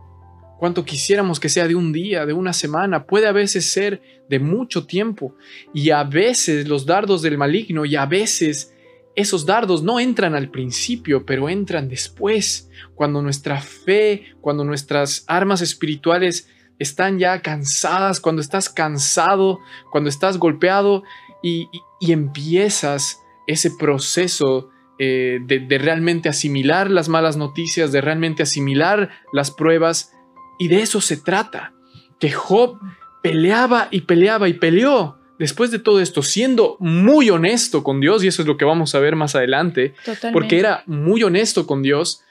Cuanto 0.64 0.86
quisiéramos 0.86 1.42
que 1.42 1.50
sea 1.50 1.68
de 1.68 1.76
un 1.76 1.92
día, 1.92 2.26
de 2.26 2.32
una 2.32 2.54
semana, 2.54 3.06
puede 3.06 3.28
a 3.28 3.34
veces 3.34 3.66
ser 3.66 4.02
de 4.30 4.40
mucho 4.40 4.86
tiempo. 4.86 5.36
Y 5.74 5.90
a 5.90 6.06
veces 6.06 6.70
los 6.70 6.86
dardos 6.86 7.22
del 7.22 7.38
maligno 7.38 7.84
y 7.84 7.98
a 7.98 8.06
veces 8.06 8.74
esos 9.14 9.46
dardos 9.46 9.84
no 9.84 10.00
entran 10.00 10.36
al 10.36 10.52
principio, 10.52 11.26
pero 11.26 11.50
entran 11.50 11.90
después, 11.90 12.70
cuando 12.96 13.22
nuestra 13.22 13.60
fe, 13.60 14.24
cuando 14.40 14.64
nuestras 14.64 15.26
armas 15.28 15.60
espirituales 15.60 16.48
están 16.80 17.20
ya 17.20 17.42
cansadas, 17.42 18.22
cuando 18.22 18.42
estás 18.42 18.70
cansado, 18.70 19.60
cuando 19.92 20.10
estás 20.10 20.38
golpeado 20.38 21.04
y, 21.44 21.68
empiezas 22.00 23.20
ese 23.48 23.70
proceso 23.70 24.70
eh, 24.98 25.40
de, 25.46 25.78
realmente 25.78 26.30
asimilar 26.30 26.90
las 26.90 27.10
malas 27.10 27.36
noticias, 27.36 27.92
de 27.92 28.00
realmente 28.00 28.44
asimilar 28.44 29.10
las 29.34 29.52
pruebas. 29.52 30.13
Y 30.60 30.68
de 30.68 30.82
eso 30.82 31.02
se 31.02 31.18
trata, 31.18 31.74
que 32.20 32.32
Job 32.32 32.80
peleaba 33.22 33.88
y 33.92 34.02
peleaba 34.02 34.48
y 34.48 34.54
peleó 34.54 35.18
después 35.40 35.72
de 35.72 35.80
todo 35.80 36.00
esto, 36.00 36.22
siendo 36.24 36.78
muy 36.80 37.30
honesto 37.30 37.84
con 37.84 38.00
Dios, 38.00 38.24
y 38.24 38.28
eso 38.28 38.42
es 38.42 38.48
lo 38.48 38.58
que 38.58 38.66
vamos 38.66 38.96
a 38.96 39.00
ver 39.00 39.16
más 39.16 39.36
adelante, 39.36 39.94
porque 40.32 40.60
era 40.60 40.84
muy 40.86 41.24
honesto 41.24 41.68
con 41.68 41.82
Dios 41.82 42.22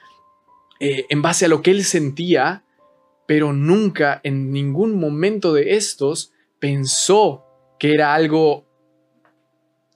eh, 0.80 1.06
en 1.10 1.22
base 1.22 1.44
a 1.44 1.48
lo 1.48 1.62
que 1.62 1.72
él 1.72 1.84
sentía, 1.84 2.64
pero 3.26 3.52
nunca 3.52 4.20
en 4.24 4.50
ningún 4.52 4.98
momento 4.98 5.52
de 5.52 5.74
estos 5.76 6.32
pensó 6.58 7.44
que 7.78 7.92
era 7.92 8.14
algo, 8.14 8.66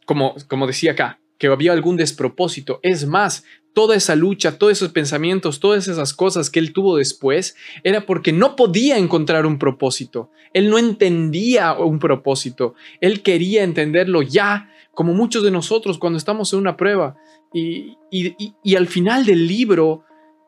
como, 0.04 0.34
como 0.48 0.66
decía 0.66 0.92
acá, 0.92 1.20
que 1.38 1.46
había 1.46 1.72
algún 1.72 1.96
despropósito. 1.96 2.80
Es 2.82 3.06
más, 3.06 3.44
toda 3.76 3.94
esa 3.94 4.16
lucha, 4.16 4.56
todos 4.56 4.72
esos 4.72 4.90
pensamientos, 4.90 5.60
todas 5.60 5.86
esas 5.86 6.14
cosas 6.14 6.48
que 6.48 6.58
él 6.58 6.72
tuvo 6.72 6.96
después, 6.96 7.56
era 7.84 8.06
porque 8.06 8.32
no 8.32 8.56
podía 8.56 8.96
encontrar 8.96 9.44
un 9.44 9.58
propósito. 9.58 10.30
Él 10.54 10.70
no 10.70 10.78
entendía 10.78 11.74
un 11.74 11.98
propósito. 11.98 12.74
Él 13.02 13.22
quería 13.22 13.64
entenderlo 13.64 14.22
ya, 14.22 14.70
como 14.94 15.12
muchos 15.12 15.42
de 15.42 15.50
nosotros 15.50 15.98
cuando 15.98 16.16
estamos 16.16 16.54
en 16.54 16.60
una 16.60 16.78
prueba. 16.78 17.18
Y, 17.52 17.98
y 18.10 18.76
al 18.76 18.86
final 18.86 19.26
del 19.26 19.46
libro, 19.46 20.04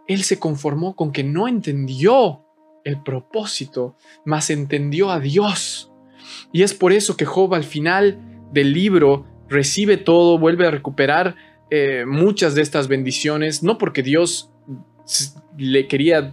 él 0.07 0.23
se 0.23 0.38
conformó 0.38 0.97
con 0.97 1.12
que 1.12 1.23
no 1.23 1.49
entendió 1.49 2.47
el 2.83 3.03
propósito, 3.03 3.95
más 4.25 4.49
entendió 4.49 5.11
a 5.11 5.21
Dios. 5.21 5.93
Y 6.51 6.62
es 6.62 6.73
por 6.73 6.95
eso 6.95 7.19
que 7.19 7.27
Job 7.27 7.53
al 7.53 7.64
final 7.64 8.49
del 8.55 8.73
libro 8.73 9.27
recibe 9.51 9.99
todo, 9.99 10.38
vuelve 10.38 10.67
a 10.67 10.71
recuperar 10.71 11.37
eh, 11.70 12.04
muchas 12.07 12.54
de 12.54 12.62
estas 12.62 12.88
bendiciones, 12.88 13.62
no 13.62 13.78
porque 13.78 14.02
Dios 14.02 14.50
le 15.57 15.87
quería 15.87 16.33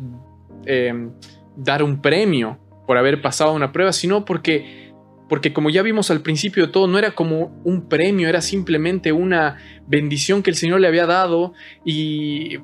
em, 0.65 1.11
dar 1.55 1.83
un 1.83 2.01
premio 2.01 2.59
por 2.87 2.97
haber 2.97 3.21
pasado 3.21 3.53
una 3.53 3.71
prueba, 3.71 3.91
sino 3.91 4.25
porque, 4.25 4.93
porque 5.27 5.53
como 5.53 5.69
ya 5.69 5.81
vimos 5.81 6.11
al 6.11 6.21
principio 6.21 6.67
de 6.67 6.71
todo, 6.71 6.87
no 6.87 6.97
era 6.97 7.11
como 7.11 7.59
un 7.63 7.87
premio, 7.89 8.29
era 8.29 8.41
simplemente 8.41 9.11
una 9.11 9.57
bendición 9.87 10.43
que 10.43 10.51
el 10.51 10.55
Señor 10.55 10.79
le 10.81 10.87
había 10.87 11.05
dado 11.05 11.53
y 11.83 12.57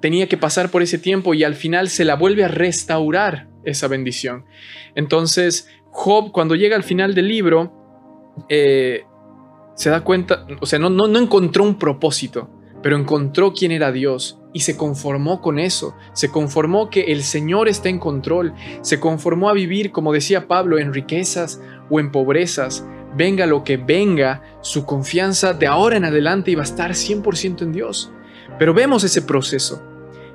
tenía 0.00 0.26
que 0.28 0.36
pasar 0.36 0.70
por 0.70 0.82
ese 0.82 0.98
tiempo 0.98 1.34
y 1.34 1.44
al 1.44 1.54
final 1.54 1.88
se 1.88 2.04
la 2.04 2.16
vuelve 2.16 2.44
a 2.44 2.48
restaurar 2.48 3.48
esa 3.64 3.86
bendición. 3.88 4.44
Entonces, 4.94 5.68
Job, 5.90 6.32
cuando 6.32 6.56
llega 6.56 6.74
al 6.74 6.82
final 6.82 7.14
del 7.14 7.28
libro, 7.28 7.72
eh, 8.48 9.04
se 9.74 9.90
da 9.90 10.02
cuenta, 10.02 10.46
o 10.60 10.66
sea, 10.66 10.78
no, 10.78 10.90
no, 10.90 11.08
no 11.08 11.18
encontró 11.18 11.64
un 11.64 11.78
propósito, 11.78 12.48
pero 12.82 12.96
encontró 12.96 13.52
quién 13.52 13.72
era 13.72 13.92
Dios 13.92 14.40
y 14.52 14.60
se 14.60 14.76
conformó 14.76 15.40
con 15.40 15.58
eso, 15.58 15.94
se 16.12 16.30
conformó 16.30 16.90
que 16.90 17.12
el 17.12 17.22
Señor 17.22 17.68
está 17.68 17.88
en 17.88 17.98
control, 17.98 18.54
se 18.82 19.00
conformó 19.00 19.48
a 19.48 19.54
vivir, 19.54 19.92
como 19.92 20.12
decía 20.12 20.48
Pablo, 20.48 20.78
en 20.78 20.92
riquezas 20.92 21.60
o 21.88 22.00
en 22.00 22.10
pobrezas, 22.10 22.86
venga 23.16 23.46
lo 23.46 23.64
que 23.64 23.76
venga, 23.76 24.42
su 24.60 24.84
confianza 24.84 25.54
de 25.54 25.66
ahora 25.66 25.96
en 25.96 26.04
adelante 26.04 26.50
iba 26.50 26.62
a 26.62 26.64
estar 26.64 26.90
100% 26.92 27.62
en 27.62 27.72
Dios. 27.72 28.12
Pero 28.58 28.74
vemos 28.74 29.04
ese 29.04 29.22
proceso. 29.22 29.82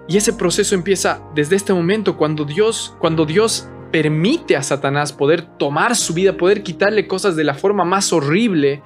Y 0.08 0.18
ese 0.18 0.34
proceso 0.34 0.74
empieza 0.74 1.22
desde 1.36 1.56
este 1.56 1.74
momento 1.74 2.18
cuando 2.18 2.46
Dios, 2.46 2.96
cuando 3.00 3.26
Dios 3.26 3.70
permite 3.92 4.56
a 4.56 4.64
Satanás 4.64 5.14
poder 5.14 5.42
tomar 5.58 5.96
su 5.96 6.14
vida, 6.14 6.38
poder 6.38 6.64
quitarle 6.64 7.08
cosas 7.08 7.36
de 7.36 7.44
la 7.44 7.54
forma 7.54 7.84
más 7.84 8.12
horrible 8.14 8.84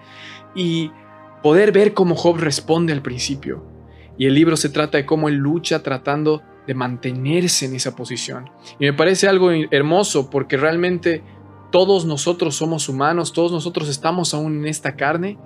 y 0.55 0.91
poder 1.41 1.71
ver 1.71 1.93
cómo 1.93 2.15
Job 2.15 2.37
responde 2.37 2.93
al 2.93 3.01
principio. 3.01 3.65
Y 4.17 4.25
el 4.27 4.35
libro 4.35 4.57
se 4.57 4.69
trata 4.69 4.97
de 4.97 5.05
cómo 5.05 5.29
él 5.29 5.35
lucha 5.35 5.81
tratando 5.83 6.43
de 6.67 6.73
mantenerse 6.73 7.65
en 7.65 7.75
esa 7.75 7.95
posición. 7.95 8.49
Y 8.79 8.85
me 8.85 8.93
parece 8.93 9.27
algo 9.27 9.49
hermoso 9.51 10.29
porque 10.29 10.57
realmente 10.57 11.23
todos 11.71 12.05
nosotros 12.05 12.55
somos 12.55 12.89
humanos, 12.89 13.33
todos 13.33 13.51
nosotros 13.51 13.89
estamos 13.89 14.33
aún 14.33 14.59
en 14.59 14.67
esta 14.67 14.95
carne 14.95 15.37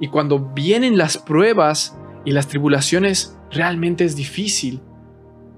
y 0.00 0.08
cuando 0.08 0.40
vienen 0.40 0.96
las 0.96 1.18
pruebas 1.18 1.96
y 2.24 2.32
las 2.32 2.48
tribulaciones 2.48 3.38
realmente 3.50 4.04
es 4.04 4.16
difícil 4.16 4.80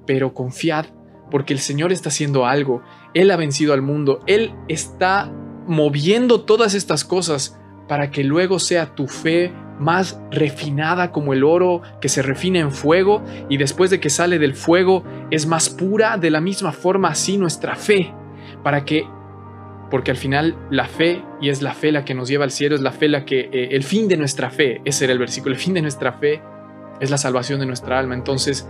pero 0.07 0.35
confiad, 0.35 0.87
porque 1.31 1.53
el 1.53 1.59
Señor 1.59 1.92
está 1.92 2.09
haciendo 2.09 2.47
algo, 2.47 2.83
Él 3.12 3.31
ha 3.31 3.37
vencido 3.37 3.73
al 3.73 3.83
mundo, 3.83 4.21
Él 4.27 4.55
está 4.69 5.33
moviendo 5.66 6.42
todas 6.42 6.75
estas 6.75 7.05
cosas 7.05 7.59
para 7.88 8.11
que 8.11 8.25
luego 8.25 8.59
sea 8.59 8.94
tu 8.94 9.07
fe 9.07 9.53
más 9.79 10.20
refinada 10.31 11.12
como 11.12 11.33
el 11.33 11.44
oro 11.44 11.83
que 12.01 12.09
se 12.09 12.22
refina 12.22 12.61
en 12.61 12.72
fuego 12.72 13.22
y 13.49 13.59
después 13.59 13.90
de 13.90 14.01
que 14.01 14.11
sale 14.11 14.38
del 14.38 14.55
fuego 14.55 15.05
es 15.31 15.46
más 15.46 15.68
pura 15.68 16.16
de 16.16 16.31
la 16.31 16.40
misma 16.40 16.72
forma 16.72 17.09
así 17.09 17.37
nuestra 17.37 17.77
fe, 17.77 18.12
para 18.62 18.85
que 18.85 19.07
porque 19.90 20.11
al 20.11 20.16
final 20.16 20.57
la 20.70 20.87
fe, 20.87 21.22
y 21.40 21.49
es 21.49 21.62
la 21.62 21.72
fe 21.72 21.92
la 21.92 22.05
que 22.05 22.14
nos 22.14 22.29
lleva 22.29 22.44
al 22.44 22.51
cielo, 22.51 22.75
es 22.75 22.81
la 22.81 22.90
fe 22.90 23.09
la 23.09 23.25
que, 23.25 23.49
eh, 23.53 23.68
el 23.70 23.85
fin 23.85 24.09
de 24.09 24.16
nuestra 24.16 24.51
fe, 24.51 24.81
ese 24.85 25.05
era 25.05 25.12
el 25.12 25.18
versículo, 25.18 25.55
el 25.55 25.61
fin 25.61 25.75
de 25.75 25.83
nuestra 25.83 26.12
fe 26.12 26.42
es 27.01 27.11
la 27.11 27.18
salvación 27.18 27.61
de 27.61 27.66
nuestra 27.66 27.99
alma. 27.99 28.14
Entonces, 28.14 28.68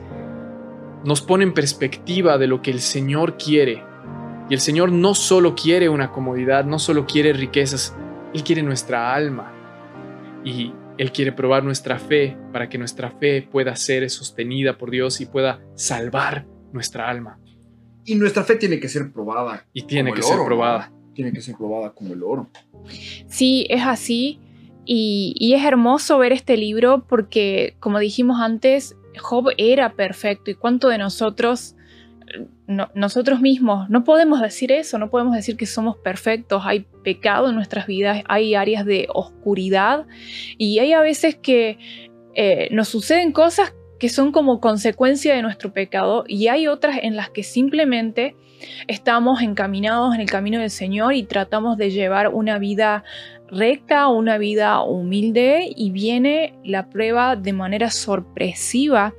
nos 1.04 1.22
pone 1.22 1.44
en 1.44 1.54
perspectiva 1.54 2.36
de 2.38 2.46
lo 2.46 2.62
que 2.62 2.70
el 2.70 2.80
Señor 2.80 3.38
quiere. 3.38 3.82
Y 4.50 4.54
el 4.54 4.60
Señor 4.60 4.92
no 4.92 5.14
solo 5.14 5.54
quiere 5.54 5.88
una 5.88 6.10
comodidad, 6.10 6.64
no 6.64 6.78
solo 6.78 7.06
quiere 7.06 7.32
riquezas, 7.32 7.96
Él 8.34 8.42
quiere 8.44 8.62
nuestra 8.62 9.14
alma. 9.14 9.52
Y 10.44 10.72
Él 10.98 11.12
quiere 11.12 11.32
probar 11.32 11.64
nuestra 11.64 11.98
fe 11.98 12.36
para 12.52 12.68
que 12.68 12.78
nuestra 12.78 13.10
fe 13.10 13.42
pueda 13.42 13.74
ser 13.76 14.08
sostenida 14.10 14.78
por 14.78 14.90
Dios 14.90 15.20
y 15.20 15.26
pueda 15.26 15.60
salvar 15.74 16.46
nuestra 16.72 17.08
alma. 17.08 17.38
Y 18.04 18.14
nuestra 18.14 18.44
fe 18.44 18.56
tiene 18.56 18.78
que 18.78 18.88
ser 18.88 19.12
probada. 19.12 19.66
Y 19.72 19.82
tiene 19.82 20.12
que 20.12 20.22
ser 20.22 20.38
probada. 20.44 20.92
Tiene 21.14 21.32
que 21.32 21.40
ser 21.40 21.56
probada 21.56 21.92
como 21.92 22.14
el 22.14 22.22
oro. 22.22 22.48
Sí, 23.28 23.66
es 23.68 23.82
así. 23.84 24.38
Y, 24.84 25.34
y, 25.36 25.54
es 25.54 25.64
hermoso 25.64 26.16
ver 26.18 26.30
este 26.30 26.56
libro 26.56 27.04
porque, 27.08 27.74
como 27.80 27.98
dijimos 27.98 28.40
antes, 28.40 28.94
Job 29.18 29.48
era 29.58 29.94
perfecto 29.94 30.50
y 30.50 30.54
cuánto 30.54 30.88
de 30.88 30.98
nosotros, 30.98 31.75
nosotros 32.66 33.40
mismos, 33.40 33.88
no 33.88 34.04
podemos 34.04 34.40
decir 34.40 34.72
eso, 34.72 34.98
no 34.98 35.10
podemos 35.10 35.34
decir 35.34 35.56
que 35.56 35.66
somos 35.66 35.96
perfectos, 35.96 36.62
hay 36.64 36.86
pecado 37.04 37.48
en 37.48 37.54
nuestras 37.54 37.86
vidas, 37.86 38.22
hay 38.28 38.54
áreas 38.54 38.84
de 38.84 39.06
oscuridad 39.12 40.06
y 40.58 40.78
hay 40.80 40.92
a 40.92 41.00
veces 41.00 41.36
que 41.36 41.78
eh, 42.34 42.68
nos 42.72 42.88
suceden 42.88 43.32
cosas 43.32 43.72
que 43.98 44.08
son 44.08 44.32
como 44.32 44.60
consecuencia 44.60 45.34
de 45.34 45.42
nuestro 45.42 45.72
pecado 45.72 46.24
y 46.26 46.48
hay 46.48 46.66
otras 46.66 46.98
en 47.02 47.16
las 47.16 47.30
que 47.30 47.42
simplemente 47.42 48.36
estamos 48.88 49.40
encaminados 49.42 50.14
en 50.14 50.20
el 50.20 50.28
camino 50.28 50.58
del 50.58 50.70
Señor 50.70 51.14
y 51.14 51.22
tratamos 51.22 51.78
de 51.78 51.90
llevar 51.90 52.28
una 52.28 52.58
vida 52.58 53.04
recta, 53.48 54.08
una 54.08 54.38
vida 54.38 54.82
humilde 54.82 55.72
y 55.74 55.92
viene 55.92 56.54
la 56.64 56.90
prueba 56.90 57.36
de 57.36 57.52
manera 57.52 57.90
sorpresiva 57.90 59.14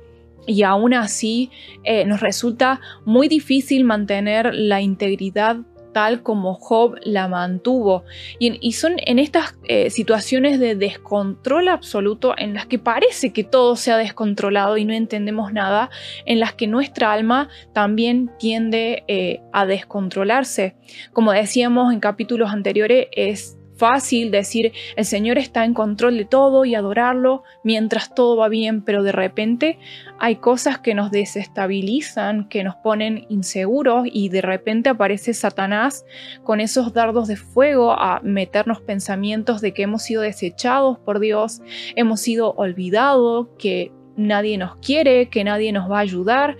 y 0.48 0.62
aún 0.62 0.94
así 0.94 1.50
eh, 1.84 2.04
nos 2.06 2.20
resulta 2.20 2.80
muy 3.04 3.28
difícil 3.28 3.84
mantener 3.84 4.54
la 4.54 4.80
integridad 4.80 5.58
tal 5.92 6.22
como 6.22 6.54
Job 6.54 6.96
la 7.02 7.28
mantuvo. 7.28 8.04
Y, 8.38 8.72
son 8.72 8.96
en 9.04 9.18
estas 9.18 9.56
eh, 9.64 9.90
situaciones 9.90 10.60
de 10.60 10.76
descontrol 10.76 11.68
absoluto 11.68 12.34
en 12.38 12.54
las 12.54 12.66
que 12.66 12.78
parece 12.78 13.32
que 13.32 13.42
todo 13.42 13.74
se 13.76 13.90
ha 13.90 13.96
descontrolado 13.96 14.76
y 14.76 14.84
no 14.84 14.92
entendemos 14.92 15.52
nada, 15.52 15.90
en 16.24 16.40
las 16.40 16.52
que 16.52 16.66
nuestra 16.66 17.12
alma 17.12 17.48
también 17.72 18.30
tiende 18.38 19.04
eh, 19.08 19.40
a 19.52 19.66
descontrolarse. 19.66 20.76
Como 21.12 21.32
decíamos 21.32 21.92
en 21.92 22.00
capítulos 22.00 22.50
anteriores, 22.52 23.08
es 23.12 23.57
fácil 23.78 24.30
decir 24.30 24.72
el 24.96 25.04
Señor 25.04 25.38
está 25.38 25.64
en 25.64 25.72
control 25.72 26.18
de 26.18 26.24
todo 26.24 26.64
y 26.64 26.74
adorarlo 26.74 27.44
mientras 27.62 28.14
todo 28.14 28.36
va 28.36 28.48
bien, 28.48 28.82
pero 28.82 29.02
de 29.02 29.12
repente 29.12 29.78
hay 30.18 30.36
cosas 30.36 30.78
que 30.78 30.94
nos 30.94 31.10
desestabilizan, 31.10 32.48
que 32.48 32.64
nos 32.64 32.74
ponen 32.76 33.26
inseguros 33.28 34.06
y 34.10 34.28
de 34.28 34.42
repente 34.42 34.90
aparece 34.90 35.32
Satanás 35.32 36.04
con 36.42 36.60
esos 36.60 36.92
dardos 36.92 37.28
de 37.28 37.36
fuego 37.36 37.92
a 37.92 38.20
meternos 38.22 38.80
pensamientos 38.80 39.60
de 39.60 39.72
que 39.72 39.82
hemos 39.82 40.02
sido 40.02 40.22
desechados 40.22 40.98
por 40.98 41.20
Dios, 41.20 41.62
hemos 41.94 42.20
sido 42.20 42.52
olvidados, 42.54 43.48
que 43.58 43.92
nadie 44.16 44.58
nos 44.58 44.76
quiere, 44.76 45.28
que 45.28 45.44
nadie 45.44 45.72
nos 45.72 45.90
va 45.90 45.98
a 45.98 46.02
ayudar, 46.02 46.56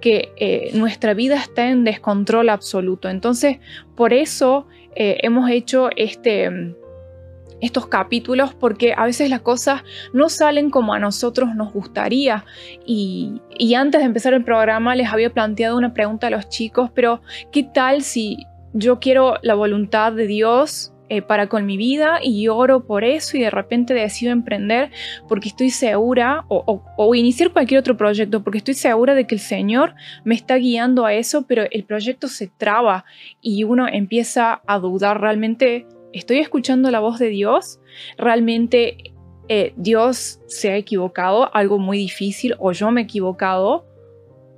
que 0.00 0.32
eh, 0.36 0.70
nuestra 0.74 1.14
vida 1.14 1.36
está 1.36 1.68
en 1.68 1.82
descontrol 1.82 2.50
absoluto. 2.50 3.08
Entonces, 3.08 3.58
por 3.96 4.12
eso 4.12 4.66
eh, 5.00 5.18
hemos 5.22 5.48
hecho 5.48 5.90
este, 5.94 6.74
estos 7.60 7.86
capítulos, 7.86 8.52
porque 8.52 8.94
a 8.96 9.04
veces 9.04 9.30
las 9.30 9.42
cosas 9.42 9.82
no 10.12 10.28
salen 10.28 10.70
como 10.70 10.92
a 10.92 10.98
nosotros 10.98 11.54
nos 11.54 11.72
gustaría. 11.72 12.44
Y, 12.84 13.40
y 13.56 13.74
antes 13.74 14.00
de 14.00 14.06
empezar 14.06 14.34
el 14.34 14.42
programa 14.42 14.96
les 14.96 15.12
había 15.12 15.30
planteado 15.30 15.76
una 15.76 15.94
pregunta 15.94 16.26
a 16.26 16.30
los 16.30 16.48
chicos, 16.48 16.90
pero 16.92 17.20
¿qué 17.52 17.62
tal 17.62 18.02
si 18.02 18.44
yo 18.72 18.98
quiero 18.98 19.36
la 19.42 19.54
voluntad 19.54 20.12
de 20.12 20.26
Dios 20.26 20.92
eh, 21.10 21.22
para 21.22 21.48
con 21.48 21.64
mi 21.64 21.76
vida 21.78 22.18
y 22.22 22.48
oro 22.48 22.84
por 22.84 23.02
eso 23.02 23.36
y 23.36 23.40
de 23.40 23.48
repente 23.50 23.94
decido 23.94 24.30
emprender 24.30 24.90
porque 25.26 25.48
estoy 25.48 25.70
segura 25.70 26.44
o, 26.48 27.14
iniciar 27.14 27.50
cualquier 27.50 27.80
otro 27.80 27.96
proyecto 27.96 28.42
porque 28.42 28.58
estoy 28.58 28.74
segura 28.74 29.14
de 29.14 29.26
que 29.26 29.34
el 29.34 29.40
Señor 29.40 29.94
me 30.24 30.34
está 30.34 30.56
guiando 30.56 31.06
a 31.06 31.14
eso, 31.14 31.46
pero 31.46 31.64
el 31.70 31.84
proyecto 31.84 32.28
se 32.28 32.48
traba 32.48 33.06
y 33.40 33.64
uno 33.64 33.88
empieza 33.88 34.60
a 34.66 34.78
dudar 34.78 35.20
realmente, 35.20 35.86
¿estoy 36.12 36.40
escuchando 36.40 36.90
la 36.90 37.00
voz 37.00 37.18
de 37.18 37.28
Dios? 37.28 37.80
¿Realmente 38.18 39.14
eh, 39.48 39.72
Dios 39.76 40.40
se 40.46 40.70
ha 40.70 40.76
equivocado? 40.76 41.54
Algo 41.54 41.78
muy 41.78 41.96
difícil 41.96 42.54
o 42.58 42.72
yo 42.72 42.90
me 42.90 43.00
he 43.00 43.04
equivocado 43.04 43.86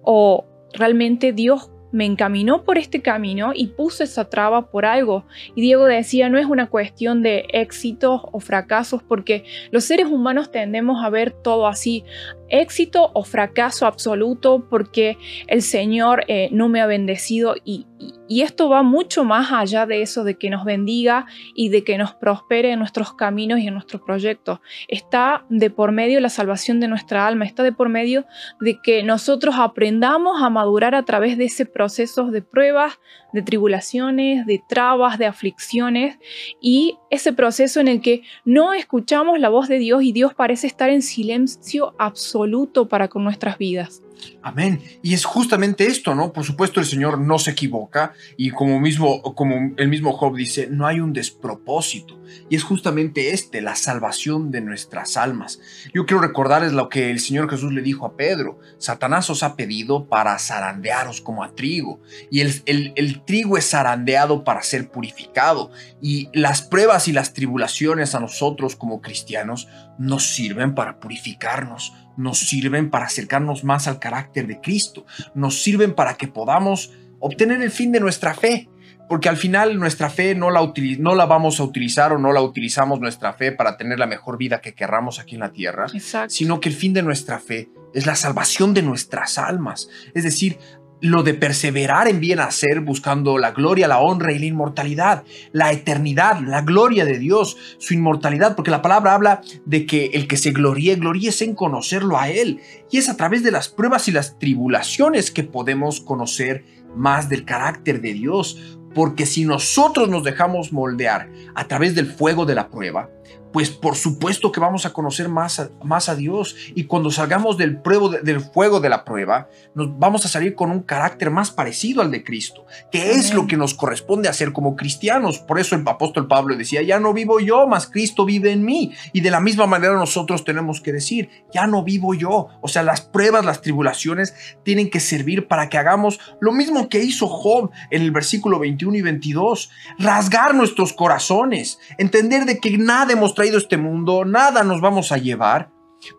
o 0.02 0.46
realmente 0.72 1.32
Dios 1.32 1.70
me 1.92 2.04
encaminó 2.04 2.62
por 2.62 2.78
este 2.78 3.02
camino 3.02 3.52
y 3.54 3.68
puso 3.68 4.04
esa 4.04 4.28
traba 4.28 4.70
por 4.70 4.84
algo. 4.84 5.24
Y 5.54 5.62
Diego 5.62 5.86
decía, 5.86 6.28
no 6.28 6.38
es 6.38 6.46
una 6.46 6.68
cuestión 6.68 7.22
de 7.22 7.46
éxitos 7.52 8.22
o 8.32 8.40
fracasos, 8.40 9.02
porque 9.02 9.44
los 9.70 9.84
seres 9.84 10.06
humanos 10.06 10.50
tendemos 10.50 11.04
a 11.04 11.10
ver 11.10 11.32
todo 11.32 11.66
así 11.66 12.04
éxito 12.50 13.10
o 13.14 13.24
fracaso 13.24 13.86
absoluto 13.86 14.66
porque 14.68 15.18
el 15.46 15.62
Señor 15.62 16.24
eh, 16.28 16.48
no 16.52 16.68
me 16.68 16.80
ha 16.80 16.86
bendecido 16.86 17.54
y, 17.64 17.86
esto 18.30 18.70
va 18.70 18.82
mucho 18.82 19.24
más 19.24 19.52
allá 19.52 19.84
de 19.84 20.00
eso, 20.00 20.24
de 20.24 20.38
que 20.38 20.48
nos 20.48 20.64
bendiga 20.64 21.26
y 21.54 21.68
de 21.68 21.84
que 21.84 21.98
nos 21.98 22.14
prospere 22.14 22.70
en 22.70 22.78
nuestros 22.78 23.12
caminos 23.12 23.58
y 23.58 23.66
en 23.66 23.74
nuestros 23.74 24.00
proyectos. 24.00 24.60
Está 24.88 25.44
de 25.50 25.68
por 25.68 25.92
medio 25.92 26.18
la 26.20 26.30
salvación 26.30 26.80
de 26.80 26.88
nuestra 26.88 27.26
alma, 27.26 27.44
está 27.44 27.62
de 27.62 27.72
por 27.72 27.90
medio 27.90 28.24
de 28.60 28.80
que 28.80 29.02
nosotros 29.02 29.56
aprendamos 29.58 30.42
a 30.42 30.48
madurar 30.48 30.94
a 30.94 31.04
través 31.04 31.36
de 31.36 31.46
ese 31.46 31.66
proceso 31.66 32.30
de 32.30 32.40
pruebas, 32.40 33.00
de 33.34 33.42
tribulaciones, 33.42 34.46
de 34.46 34.62
trabas, 34.66 35.18
de 35.18 35.26
aflicciones 35.26 36.18
y 36.62 36.96
ese 37.10 37.34
proceso 37.34 37.80
en 37.80 37.88
el 37.88 38.00
que 38.00 38.22
no 38.46 38.72
escuchamos 38.72 39.38
la 39.38 39.50
voz 39.50 39.68
de 39.68 39.78
Dios 39.78 40.02
y 40.02 40.12
Dios 40.12 40.32
parece 40.34 40.68
estar 40.68 40.88
en 40.88 41.02
silencio 41.02 41.94
absoluto 41.98 42.39
para 42.88 43.08
con 43.08 43.24
nuestras 43.24 43.58
vidas. 43.58 44.02
Amén. 44.42 44.80
Y 45.02 45.14
es 45.14 45.24
justamente 45.24 45.86
esto, 45.86 46.14
¿no? 46.14 46.32
Por 46.32 46.44
supuesto, 46.44 46.80
el 46.80 46.86
Señor 46.86 47.18
no 47.18 47.38
se 47.38 47.52
equivoca 47.52 48.12
y 48.36 48.50
como, 48.50 48.80
mismo, 48.80 49.22
como 49.34 49.72
el 49.76 49.88
mismo 49.88 50.12
Job 50.12 50.36
dice, 50.36 50.68
no 50.70 50.86
hay 50.86 51.00
un 51.00 51.12
despropósito. 51.12 52.20
Y 52.48 52.56
es 52.56 52.62
justamente 52.62 53.32
este, 53.32 53.60
la 53.60 53.74
salvación 53.74 54.50
de 54.50 54.60
nuestras 54.60 55.16
almas. 55.16 55.60
Yo 55.92 56.06
quiero 56.06 56.22
recordarles 56.22 56.72
lo 56.72 56.88
que 56.88 57.10
el 57.10 57.18
Señor 57.18 57.50
Jesús 57.50 57.72
le 57.72 57.82
dijo 57.82 58.06
a 58.06 58.16
Pedro. 58.16 58.60
Satanás 58.78 59.28
os 59.30 59.42
ha 59.42 59.56
pedido 59.56 60.06
para 60.06 60.38
zarandearos 60.38 61.20
como 61.20 61.42
a 61.42 61.54
trigo. 61.54 62.00
Y 62.30 62.40
el, 62.40 62.62
el, 62.66 62.92
el 62.96 63.24
trigo 63.24 63.58
es 63.58 63.70
zarandeado 63.70 64.44
para 64.44 64.62
ser 64.62 64.90
purificado. 64.90 65.70
Y 66.00 66.28
las 66.32 66.62
pruebas 66.62 67.08
y 67.08 67.12
las 67.12 67.34
tribulaciones 67.34 68.14
a 68.14 68.20
nosotros 68.20 68.76
como 68.76 69.00
cristianos 69.00 69.68
nos 69.98 70.26
sirven 70.26 70.74
para 70.74 71.00
purificarnos 71.00 71.92
nos 72.20 72.38
sirven 72.38 72.90
para 72.90 73.06
acercarnos 73.06 73.64
más 73.64 73.88
al 73.88 73.98
carácter 73.98 74.46
de 74.46 74.60
Cristo, 74.60 75.06
nos 75.34 75.62
sirven 75.62 75.94
para 75.94 76.14
que 76.14 76.28
podamos 76.28 76.92
obtener 77.18 77.62
el 77.62 77.70
fin 77.70 77.92
de 77.92 78.00
nuestra 78.00 78.34
fe, 78.34 78.68
porque 79.08 79.28
al 79.28 79.36
final 79.36 79.78
nuestra 79.78 80.08
fe 80.08 80.34
no 80.34 80.50
la, 80.50 80.72
no 80.98 81.14
la 81.14 81.26
vamos 81.26 81.58
a 81.58 81.64
utilizar 81.64 82.12
o 82.12 82.18
no 82.18 82.32
la 82.32 82.42
utilizamos 82.42 83.00
nuestra 83.00 83.32
fe 83.32 83.52
para 83.52 83.76
tener 83.76 83.98
la 83.98 84.06
mejor 84.06 84.38
vida 84.38 84.60
que 84.60 84.74
querramos 84.74 85.18
aquí 85.18 85.34
en 85.34 85.40
la 85.40 85.52
tierra, 85.52 85.86
sino 86.28 86.60
que 86.60 86.68
el 86.68 86.74
fin 86.74 86.92
de 86.92 87.02
nuestra 87.02 87.40
fe 87.40 87.70
es 87.92 88.06
la 88.06 88.14
salvación 88.14 88.72
de 88.72 88.82
nuestras 88.82 89.38
almas. 89.38 89.88
Es 90.14 90.22
decir, 90.22 90.58
lo 91.00 91.22
de 91.22 91.34
perseverar 91.34 92.08
en 92.08 92.20
bien 92.20 92.40
hacer, 92.40 92.80
buscando 92.80 93.38
la 93.38 93.52
gloria, 93.52 93.88
la 93.88 94.00
honra 94.00 94.32
y 94.32 94.38
la 94.38 94.46
inmortalidad, 94.46 95.24
la 95.52 95.72
eternidad, 95.72 96.40
la 96.40 96.62
gloria 96.62 97.04
de 97.04 97.18
Dios, 97.18 97.56
su 97.78 97.94
inmortalidad, 97.94 98.54
porque 98.54 98.70
la 98.70 98.82
palabra 98.82 99.14
habla 99.14 99.42
de 99.64 99.86
que 99.86 100.06
el 100.12 100.28
que 100.28 100.36
se 100.36 100.52
gloríe, 100.52 100.96
gloríese 100.96 101.44
en 101.44 101.54
conocerlo 101.54 102.18
a 102.18 102.28
Él. 102.28 102.60
Y 102.90 102.98
es 102.98 103.08
a 103.08 103.16
través 103.16 103.42
de 103.42 103.50
las 103.50 103.68
pruebas 103.68 104.08
y 104.08 104.12
las 104.12 104.38
tribulaciones 104.38 105.30
que 105.30 105.44
podemos 105.44 106.00
conocer 106.00 106.64
más 106.96 107.28
del 107.28 107.44
carácter 107.44 108.00
de 108.00 108.12
Dios, 108.14 108.78
porque 108.94 109.26
si 109.26 109.44
nosotros 109.44 110.08
nos 110.08 110.24
dejamos 110.24 110.72
moldear 110.72 111.30
a 111.54 111.68
través 111.68 111.94
del 111.94 112.06
fuego 112.06 112.44
de 112.44 112.56
la 112.56 112.68
prueba, 112.68 113.08
pues 113.52 113.70
por 113.70 113.96
supuesto 113.96 114.52
que 114.52 114.60
vamos 114.60 114.86
a 114.86 114.92
conocer 114.92 115.28
más 115.28 115.60
a, 115.60 115.70
más 115.82 116.08
a 116.08 116.14
Dios 116.14 116.56
y 116.74 116.84
cuando 116.84 117.10
salgamos 117.10 117.56
del, 117.56 117.80
del 118.22 118.40
fuego 118.40 118.80
de 118.80 118.88
la 118.88 119.04
prueba, 119.04 119.48
nos 119.74 119.98
vamos 119.98 120.24
a 120.24 120.28
salir 120.28 120.54
con 120.54 120.70
un 120.70 120.82
carácter 120.82 121.30
más 121.30 121.50
parecido 121.50 122.02
al 122.02 122.10
de 122.10 122.22
Cristo, 122.22 122.66
que 122.92 123.12
es 123.12 123.34
lo 123.34 123.46
que 123.46 123.56
nos 123.56 123.74
corresponde 123.74 124.28
hacer 124.28 124.52
como 124.52 124.76
cristianos. 124.76 125.38
Por 125.38 125.58
eso 125.58 125.74
el 125.74 125.86
apóstol 125.86 126.28
Pablo 126.28 126.56
decía, 126.56 126.82
ya 126.82 127.00
no 127.00 127.12
vivo 127.12 127.40
yo, 127.40 127.66
más 127.66 127.88
Cristo 127.88 128.24
vive 128.24 128.52
en 128.52 128.64
mí. 128.64 128.92
Y 129.12 129.20
de 129.20 129.30
la 129.30 129.40
misma 129.40 129.66
manera 129.66 129.94
nosotros 129.94 130.44
tenemos 130.44 130.80
que 130.80 130.92
decir, 130.92 131.28
ya 131.52 131.66
no 131.66 131.82
vivo 131.82 132.14
yo. 132.14 132.48
O 132.60 132.68
sea, 132.68 132.82
las 132.82 133.00
pruebas, 133.00 133.44
las 133.44 133.62
tribulaciones 133.62 134.34
tienen 134.64 134.90
que 134.90 135.00
servir 135.00 135.48
para 135.48 135.68
que 135.68 135.78
hagamos 135.78 136.20
lo 136.40 136.52
mismo 136.52 136.88
que 136.88 137.02
hizo 137.02 137.26
Job 137.26 137.70
en 137.90 138.02
el 138.02 138.10
versículo 138.10 138.58
21 138.58 138.98
y 138.98 139.02
22, 139.02 139.70
rasgar 139.98 140.54
nuestros 140.54 140.92
corazones, 140.92 141.78
entender 141.98 142.44
de 142.44 142.58
que 142.58 142.78
nada 142.78 143.12
hemos 143.20 143.34
traído 143.34 143.58
este 143.58 143.76
mundo, 143.76 144.24
nada 144.24 144.64
nos 144.64 144.80
vamos 144.80 145.12
a 145.12 145.18
llevar. 145.18 145.70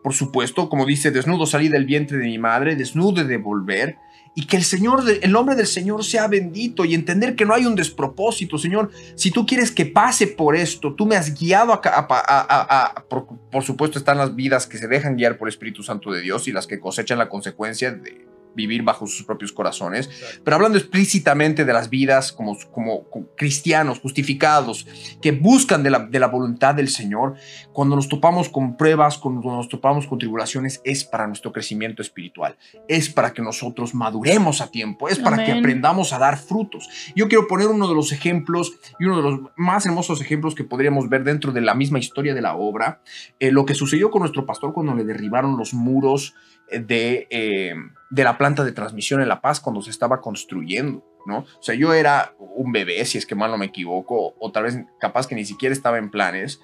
Por 0.03 0.13
supuesto, 0.13 0.69
como 0.69 0.85
dice, 0.85 1.09
desnudo 1.09 1.47
salí 1.47 1.67
del 1.67 1.85
vientre 1.85 2.17
de 2.17 2.25
mi 2.25 2.37
madre, 2.37 2.75
desnudo 2.75 3.23
de 3.23 3.37
volver. 3.37 3.97
Y 4.35 4.45
que 4.45 4.55
el 4.55 4.63
Señor, 4.63 5.03
el 5.21 5.31
nombre 5.31 5.55
del 5.55 5.67
Señor 5.67 6.05
sea 6.05 6.27
bendito 6.27 6.85
y 6.85 6.93
entender 6.93 7.35
que 7.35 7.45
no 7.45 7.53
hay 7.53 7.65
un 7.65 7.75
despropósito, 7.75 8.57
Señor. 8.57 8.89
Si 9.15 9.31
tú 9.31 9.45
quieres 9.45 9.71
que 9.71 9.85
pase 9.85 10.27
por 10.27 10.55
esto, 10.55 10.93
tú 10.93 11.05
me 11.05 11.17
has 11.17 11.37
guiado 11.37 11.73
a, 11.73 13.05
por, 13.09 13.27
por, 13.51 13.63
supuesto 13.63 13.99
están 13.99 14.19
las 14.19 14.33
vidas 14.35 14.67
que 14.67 14.77
se 14.77 14.87
dejan 14.87 15.17
guiar 15.17 15.37
por 15.37 15.49
el 15.49 15.53
Espíritu 15.53 15.83
Santo 15.83 16.11
de 16.11 16.21
Dios 16.21 16.47
y 16.47 16.53
las 16.53 16.67
que 16.67 16.79
cosechan 16.79 17.17
la 17.17 17.27
consecuencia 17.27 17.91
de, 17.91 18.25
vivir 18.55 18.83
bajo 18.83 19.07
sus 19.07 19.23
propios 19.23 19.51
corazones, 19.51 20.09
pero 20.43 20.55
hablando 20.55 20.77
explícitamente 20.77 21.65
de 21.65 21.73
las 21.73 21.89
vidas 21.89 22.31
como, 22.31 22.57
como, 22.71 23.05
cristianos 23.35 23.99
justificados 23.99 24.87
que 25.21 25.31
buscan 25.31 25.83
de 25.83 25.89
la, 25.89 25.99
de 25.99 26.19
la, 26.19 26.27
voluntad 26.27 26.75
del 26.75 26.89
Señor, 26.89 27.35
cuando 27.73 27.95
nos 27.95 28.07
topamos 28.07 28.49
con 28.49 28.77
pruebas, 28.77 29.17
cuando 29.17 29.41
nos 29.55 29.69
topamos 29.69 30.07
con 30.07 30.19
tribulaciones, 30.19 30.81
es 30.83 31.03
para 31.03 31.27
nuestro 31.27 31.51
crecimiento 31.51 32.01
espiritual, 32.01 32.57
es 32.87 33.09
para 33.09 33.33
que 33.33 33.41
nosotros 33.41 33.93
maduremos 33.93 34.61
a 34.61 34.71
tiempo, 34.71 35.09
es 35.09 35.19
para 35.19 35.43
que 35.43 35.51
aprendamos 35.51 36.13
a 36.13 36.19
dar 36.19 36.37
frutos. 36.37 36.89
Yo 37.15 37.27
quiero 37.27 37.47
poner 37.47 37.67
uno 37.67 37.87
de 37.87 37.95
los 37.95 38.11
ejemplos 38.11 38.73
y 38.99 39.05
uno 39.05 39.17
de 39.17 39.23
los 39.23 39.39
más 39.55 39.85
hermosos 39.85 40.21
ejemplos 40.21 40.55
que 40.55 40.63
podríamos 40.63 41.09
ver 41.09 41.23
dentro 41.23 41.51
de 41.51 41.61
la 41.61 41.73
misma 41.73 41.99
historia 41.99 42.33
de 42.33 42.41
la 42.41 42.55
obra, 42.55 43.01
eh, 43.39 43.51
lo 43.51 43.65
que 43.65 43.75
sucedió 43.75 44.11
con 44.11 44.21
nuestro 44.21 44.45
pastor 44.45 44.73
cuando 44.73 44.93
le 44.95 45.03
derribaron 45.03 45.57
los 45.57 45.73
muros 45.73 46.35
de, 46.79 47.27
eh, 47.29 47.73
de 48.09 48.23
la 48.23 48.37
planta 48.37 48.63
de 48.63 48.71
transmisión 48.71 49.21
en 49.21 49.27
La 49.27 49.41
Paz 49.41 49.59
cuando 49.59 49.81
se 49.81 49.89
estaba 49.89 50.21
construyendo, 50.21 51.03
¿no? 51.25 51.39
O 51.39 51.61
sea, 51.61 51.75
yo 51.75 51.93
era 51.93 52.35
un 52.39 52.71
bebé, 52.71 53.03
si 53.05 53.17
es 53.17 53.25
que 53.25 53.35
mal 53.35 53.51
no 53.51 53.57
me 53.57 53.67
equivoco, 53.67 54.33
o 54.39 54.51
tal 54.51 54.63
vez 54.63 54.79
capaz 54.99 55.27
que 55.27 55.35
ni 55.35 55.45
siquiera 55.45 55.73
estaba 55.73 55.97
en 55.97 56.09
planes, 56.09 56.61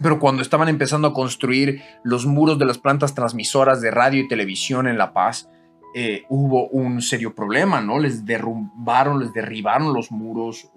pero 0.00 0.20
cuando 0.20 0.42
estaban 0.42 0.68
empezando 0.68 1.08
a 1.08 1.14
construir 1.14 1.82
los 2.04 2.26
muros 2.26 2.58
de 2.58 2.66
las 2.66 2.78
plantas 2.78 3.14
transmisoras 3.14 3.80
de 3.80 3.90
radio 3.90 4.20
y 4.20 4.28
televisión 4.28 4.86
en 4.86 4.98
La 4.98 5.12
Paz, 5.12 5.48
eh, 5.94 6.24
hubo 6.28 6.68
un 6.68 7.00
serio 7.00 7.34
problema, 7.34 7.80
¿no? 7.80 7.98
Les 7.98 8.26
derrumbaron, 8.26 9.20
les 9.20 9.32
derribaron 9.32 9.94
los 9.94 10.12
muros, 10.12 10.70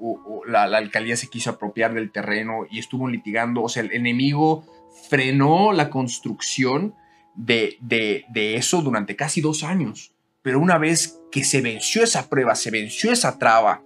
la, 0.47 0.67
la, 0.67 0.77
alcaldía 0.77 1.17
se 1.17 1.29
quiso 1.29 1.49
apropiar 1.49 1.93
del 1.93 2.11
terreno 2.11 2.65
y 2.69 2.79
estuvo 2.79 3.09
litigando, 3.09 3.61
o 3.61 3.69
sea, 3.69 3.83
el 3.83 3.91
enemigo 3.91 4.63
frenó 5.09 5.73
la 5.73 5.89
construcción 5.89 6.95
de, 7.35 7.77
de, 7.81 8.55
eso 8.55 8.81
durante 8.81 9.15
casi 9.15 9.41
dos 9.41 9.63
años. 9.63 10.13
Pero 10.41 10.59
una 10.59 10.77
vez 10.77 11.19
que 11.31 11.43
se 11.43 11.61
venció 11.61 12.03
esa 12.03 12.29
prueba, 12.29 12.55
se 12.55 12.71
venció 12.71 13.11
esa 13.11 13.37
traba 13.37 13.83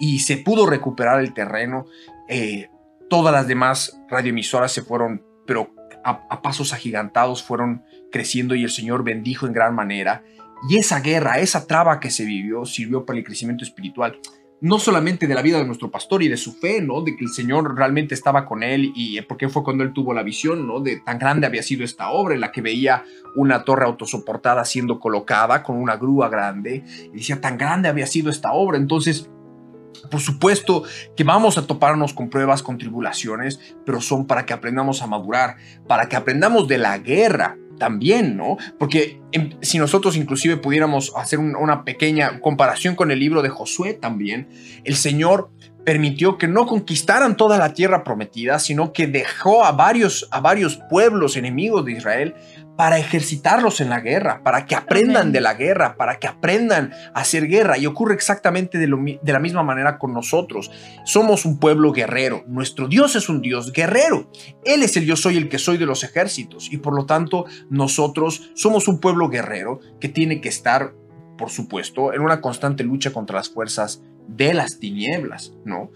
y 0.00 0.20
se 0.20 0.38
pudo 0.38 0.66
recuperar 0.66 1.20
el 1.20 1.34
terreno, 1.34 1.86
eh, 2.28 2.70
Todas 3.08 3.32
las 3.32 3.48
demás 3.48 3.98
radioemisoras 4.10 4.70
se 4.70 4.82
fueron, 4.82 5.24
pero 5.46 5.74
a 6.04 6.42
pasos 6.42 6.74
agigantados 6.74 7.42
fueron 7.42 7.82
creciendo 8.12 8.54
y 8.54 8.64
el 8.64 8.70
Señor 8.70 9.02
bendijo 9.02 9.46
en 9.46 9.54
gran 9.54 9.74
manera. 9.74 10.22
Y 10.68 10.78
esa 10.78 11.00
guerra, 11.00 11.38
esa 11.38 11.66
traba 11.66 12.00
que 12.00 12.10
se 12.10 12.24
vivió, 12.24 12.66
sirvió 12.66 13.06
para 13.06 13.18
el 13.18 13.24
crecimiento 13.24 13.64
espiritual 13.64 14.18
no 14.60 14.78
solamente 14.78 15.26
de 15.26 15.34
la 15.34 15.42
vida 15.42 15.58
de 15.58 15.64
nuestro 15.64 15.90
pastor 15.90 16.22
y 16.22 16.28
de 16.28 16.36
su 16.36 16.52
fe, 16.52 16.80
¿no? 16.80 17.02
De 17.02 17.16
que 17.16 17.24
el 17.24 17.30
Señor 17.30 17.76
realmente 17.76 18.14
estaba 18.14 18.44
con 18.44 18.62
él 18.62 18.92
y 18.94 19.20
porque 19.22 19.48
fue 19.48 19.62
cuando 19.62 19.84
él 19.84 19.92
tuvo 19.92 20.12
la 20.14 20.22
visión, 20.22 20.66
¿no? 20.66 20.80
De 20.80 21.00
tan 21.00 21.18
grande 21.18 21.46
había 21.46 21.62
sido 21.62 21.84
esta 21.84 22.10
obra 22.10 22.36
la 22.36 22.50
que 22.50 22.60
veía 22.60 23.04
una 23.36 23.64
torre 23.64 23.84
autosoportada 23.84 24.64
siendo 24.64 24.98
colocada 24.98 25.62
con 25.62 25.76
una 25.76 25.96
grúa 25.96 26.28
grande 26.28 26.84
y 27.12 27.16
decía, 27.16 27.40
tan 27.40 27.56
grande 27.56 27.88
había 27.88 28.06
sido 28.06 28.30
esta 28.30 28.52
obra. 28.52 28.78
Entonces, 28.78 29.30
por 30.10 30.20
supuesto 30.20 30.82
que 31.16 31.24
vamos 31.24 31.58
a 31.58 31.66
toparnos 31.66 32.12
con 32.12 32.28
pruebas, 32.28 32.62
con 32.62 32.78
tribulaciones, 32.78 33.60
pero 33.84 34.00
son 34.00 34.26
para 34.26 34.44
que 34.44 34.52
aprendamos 34.52 35.02
a 35.02 35.06
madurar, 35.06 35.56
para 35.86 36.08
que 36.08 36.16
aprendamos 36.16 36.66
de 36.66 36.78
la 36.78 36.98
guerra, 36.98 37.56
también, 37.78 38.36
¿no? 38.36 38.56
Porque 38.78 39.20
em, 39.32 39.50
si 39.62 39.78
nosotros 39.78 40.16
inclusive 40.16 40.56
pudiéramos 40.56 41.12
hacer 41.16 41.38
una 41.38 41.84
pequeña 41.84 42.40
comparación 42.40 42.94
con 42.94 43.10
el 43.10 43.18
libro 43.18 43.42
de 43.42 43.48
Josué 43.48 43.94
también, 43.94 44.48
el 44.84 44.96
Señor 44.96 45.50
permitió 45.84 46.36
que 46.36 46.48
no 46.48 46.66
conquistaran 46.66 47.36
toda 47.36 47.56
la 47.56 47.72
tierra 47.72 48.04
prometida, 48.04 48.58
sino 48.58 48.92
que 48.92 49.06
dejó 49.06 49.64
a 49.64 49.72
varios, 49.72 50.28
a 50.30 50.40
varios 50.40 50.78
pueblos 50.90 51.36
enemigos 51.36 51.84
de 51.86 51.92
Israel 51.92 52.34
para 52.78 53.00
ejercitarlos 53.00 53.80
en 53.80 53.90
la 53.90 53.98
guerra, 53.98 54.44
para 54.44 54.64
que 54.64 54.76
aprendan 54.76 55.32
de 55.32 55.40
la 55.40 55.54
guerra, 55.54 55.96
para 55.96 56.20
que 56.20 56.28
aprendan 56.28 56.92
a 57.12 57.22
hacer 57.22 57.48
guerra. 57.48 57.76
Y 57.76 57.86
ocurre 57.86 58.14
exactamente 58.14 58.78
de, 58.78 58.86
de, 59.20 59.32
la 59.32 59.40
misma 59.40 59.64
manera 59.64 59.98
con 59.98 60.14
nosotros. 60.14 60.70
Somos 61.04 61.44
un 61.44 61.58
pueblo 61.58 61.90
guerrero. 61.90 62.44
Nuestro 62.46 62.86
Dios 62.86 63.16
es 63.16 63.28
un 63.28 63.42
Dios 63.42 63.72
guerrero. 63.72 64.30
Él 64.64 64.84
es 64.84 64.96
el 64.96 65.06
yo 65.06 65.16
soy 65.16 65.36
el 65.36 65.48
que 65.48 65.58
soy 65.58 65.76
de 65.76 65.86
los 65.86 66.04
ejércitos. 66.04 66.72
Y 66.72 66.76
por 66.76 66.94
lo 66.94 67.04
tanto, 67.04 67.46
nosotros 67.68 68.52
somos 68.54 68.86
un 68.86 69.00
pueblo 69.00 69.28
guerrero 69.28 69.80
que 69.98 70.08
tiene 70.08 70.40
que 70.40 70.48
estar, 70.48 70.94
por 71.36 71.50
supuesto, 71.50 72.14
en 72.14 72.20
una 72.20 72.40
constante 72.40 72.84
lucha 72.84 73.12
contra 73.12 73.38
las 73.38 73.48
fuerzas 73.48 74.04
de 74.28 74.54
las 74.54 74.78
tinieblas, 74.78 75.52
¿no? 75.64 75.90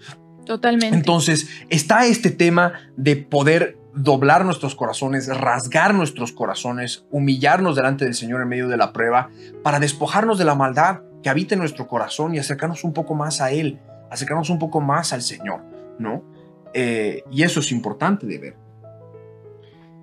Totalmente. 0.45 0.97
Entonces, 0.97 1.47
está 1.69 2.05
este 2.07 2.29
tema 2.29 2.73
de 2.97 3.15
poder 3.15 3.77
doblar 3.95 4.45
nuestros 4.45 4.75
corazones, 4.75 5.27
rasgar 5.27 5.93
nuestros 5.93 6.31
corazones, 6.31 7.05
humillarnos 7.11 7.75
delante 7.75 8.05
del 8.05 8.13
Señor 8.13 8.41
en 8.41 8.47
medio 8.47 8.67
de 8.67 8.77
la 8.77 8.91
prueba, 8.93 9.29
para 9.63 9.79
despojarnos 9.79 10.37
de 10.37 10.45
la 10.45 10.55
maldad 10.55 11.01
que 11.21 11.29
habita 11.29 11.55
en 11.55 11.59
nuestro 11.59 11.87
corazón 11.87 12.35
y 12.35 12.39
acercarnos 12.39 12.83
un 12.83 12.93
poco 12.93 13.15
más 13.15 13.41
a 13.41 13.51
Él, 13.51 13.79
acercarnos 14.09 14.49
un 14.49 14.59
poco 14.59 14.81
más 14.81 15.13
al 15.13 15.21
Señor, 15.21 15.61
¿no? 15.99 16.23
Eh, 16.73 17.23
y 17.31 17.43
eso 17.43 17.59
es 17.59 17.71
importante 17.71 18.25
de 18.25 18.39
ver. 18.39 18.55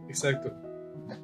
Exacto. 0.08 0.52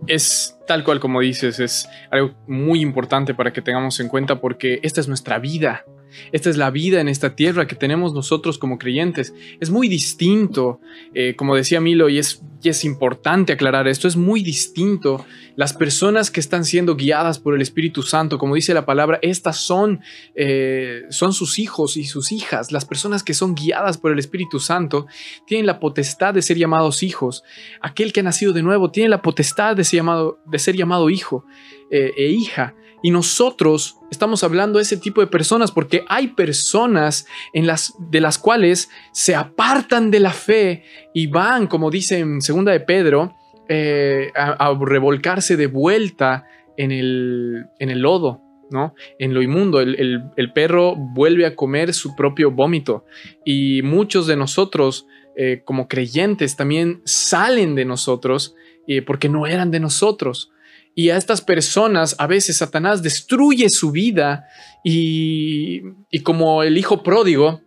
Es 0.07 0.59
tal 0.67 0.85
cual 0.85 1.01
como 1.01 1.21
dices, 1.21 1.61
es 1.61 1.89
algo 2.11 2.35
muy 2.47 2.81
importante 2.81 3.35
para 3.35 3.53
que 3.53 3.63
tengamos 3.63 4.01
en 4.01 4.09
cuenta 4.09 4.41
porque 4.41 4.81
esta 4.83 5.01
es 5.01 5.09
nuestra 5.09 5.39
vida. 5.39 5.85
Esta 6.33 6.51
es 6.51 6.57
la 6.57 6.71
vida 6.71 7.01
en 7.01 7.09
esta 7.09 7.35
tierra 7.35 7.67
que 7.67 7.77
tenemos 7.77 8.13
nosotros 8.15 8.59
como 8.59 8.79
creyentes. 8.79 9.35
Es 9.61 9.71
muy 9.71 9.89
distinto, 9.89 10.81
eh, 11.15 11.35
como 11.37 11.57
decía 11.57 11.81
Milo, 11.81 12.09
y 12.09 12.19
es, 12.19 12.41
importante 12.83 13.53
aclarar 13.53 13.87
esto, 13.87 14.09
es 14.09 14.17
muy 14.17 14.43
distinto. 14.43 15.25
Las 15.55 15.73
personas 15.73 16.33
que 16.33 16.41
están 16.41 16.65
siendo 16.65 16.97
guiadas 16.97 17.39
por 17.39 17.55
el 17.55 17.63
Espíritu 17.63 18.03
Santo, 18.03 18.39
como 18.39 18.57
dice 18.57 18.75
la 18.75 18.85
palabra, 18.85 19.21
estas 19.23 19.59
son, 19.59 20.01
eh, 20.35 21.03
son 21.11 21.33
sus 21.33 21.61
hijos 21.61 21.97
y 21.97 22.05
sus 22.05 22.33
hijas. 22.33 22.73
Las 22.73 22.85
personas 22.85 23.23
que 23.23 23.35
son 23.35 23.55
guiadas 23.55 23.99
por 23.99 24.11
el 24.11 24.19
Espíritu 24.19 24.59
Santo 24.59 25.07
tienen 25.47 25.67
la 25.67 25.79
potestad 25.79 26.35
de 26.35 26.43
ser 26.43 26.57
llamados 26.57 27.05
hijos. 27.05 27.45
Aquel 27.81 28.13
que 28.13 28.21
ha 28.21 28.25
nacido 28.25 28.53
de 28.53 28.63
nuevo 28.63 28.91
tiene 28.91 29.11
la 29.11 29.23
potestad 29.23 29.77
de 29.77 29.85
ser 29.85 29.99
llamado, 29.99 30.41
de 30.45 30.59
ser 30.59 30.77
llamado 30.77 31.09
hijo 31.09 31.45
eh, 31.91 32.13
e 32.17 32.31
hija. 32.31 32.75
Y 33.03 33.11
nosotros 33.11 33.99
estamos 34.11 34.43
hablando 34.43 34.79
de 34.79 34.83
ese 34.83 34.97
tipo 34.97 35.21
de 35.21 35.27
personas 35.27 35.71
porque 35.71 36.05
hay 36.09 36.29
personas 36.29 37.27
de 37.53 38.21
las 38.21 38.39
cuales 38.39 38.91
se 39.13 39.35
apartan 39.35 40.11
de 40.11 40.21
la 40.21 40.33
fe 40.33 40.85
y 41.15 41.27
van, 41.27 41.67
como 41.67 41.91
dice 41.91 42.19
en 42.19 42.41
segunda 42.41 42.73
de 42.73 42.81
Pedro, 42.81 43.35
eh, 43.69 44.31
a, 44.37 44.79
revolcarse 44.81 45.57
de 45.57 45.67
vuelta 45.67 46.47
en 46.77 46.93
el, 46.93 47.67
en 47.81 47.91
el 47.91 48.01
lodo, 48.01 48.41
¿no? 48.71 48.95
En 49.19 49.35
lo 49.35 49.43
inmundo. 49.43 49.81
El, 49.81 50.53
perro 50.55 50.95
vuelve 50.95 51.47
a 51.47 51.57
comer 51.57 51.93
su 51.93 52.15
propio 52.15 52.53
vómito. 52.53 53.05
Y 53.45 53.83
muchos 53.83 54.29
de 54.29 54.37
nosotros, 54.37 55.07
eh, 55.37 55.63
como 55.65 55.89
creyentes, 55.89 56.55
también 56.55 57.03
salen 57.05 57.75
de 57.75 57.85
nosotros 57.85 58.55
eh, 58.87 59.03
porque 59.03 59.29
no 59.29 59.49
eran 59.49 59.73
de 59.73 59.81
nosotros. 59.81 60.53
Y 60.99 61.11
a 61.11 61.19
estas 61.19 61.43
personas 61.43 62.17
a 62.19 62.27
veces 62.27 62.57
Satanás 62.57 63.03
destruye 63.03 63.69
su 63.69 63.91
vida 63.91 64.49
y, 64.83 65.83
como 66.23 66.63
el 66.63 66.79
hijo 66.79 67.03
pródigo, 67.03 67.61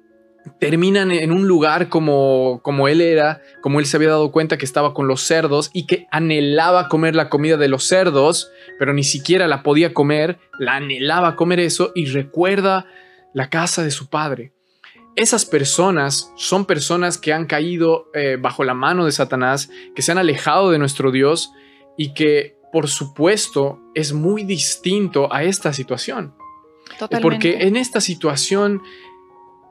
terminan 0.60 1.12
en 1.12 1.32
un 1.32 1.48
lugar 1.48 1.89
como, 1.89 2.60
como 2.63 2.88
él 2.88 3.02
era, 3.02 3.39
como 3.62 3.80
él 3.80 3.86
se 3.86 3.98
había 3.98 4.10
dado 4.10 4.32
cuenta 4.32 4.58
que 4.58 4.65
estaba 4.65 4.96
con 4.96 5.08
los 5.08 5.22
cerdos 5.22 5.70
y 5.74 5.86
que 5.86 6.08
anhelaba 6.10 6.88
comer 6.88 7.13
la 7.13 7.30
comida 7.30 7.56
de 7.58 7.68
los 7.68 7.84
cerdos, 7.84 8.50
pero 8.80 8.96
ni 8.96 9.04
siquiera 9.04 9.48
la 9.48 9.62
podía 9.62 9.94
comer, 9.94 10.39
la 10.58 10.78
anhelaba 10.78 11.36
comer 11.36 11.60
eso 11.60 11.92
y 11.94 12.08
recuerda 12.08 12.88
la 13.36 13.52
casa 13.52 13.84
de 13.84 13.92
su 13.92 14.10
padre. 14.10 14.54
Esas 15.15 15.46
personas 15.46 16.34
son 16.36 16.65
personas 16.65 17.20
que 17.20 17.32
han 17.32 17.46
caído 17.46 18.10
eh, 18.15 18.38
bajo 18.42 18.63
la 18.63 18.74
mano 18.74 19.06
de 19.06 19.12
Satanás, 19.12 19.70
que 19.94 20.02
se 20.02 20.12
han 20.12 20.18
alejado 20.18 20.72
de 20.72 20.80
nuestro 20.80 21.12
Dios 21.12 21.52
y 21.96 22.15
que 22.15 22.59
por 22.71 22.88
supuesto, 22.88 23.79
es 23.95 24.13
muy 24.13 24.43
distinto 24.43 25.34
a 25.34 25.43
esta 25.43 25.73
situación. 25.73 26.34
Totalmente. 26.97 27.21
Porque 27.21 27.67
en 27.67 27.75
esta 27.75 28.01
situación 28.01 28.82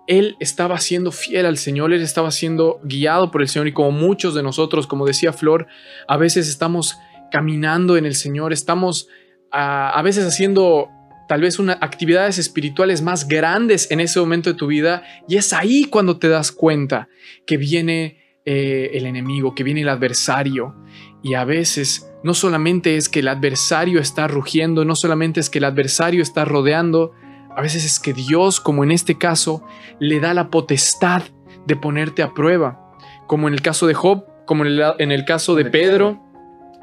él 0.09 0.37
estaba 0.41 0.81
siendo 0.81 1.13
fiel 1.13 1.47
al 1.47 1.59
Señor, 1.59 1.93
él 1.93 2.03
estaba 2.03 2.31
siendo 2.31 2.81
guiado 2.83 3.31
por 3.31 3.43
el 3.43 3.49
Señor 3.49 3.69
y 3.69 3.73
como 3.73 3.91
muchos 3.93 4.35
de 4.35 4.43
nosotros, 4.43 4.87
como 4.87 5.07
decía 5.07 5.33
Flor, 5.33 5.67
a 6.09 6.17
veces 6.17 6.49
estamos 6.49 6.97
caminando 7.31 7.97
en 7.99 8.07
el 8.07 8.15
Señor, 8.15 8.55
estamos 8.55 9.09
a, 9.53 10.01
veces 10.03 10.27
haciendo 10.27 10.89
tal 11.29 11.43
vez 11.43 11.59
unas 11.59 11.77
actividades 11.83 12.39
espirituales 12.39 13.03
más 13.03 13.29
grandes 13.29 13.91
en 13.91 14.01
ese 14.01 14.19
momento 14.19 14.51
de 14.51 14.59
tu 14.59 14.67
vida 14.67 15.03
y 15.29 15.37
es 15.37 15.53
ahí 15.53 15.85
cuando 15.85 16.19
te 16.19 16.29
das 16.29 16.53
cuenta 16.53 17.09
que 17.47 17.59
viene 17.59 18.41
eh, 18.47 18.93
el 18.95 19.05
enemigo, 19.05 19.55
que 19.55 19.63
viene 19.63 19.83
el 19.83 19.91
adversario 19.91 20.75
y 21.23 21.35
a 21.35 21.45
veces 21.45 22.08
no 22.23 22.35
solamente 22.35 22.97
es 22.97 23.09
que 23.09 23.21
el 23.21 23.29
adversario 23.29 24.01
está 24.01 24.29
rugiendo, 24.29 24.85
no 24.85 24.97
solamente 24.97 25.41
es 25.41 25.51
que 25.51 25.59
el 25.59 25.65
adversario 25.65 26.23
está 26.23 26.45
rodeando, 26.45 27.13
a 27.57 27.61
veces 27.61 27.85
es 27.85 28.01
que 28.01 28.13
Dios, 28.13 28.61
como 28.61 28.85
en 28.85 28.91
este 28.91 29.19
caso, 29.19 29.65
le 29.99 30.21
da 30.21 30.35
la 30.35 30.51
potestad 30.51 31.23
de 31.67 31.77
ponerte 31.77 32.23
a 32.23 32.35
prueba, 32.35 32.95
como 33.27 33.49
en 33.49 33.55
el 33.55 33.63
caso 33.63 33.87
de 33.87 33.95
Job, 33.95 34.25
como 34.47 34.65
en 34.65 35.13
el, 35.13 35.25
caso 35.25 35.55
de 35.55 35.67
Pedro. 35.67 36.25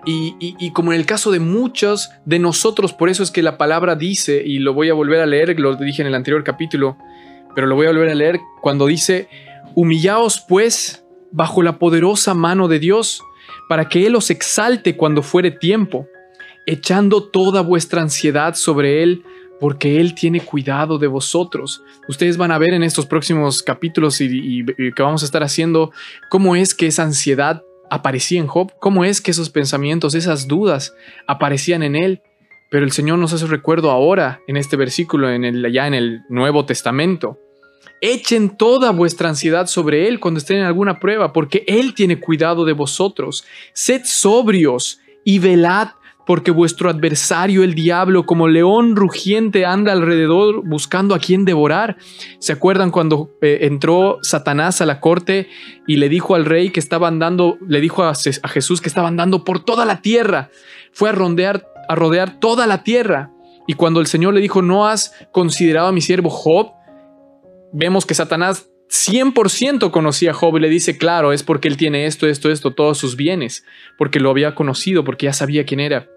Y, 0.06 0.72
como 0.72 0.94
en 0.94 1.00
el 1.00 1.08
caso 1.08 1.32
de 1.32 1.40
muchos 1.40 2.12
de 2.26 2.38
nosotros, 2.38 2.94
por 2.94 3.10
eso 3.10 3.24
es 3.24 3.32
que 3.32 3.42
la 3.42 3.58
palabra 3.58 3.96
dice, 3.96 4.44
y 4.46 4.60
lo 4.60 4.76
voy 4.76 4.90
a 4.90 4.94
volver 4.94 5.20
a 5.20 5.26
leer, 5.26 5.60
lo 5.60 5.76
dije 5.76 6.04
en 6.04 6.08
el 6.08 6.14
anterior 6.14 6.44
capítulo, 6.44 6.96
pero 7.56 7.66
lo 7.66 7.76
voy 7.76 7.88
a 7.88 7.90
volver 7.90 8.10
a 8.10 8.16
leer 8.16 8.40
cuando 8.62 8.86
dice, 8.86 9.30
humillaos 9.74 10.46
pues 10.48 11.06
bajo 11.32 11.64
la 11.64 11.80
poderosa 11.80 12.36
mano 12.36 12.68
de 12.68 12.78
Dios, 12.78 13.24
para 13.68 13.88
que 13.90 14.06
Él 14.06 14.16
os 14.16 14.30
exalte 14.30 14.96
cuando 14.96 15.22
fuere 15.22 15.52
tiempo, 15.52 16.08
echando 16.66 17.24
toda 17.24 17.62
vuestra 17.62 18.02
ansiedad 18.02 18.56
sobre 18.56 19.04
Él, 19.04 19.24
porque 19.60 20.00
Él 20.00 20.16
tiene 20.16 20.42
cuidado 20.42 20.98
de 20.98 21.08
vosotros. 21.08 21.84
Ustedes 22.08 22.38
van 22.38 22.52
a 22.52 22.58
ver 22.58 22.74
en 22.74 22.84
estos 22.84 23.06
próximos 23.06 23.64
capítulos 23.64 24.20
y, 24.22 24.66
que 24.66 25.04
vamos 25.04 25.24
a 25.24 25.26
estar 25.26 25.44
haciendo 25.44 25.92
cómo 26.30 26.56
es 26.56 26.74
que 26.74 26.88
esa 26.88 27.04
ansiedad 27.04 27.64
aparecía 27.90 28.40
en 28.40 28.48
Job, 28.48 28.74
cómo 28.80 29.06
es 29.06 29.22
que 29.22 29.32
esos 29.32 29.50
pensamientos, 29.50 30.16
esas 30.16 30.48
dudas 30.48 30.96
aparecían 31.28 31.84
en 31.84 31.96
Él. 31.96 32.22
Pero 32.72 32.84
el 32.84 32.92
Señor 32.92 33.20
nos 33.20 33.32
hace 33.32 33.46
recuerdo 33.46 33.92
ahora, 33.92 34.42
en 34.48 34.58
este 34.58 34.76
versículo, 34.76 35.30
en 35.30 35.72
ya 35.72 35.88
en 35.88 35.94
el 35.94 36.22
Nuevo 36.30 36.66
Testamento. 36.66 37.40
Echen 38.02 38.58
toda 38.58 38.92
vuestra 38.92 39.30
ansiedad 39.30 39.68
sobre 39.68 40.08
Él 40.08 40.20
cuando 40.20 40.40
estén 40.40 40.58
en 40.58 40.66
alguna 40.66 41.00
prueba, 41.00 41.34
porque 41.34 41.64
Él 41.68 41.94
tiene 41.94 42.20
cuidado 42.20 42.66
de 42.66 42.74
vosotros. 42.74 43.46
Sed 43.74 44.02
sobrios 44.06 45.00
y 45.24 45.40
velad, 45.40 45.90
porque 46.26 46.52
vuestro 46.52 46.90
adversario, 46.90 47.64
el 47.64 47.76
diablo, 47.76 48.26
como 48.26 48.48
león 48.48 48.96
rugiente, 48.96 49.66
anda 49.66 49.92
alrededor 49.92 50.68
buscando 50.68 51.14
a 51.14 51.20
quien 51.20 51.46
devorar. 51.46 51.98
¿Se 52.40 52.54
acuerdan 52.54 52.92
cuando 52.92 53.30
eh, 53.42 53.60
entró 53.62 54.18
Satanás 54.22 54.82
a 54.82 54.86
la 54.86 55.00
corte 55.00 55.48
y 55.88 55.98
le 55.98 56.10
dijo 56.10 56.36
al 56.36 56.46
rey 56.46 56.72
que 56.72 56.80
estaba 56.80 57.08
andando, 57.08 57.58
le 57.68 57.80
dijo 57.80 58.04
a, 58.04 58.14
Jesús 58.16 58.82
que 58.82 58.90
estaba 58.90 59.08
andando 59.08 59.44
por 59.44 59.64
toda 59.64 59.86
la 59.86 60.02
tierra? 60.02 60.50
Fue 60.92 61.10
a 61.10 61.14
a 61.88 61.96
rodear 61.96 62.40
toda 62.40 62.66
la 62.66 62.84
tierra. 62.84 63.32
Y 63.68 63.74
cuando 63.74 64.00
el 64.00 64.08
Señor 64.08 64.34
le 64.34 64.42
dijo, 64.42 64.62
¿no 64.62 64.88
has 64.88 65.14
considerado 65.32 65.88
a 65.88 65.92
mi 65.92 66.02
siervo 66.02 66.30
Job? 66.30 66.72
Vemos 67.76 68.06
que 68.06 68.14
Satanás 68.14 68.70
100% 68.90 69.92
conocía 69.92 70.32
a 70.32 70.34
Job 70.34 70.58
y 70.58 70.62
le 70.62 70.70
dice, 70.70 70.98
claro, 70.98 71.34
es 71.34 71.44
porque 71.44 71.68
él 71.68 71.76
tiene 71.76 72.06
esto, 72.06 72.28
esto, 72.28 72.50
esto, 72.50 72.72
todos 72.72 72.98
sus 72.98 73.16
bienes, 73.16 73.66
porque 73.98 74.20
lo 74.20 74.30
había 74.30 74.56
conocido, 74.56 75.04
porque 75.04 75.26
ya 75.26 75.34
sabía 75.34 75.66
quién 75.66 75.82
era. 75.82 76.10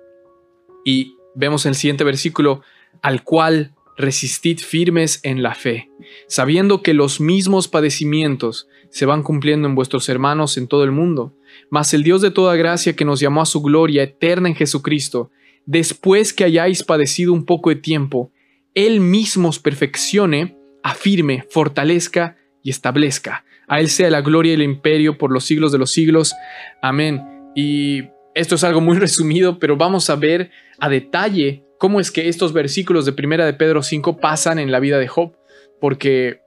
Y 0.85 1.17
vemos 1.35 1.67
en 1.67 1.71
el 1.71 1.77
siguiente 1.77 2.05
versículo, 2.05 2.63
al 3.03 3.25
cual 3.25 3.75
resistid 3.97 4.61
firmes 4.61 5.19
en 5.25 5.43
la 5.43 5.57
fe, 5.57 5.91
sabiendo 6.29 6.83
que 6.83 6.95
los 6.95 7.21
mismos 7.21 7.67
padecimientos 7.67 8.69
se 8.91 9.07
van 9.07 9.25
cumpliendo 9.25 9.67
en 9.67 9.75
vuestros 9.75 10.09
hermanos 10.09 10.57
en 10.57 10.69
todo 10.69 10.85
el 10.85 10.93
mundo. 10.93 11.35
Mas 11.71 11.93
el 11.93 12.05
Dios 12.05 12.23
de 12.23 12.31
toda 12.31 12.55
gracia 12.55 12.95
que 12.95 13.05
nos 13.05 13.19
llamó 13.19 13.43
a 13.43 13.47
su 13.47 13.61
gloria 13.61 14.05
eterna 14.05 14.49
en 14.49 14.55
Jesucristo, 14.55 15.31
después 15.67 16.33
que 16.33 16.45
hayáis 16.45 16.85
padecido 16.85 17.33
un 17.33 17.45
poco 17.45 17.71
de 17.71 17.77
tiempo, 17.77 18.31
Él 18.75 19.01
mismo 19.01 19.49
os 19.49 19.59
perfeccione, 19.59 20.58
afirme, 20.83 21.45
fortalezca 21.51 22.37
y 22.63 22.71
establezca. 22.71 23.45
A 23.67 23.81
Él 23.81 23.89
sea 23.89 24.11
la 24.11 24.23
gloria 24.23 24.53
y 24.53 24.55
el 24.55 24.63
imperio 24.63 25.19
por 25.19 25.31
los 25.31 25.45
siglos 25.45 25.73
de 25.73 25.79
los 25.79 25.93
siglos. 25.93 26.35
Amén. 26.83 27.23
Y 27.55 28.05
esto 28.35 28.55
es 28.55 28.65
algo 28.65 28.81
muy 28.81 28.97
resumido, 28.99 29.59
pero 29.59 29.77
vamos 29.77 30.09
a 30.11 30.17
ver 30.17 30.51
a 30.79 30.89
detalle 30.89 31.65
cómo 31.79 32.01
es 32.01 32.11
que 32.11 32.29
estos 32.29 32.53
versículos 32.53 33.05
de 33.05 33.13
Primera 33.13 33.47
de 33.47 33.55
Pedro 33.55 33.83
5 33.83 34.19
pasan 34.19 34.59
en 34.59 34.73
la 34.73 34.81
vida 34.81 34.99
de 34.99 35.09
Job, 35.09 35.37
porque 35.81 36.41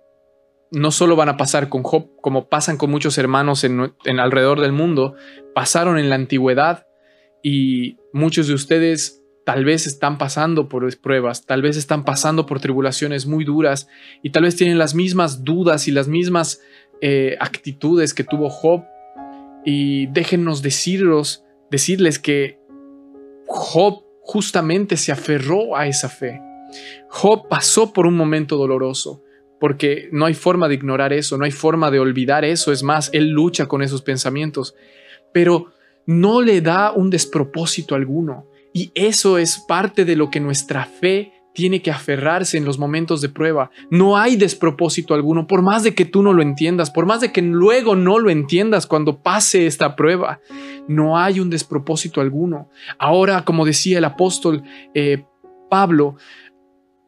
no 0.71 0.91
solo 0.91 1.15
van 1.15 1.29
a 1.29 1.38
pasar 1.38 1.69
con 1.69 1.84
Job, 1.84 2.09
como 2.21 2.47
pasan 2.49 2.77
con 2.77 2.89
muchos 2.91 3.17
hermanos 3.17 3.63
en, 3.63 3.93
en, 4.05 4.19
alrededor 4.19 4.61
del 4.61 4.71
mundo, 4.71 5.15
pasaron 5.53 5.97
en 5.97 6.09
la 6.09 6.15
antigüedad 6.15 6.88
y 7.43 7.97
muchos 8.13 8.47
de 8.47 8.53
ustedes 8.53 9.20
tal 9.45 9.65
vez 9.65 9.87
están 9.87 10.17
pasando 10.17 10.69
por 10.69 10.97
pruebas, 10.99 11.45
tal 11.45 11.61
vez 11.61 11.77
están 11.77 12.05
pasando 12.05 12.45
por 12.45 12.59
tribulaciones 12.59 13.25
muy 13.25 13.43
duras 13.43 13.87
y 14.21 14.31
tal 14.31 14.43
vez 14.43 14.55
tienen 14.55 14.77
las 14.77 14.93
mismas 14.95 15.43
dudas 15.43 15.87
y 15.87 15.91
las 15.91 16.07
mismas 16.07 16.61
eh, 17.01 17.35
actitudes 17.39 18.13
que 18.13 18.23
tuvo 18.23 18.49
Job. 18.49 18.83
Y 19.65 20.07
déjennos 20.07 20.61
deciros, 20.61 21.43
decirles 21.69 22.19
que 22.19 22.59
Job 23.47 24.03
justamente 24.21 24.97
se 24.97 25.11
aferró 25.11 25.75
a 25.75 25.87
esa 25.87 26.09
fe. 26.09 26.39
Job 27.09 27.47
pasó 27.49 27.91
por 27.91 28.05
un 28.05 28.15
momento 28.15 28.57
doloroso, 28.57 29.23
porque 29.59 30.09
no 30.11 30.25
hay 30.25 30.33
forma 30.33 30.67
de 30.67 30.75
ignorar 30.75 31.13
eso, 31.13 31.37
no 31.37 31.45
hay 31.45 31.51
forma 31.51 31.91
de 31.91 31.99
olvidar 31.99 32.45
eso, 32.45 32.71
es 32.71 32.81
más, 32.81 33.09
él 33.13 33.29
lucha 33.29 33.67
con 33.67 33.81
esos 33.81 34.01
pensamientos, 34.01 34.75
pero 35.33 35.71
no 36.05 36.41
le 36.41 36.61
da 36.61 36.91
un 36.91 37.09
despropósito 37.09 37.95
alguno. 37.95 38.47
Y 38.74 38.91
eso 38.95 39.38
es 39.38 39.59
parte 39.59 40.05
de 40.05 40.15
lo 40.15 40.30
que 40.30 40.39
nuestra 40.39 40.86
fe 40.86 41.34
tiene 41.53 41.82
que 41.82 41.91
aferrarse 41.91 42.57
en 42.57 42.65
los 42.65 42.80
momentos 42.80 43.22
de 43.22 43.30
prueba. 43.30 43.72
No 43.89 44.17
hay 44.17 44.36
despropósito 44.36 45.13
alguno, 45.13 45.47
por 45.47 45.61
más 45.61 45.84
de 45.84 45.93
que 45.93 46.05
tú 46.05 46.24
no 46.24 46.34
lo 46.34 46.41
entiendas, 46.41 46.91
por 46.91 47.05
más 47.05 47.22
de 47.22 47.32
que 47.32 47.41
luego 47.41 47.95
no 47.95 48.19
lo 48.19 48.30
entiendas 48.30 48.88
cuando 48.88 49.22
pase 49.22 49.67
esta 49.67 49.95
prueba. 49.95 50.39
No 50.88 51.17
hay 51.17 51.39
un 51.39 51.49
despropósito 51.49 52.22
alguno. 52.22 52.69
Ahora, 52.97 53.43
como 53.43 53.65
decía 53.65 53.97
el 53.97 54.05
apóstol 54.05 54.63
eh, 54.93 55.26
Pablo, 55.69 56.15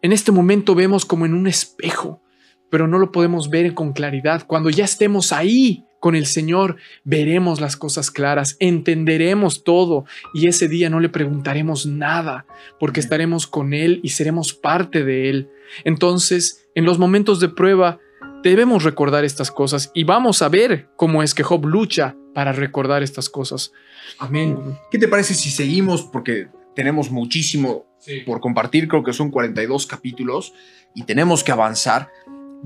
en 0.01 0.11
este 0.11 0.32
momento 0.32 0.76
vemos 0.76 1.05
como 1.05 1.26
en 1.26 1.34
un 1.34 1.47
espejo, 1.47 2.22
pero 2.70 2.88
no 2.88 2.99
lo 2.99 3.11
podemos 3.11 3.49
ver 3.49 3.74
con 3.74 3.93
claridad. 3.93 4.45
Cuando 4.45 4.70
ya 4.70 4.84
estemos 4.84 5.32
ahí 5.32 5.86
con 6.04 6.18
el 6.18 6.26
Señor, 6.26 6.76
veremos 7.06 7.62
las 7.62 7.78
cosas 7.78 8.12
claras, 8.12 8.58
entenderemos 8.60 9.64
todo 9.64 10.04
y 10.34 10.47
ese 10.47 10.68
día 10.68 10.89
no 10.89 10.99
le 10.99 11.08
preguntaremos 11.08 11.86
nada, 11.86 12.45
porque 12.78 12.99
estaremos 12.99 13.47
con 13.47 13.74
Él 13.74 14.01
y 14.04 14.10
seremos 14.10 14.54
parte 14.54 15.06
de 15.06 15.30
Él. 15.30 15.49
Entonces, 15.86 16.68
en 16.76 16.84
los 16.84 16.99
momentos 16.99 17.39
de 17.39 17.47
prueba, 17.47 17.99
debemos 18.43 18.84
recordar 18.84 19.24
estas 19.24 19.49
cosas 19.49 19.91
y 19.93 20.04
vamos 20.04 20.41
a 20.41 20.49
ver 20.49 20.89
cómo 20.97 21.24
es 21.24 21.34
que 21.34 21.43
Job 21.43 21.66
lucha 21.66 22.18
para 22.34 22.51
recordar 22.51 23.01
estas 23.01 23.30
cosas. 23.30 23.72
Amén. 24.20 24.58
¿Qué 24.91 24.99
te 24.99 25.08
parece 25.08 25.34
si 25.34 25.51
seguimos? 25.51 26.01
Porque 26.01 26.49
tenemos 26.76 27.12
muchísimo 27.12 27.86
sí. 27.99 28.20
por 28.26 28.41
compartir, 28.41 28.89
creo 28.89 29.06
que 29.06 29.14
son 29.14 29.32
42 29.32 29.88
capítulos 29.88 30.54
y 30.95 31.04
tenemos 31.04 31.45
que 31.45 31.54
avanzar. 31.54 32.10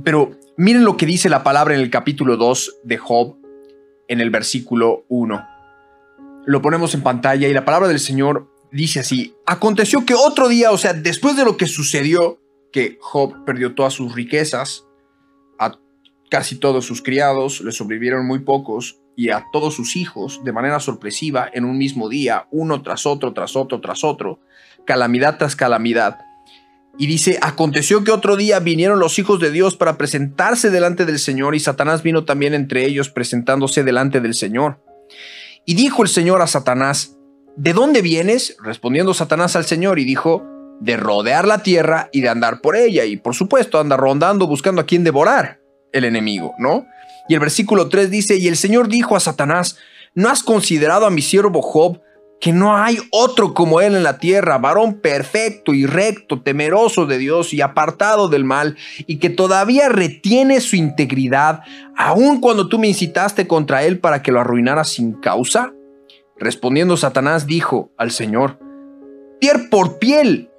Pero 0.04 0.32
miren 0.58 0.84
lo 0.84 0.98
que 0.98 1.06
dice 1.06 1.30
la 1.30 1.44
palabra 1.44 1.76
en 1.76 1.82
el 1.82 1.90
capítulo 1.90 2.38
2 2.38 2.80
de 2.84 2.98
Job, 2.98 3.38
en 4.08 4.22
el 4.22 4.30
versículo 4.30 5.06
1. 5.10 5.48
Lo 6.46 6.62
ponemos 6.62 6.94
en 6.94 7.02
pantalla 7.02 7.48
y 7.48 7.54
la 7.54 7.66
palabra 7.66 7.88
del 7.88 8.00
Señor 8.00 8.50
dice 8.72 9.00
así, 9.00 9.36
aconteció 9.46 10.06
que 10.06 10.14
otro 10.14 10.48
día, 10.48 10.72
o 10.72 10.78
sea, 10.78 10.94
después 10.94 11.36
de 11.36 11.46
lo 11.46 11.58
que 11.58 11.68
sucedió, 11.68 12.40
que 12.72 12.98
Job 13.02 13.46
perdió 13.46 13.76
todas 13.76 13.94
sus 13.94 14.14
riquezas, 14.14 14.86
a 15.60 15.78
casi 16.30 16.58
todos 16.60 16.86
sus 16.86 17.02
criados, 17.02 17.62
le 17.62 17.72
sobrevivieron 17.72 18.26
muy 18.26 18.40
pocos, 18.40 19.00
y 19.16 19.32
a 19.32 19.46
todos 19.52 19.74
sus 19.74 19.96
hijos 19.96 20.42
de 20.44 20.54
manera 20.54 20.80
sorpresiva 20.80 21.50
en 21.52 21.66
un 21.66 21.78
mismo 21.78 22.08
día, 22.08 22.48
uno 22.52 22.84
tras 22.84 23.08
otro, 23.08 23.34
tras 23.34 23.56
otro, 23.56 23.82
tras 23.82 24.04
otro, 24.04 24.40
calamidad 24.86 25.40
tras 25.40 25.56
calamidad. 25.56 26.20
Y 26.98 27.08
dice, 27.08 27.38
aconteció 27.42 28.04
que 28.04 28.12
otro 28.12 28.36
día 28.36 28.60
vinieron 28.60 29.00
los 29.00 29.20
hijos 29.20 29.40
de 29.40 29.52
Dios 29.52 29.76
para 29.76 29.98
presentarse 29.98 30.70
delante 30.72 31.06
del 31.06 31.20
Señor 31.20 31.56
y 31.56 31.60
Satanás 31.60 32.02
vino 32.02 32.26
también 32.26 32.54
entre 32.54 32.86
ellos 32.86 33.10
presentándose 33.10 33.84
delante 33.84 34.20
del 34.20 34.34
Señor. 34.34 34.80
Y 35.66 35.76
dijo 35.76 36.02
el 36.02 36.10
Señor 36.10 36.42
a 36.42 36.48
Satanás, 36.48 37.18
¿de 37.56 37.74
dónde 37.74 38.02
vienes? 38.02 38.58
Respondiendo 38.64 39.14
Satanás 39.14 39.56
al 39.56 39.66
Señor 39.66 40.00
y 40.00 40.06
dijo, 40.06 40.44
de 40.80 40.98
rodear 40.98 41.48
la 41.48 41.64
tierra 41.64 42.10
y 42.12 42.22
de 42.22 42.30
andar 42.30 42.62
por 42.62 42.76
ella. 42.76 43.06
Y 43.06 43.18
por 43.18 43.36
supuesto 43.36 43.80
anda 43.80 43.98
rondando 43.98 44.48
buscando 44.48 44.82
a 44.82 44.86
quien 44.86 45.04
devorar 45.04 45.60
el 45.92 46.06
enemigo, 46.06 46.54
¿no? 46.58 46.86
Y 47.30 47.34
el 47.34 47.40
versículo 47.40 47.90
3 47.90 48.10
dice, 48.10 48.38
y 48.38 48.48
el 48.48 48.58
Señor 48.58 48.88
dijo 48.88 49.16
a 49.16 49.20
Satanás, 49.20 49.78
¿no 50.14 50.30
has 50.30 50.44
considerado 50.44 51.06
a 51.06 51.10
mi 51.10 51.22
siervo 51.22 51.62
Job, 51.62 52.02
que 52.40 52.54
no 52.54 52.78
hay 52.78 53.00
otro 53.12 53.54
como 53.54 53.82
él 53.82 53.96
en 53.96 54.04
la 54.04 54.20
tierra, 54.20 54.58
varón 54.60 55.02
perfecto 55.02 55.74
y 55.74 55.86
recto, 55.86 56.42
temeroso 56.42 57.06
de 57.06 57.18
Dios 57.18 57.54
y 57.54 57.62
apartado 57.62 58.30
del 58.30 58.44
mal, 58.44 58.78
y 59.08 59.18
que 59.18 59.30
todavía 59.30 59.90
retiene 59.90 60.62
su 60.62 60.76
integridad, 60.76 61.62
aun 61.96 62.40
cuando 62.40 62.70
tú 62.70 62.78
me 62.78 62.88
incitaste 62.88 63.48
contra 63.48 63.84
él 63.84 64.00
para 64.00 64.22
que 64.22 64.32
lo 64.32 64.40
arruinara 64.40 64.84
sin 64.84 65.14
causa? 65.14 65.74
Respondiendo 66.38 66.96
Satanás 66.98 67.48
dijo 67.48 67.92
al 67.98 68.12
Señor, 68.12 68.60
piel 69.40 69.70
por 69.70 69.98
piel, 69.98 70.52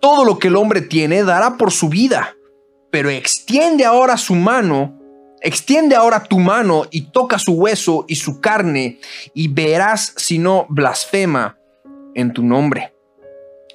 todo 0.00 0.24
lo 0.24 0.38
que 0.38 0.48
el 0.48 0.56
hombre 0.56 0.82
tiene 0.82 1.24
dará 1.24 1.56
por 1.56 1.72
su 1.72 1.88
vida, 1.88 2.36
pero 2.90 3.10
extiende 3.10 3.84
ahora 3.84 4.16
su 4.16 4.36
mano 4.36 5.00
Extiende 5.46 5.94
ahora 5.94 6.24
tu 6.24 6.38
mano 6.40 6.86
y 6.90 7.02
toca 7.10 7.38
su 7.38 7.52
hueso 7.52 8.06
y 8.08 8.14
su 8.14 8.40
carne, 8.40 8.98
y 9.34 9.48
verás 9.48 10.14
si 10.16 10.38
no 10.38 10.64
blasfema 10.70 11.58
en 12.14 12.32
tu 12.32 12.42
nombre. 12.42 12.94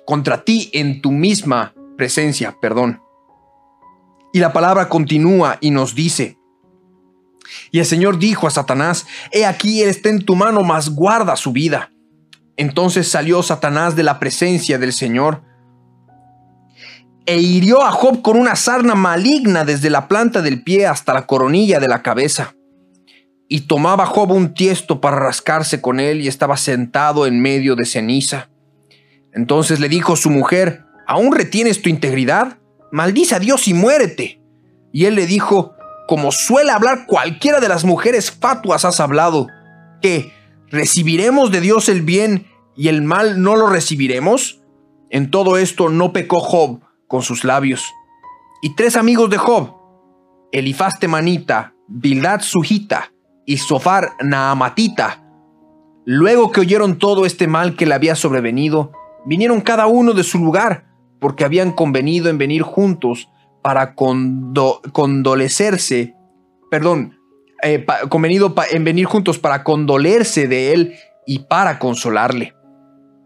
Contra 0.04 0.44
ti 0.44 0.72
en 0.74 1.00
tu 1.00 1.12
misma 1.12 1.76
presencia, 1.96 2.58
perdón. 2.60 3.04
Y 4.34 4.40
la 4.40 4.52
palabra 4.52 4.90
continúa 4.90 5.60
y 5.62 5.70
nos 5.70 5.94
dice, 5.94 6.40
y 7.70 7.78
el 7.78 7.86
Señor 7.86 8.18
dijo 8.18 8.48
a 8.48 8.52
Satanás, 8.52 9.06
He 9.32 9.46
aquí, 9.46 9.84
Él 9.84 9.90
está 9.90 10.10
en 10.10 10.26
tu 10.26 10.36
mano, 10.36 10.64
mas 10.64 10.90
guarda 10.90 11.36
su 11.36 11.52
vida. 11.52 11.92
Entonces 12.58 13.08
salió 13.08 13.44
Satanás 13.44 13.96
de 13.96 14.02
la 14.02 14.18
presencia 14.18 14.80
del 14.80 14.92
Señor 14.92 15.44
e 17.30 17.38
hirió 17.38 17.84
a 17.86 17.92
Job 17.92 18.24
con 18.24 18.38
una 18.38 18.56
sarna 18.56 18.96
maligna 18.96 19.64
desde 19.64 19.92
la 19.92 20.08
planta 20.08 20.42
del 20.42 20.64
pie 20.64 20.88
hasta 20.88 21.14
la 21.14 21.28
coronilla 21.28 21.80
de 21.80 21.88
la 21.88 22.02
cabeza. 22.02 22.56
Y 23.48 23.68
tomaba 23.68 24.08
Job 24.08 24.32
un 24.32 24.56
tiesto 24.56 25.00
para 25.00 25.20
rascarse 25.20 25.80
con 25.80 26.00
él 26.00 26.22
y 26.22 26.28
estaba 26.28 26.58
sentado 26.58 27.28
en 27.28 27.40
medio 27.40 27.76
de 27.76 27.86
ceniza. 27.86 28.50
Entonces 29.32 29.80
le 29.80 29.90
dijo 29.90 30.16
su 30.16 30.32
mujer, 30.32 30.86
¿aún 31.06 31.32
retienes 31.32 31.84
tu 31.84 31.90
integridad? 31.90 32.58
Maldice 32.92 33.36
a 33.36 33.40
Dios 33.40 33.68
y 33.68 33.76
muérete. 33.76 34.42
Y 34.92 35.06
él 35.06 35.14
le 35.14 35.28
dijo, 35.28 35.76
como 36.08 36.32
suele 36.32 36.72
hablar 36.72 37.06
cualquiera 37.06 37.60
de 37.60 37.70
las 37.70 37.86
mujeres 37.86 38.32
fatuas 38.32 38.86
has 38.86 39.00
hablado, 39.00 39.46
que 40.02 40.34
recibiremos 40.70 41.52
de 41.52 41.62
Dios 41.62 41.90
el 41.90 42.02
bien 42.02 42.48
y 42.76 42.88
el 42.88 43.04
mal 43.04 43.44
no 43.44 43.56
lo 43.56 43.68
recibiremos. 43.68 44.62
En 45.12 45.30
todo 45.30 45.60
esto 45.60 45.90
no 45.90 46.12
pecó 46.12 46.40
Job, 46.40 46.89
con 47.10 47.24
sus 47.24 47.44
labios. 47.44 47.94
Y 48.62 48.76
tres 48.76 48.96
amigos 48.96 49.30
de 49.30 49.38
Job, 49.38 49.76
Elifaz 50.54 51.00
Temanita, 51.00 51.74
Bildad 51.90 52.40
Sujita 52.42 53.12
y 53.46 53.58
Sofar 53.58 54.14
Naamatita, 54.22 55.26
luego 56.06 56.52
que 56.52 56.62
oyeron 56.62 56.98
todo 56.98 57.26
este 57.26 57.48
mal 57.48 57.76
que 57.76 57.86
le 57.86 57.96
había 57.96 58.16
sobrevenido, 58.16 58.94
vinieron 59.26 59.60
cada 59.60 59.88
uno 59.88 60.14
de 60.14 60.24
su 60.24 60.40
lugar, 60.40 60.86
porque 61.20 61.44
habían 61.44 61.74
convenido 61.74 62.30
en 62.30 62.38
venir 62.38 62.62
juntos 62.62 63.30
para 63.62 63.96
condolecerse, 63.96 66.16
perdón, 66.72 67.18
eh, 67.62 67.86
convenido 68.08 68.56
en 68.72 68.86
venir 68.86 69.06
juntos 69.06 69.40
para 69.40 69.64
condolerse 69.64 70.48
de 70.48 70.74
él 70.74 70.96
y 71.26 71.40
para 71.40 71.80
consolarle. 71.80 72.54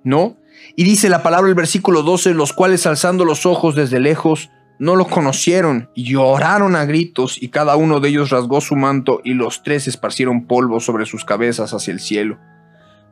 ¿No? 0.03 0.37
Y 0.75 0.83
dice 0.83 1.09
la 1.09 1.23
palabra 1.23 1.49
el 1.49 1.55
versículo 1.55 2.03
12, 2.03 2.33
los 2.33 2.53
cuales 2.53 2.85
alzando 2.85 3.25
los 3.25 3.45
ojos 3.45 3.75
desde 3.75 3.99
lejos, 3.99 4.49
no 4.79 4.95
lo 4.95 5.07
conocieron 5.07 5.89
y 5.93 6.11
lloraron 6.11 6.75
a 6.75 6.85
gritos 6.85 7.41
y 7.41 7.49
cada 7.49 7.75
uno 7.75 7.99
de 7.99 8.09
ellos 8.09 8.31
rasgó 8.31 8.59
su 8.59 8.75
manto 8.75 9.21
y 9.23 9.33
los 9.33 9.63
tres 9.63 9.87
esparcieron 9.87 10.45
polvo 10.45 10.79
sobre 10.79 11.05
sus 11.05 11.25
cabezas 11.25 11.73
hacia 11.73 11.93
el 11.93 11.99
cielo. 11.99 12.39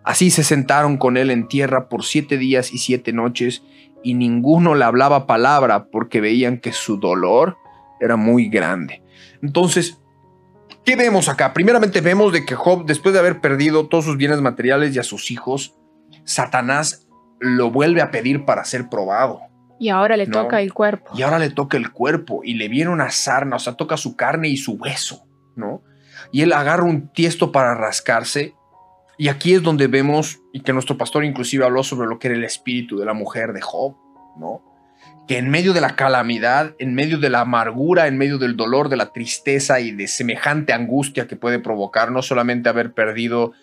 Así 0.03 0.31
se 0.31 0.43
sentaron 0.43 0.97
con 0.97 1.15
él 1.17 1.29
en 1.29 1.47
tierra 1.47 1.87
por 1.87 2.03
siete 2.03 2.37
días 2.37 2.73
y 2.73 2.79
siete 2.79 3.13
noches 3.13 3.63
y 4.03 4.15
ninguno 4.15 4.73
le 4.73 4.83
hablaba 4.83 5.27
palabra 5.27 5.85
porque 5.91 6.21
veían 6.21 6.57
que 6.57 6.73
su 6.73 6.97
dolor 6.97 7.57
era 7.99 8.15
muy 8.15 8.49
grande. 8.49 9.03
Entonces, 9.43 9.99
¿qué 10.83 10.95
vemos 10.95 11.29
acá? 11.29 11.53
Primeramente 11.53 12.01
vemos 12.01 12.33
de 12.33 12.45
que 12.45 12.55
Job, 12.55 12.85
después 12.85 13.13
de 13.13 13.19
haber 13.19 13.39
perdido 13.39 13.87
todos 13.87 14.05
sus 14.05 14.17
bienes 14.17 14.41
materiales 14.41 14.95
y 14.95 14.99
a 14.99 15.03
sus 15.03 15.29
hijos, 15.29 15.75
Satanás 16.25 17.07
lo 17.41 17.71
vuelve 17.71 18.01
a 18.01 18.11
pedir 18.11 18.45
para 18.45 18.63
ser 18.63 18.87
probado. 18.87 19.41
Y 19.79 19.89
ahora 19.89 20.15
le 20.15 20.27
No. 20.27 20.43
toca 20.43 20.61
el 20.61 20.73
cuerpo. 20.73 21.11
Y 21.17 21.23
ahora 21.23 21.39
le 21.39 21.49
toca 21.49 21.75
el 21.75 21.91
cuerpo 21.91 22.41
y 22.43 22.53
le 22.53 22.67
viene 22.69 22.91
una 22.91 23.09
sarna, 23.09 23.55
o 23.55 23.59
sea, 23.59 23.73
toca 23.73 23.97
su 23.97 24.15
carne 24.15 24.47
y 24.47 24.57
su 24.57 24.73
hueso, 24.73 25.25
¿no? 25.55 25.81
Y 26.31 26.43
él 26.43 26.53
agarra 26.53 26.83
un 26.83 27.11
tiesto 27.11 27.51
para 27.51 27.73
rascarse. 27.73 28.53
Y 29.17 29.27
aquí 29.27 29.53
es 29.53 29.63
donde 29.63 29.87
vemos, 29.87 30.39
y 30.53 30.61
que 30.61 30.71
nuestro 30.71 30.97
pastor 30.97 31.25
inclusive 31.25 31.65
habló 31.65 31.83
sobre 31.83 32.07
lo 32.07 32.19
que 32.19 32.27
era 32.27 32.37
el 32.37 32.43
espíritu 32.43 32.97
de 32.97 33.05
la 33.05 33.13
mujer 33.13 33.53
de 33.53 33.61
Job, 33.61 33.95
¿no? 34.39 34.61
Que 35.27 35.37
en 35.39 35.49
medio 35.49 35.73
de 35.73 35.81
la 35.81 35.95
calamidad, 35.95 36.75
en 36.77 36.93
medio 36.93 37.17
de 37.17 37.29
la 37.31 37.41
amargura, 37.41 38.07
en 38.07 38.17
medio 38.17 38.37
del 38.37 38.55
dolor, 38.55 38.87
de 38.89 38.97
la 38.97 39.11
tristeza 39.13 39.79
y 39.79 39.91
de 39.91 40.07
semejante 40.07 40.73
angustia 40.73 41.27
que 41.27 41.35
puede 41.35 41.57
provocar 41.59 42.11
no 42.11 42.21
solamente 42.21 42.69
haber 42.69 42.93
perdido 42.93 43.53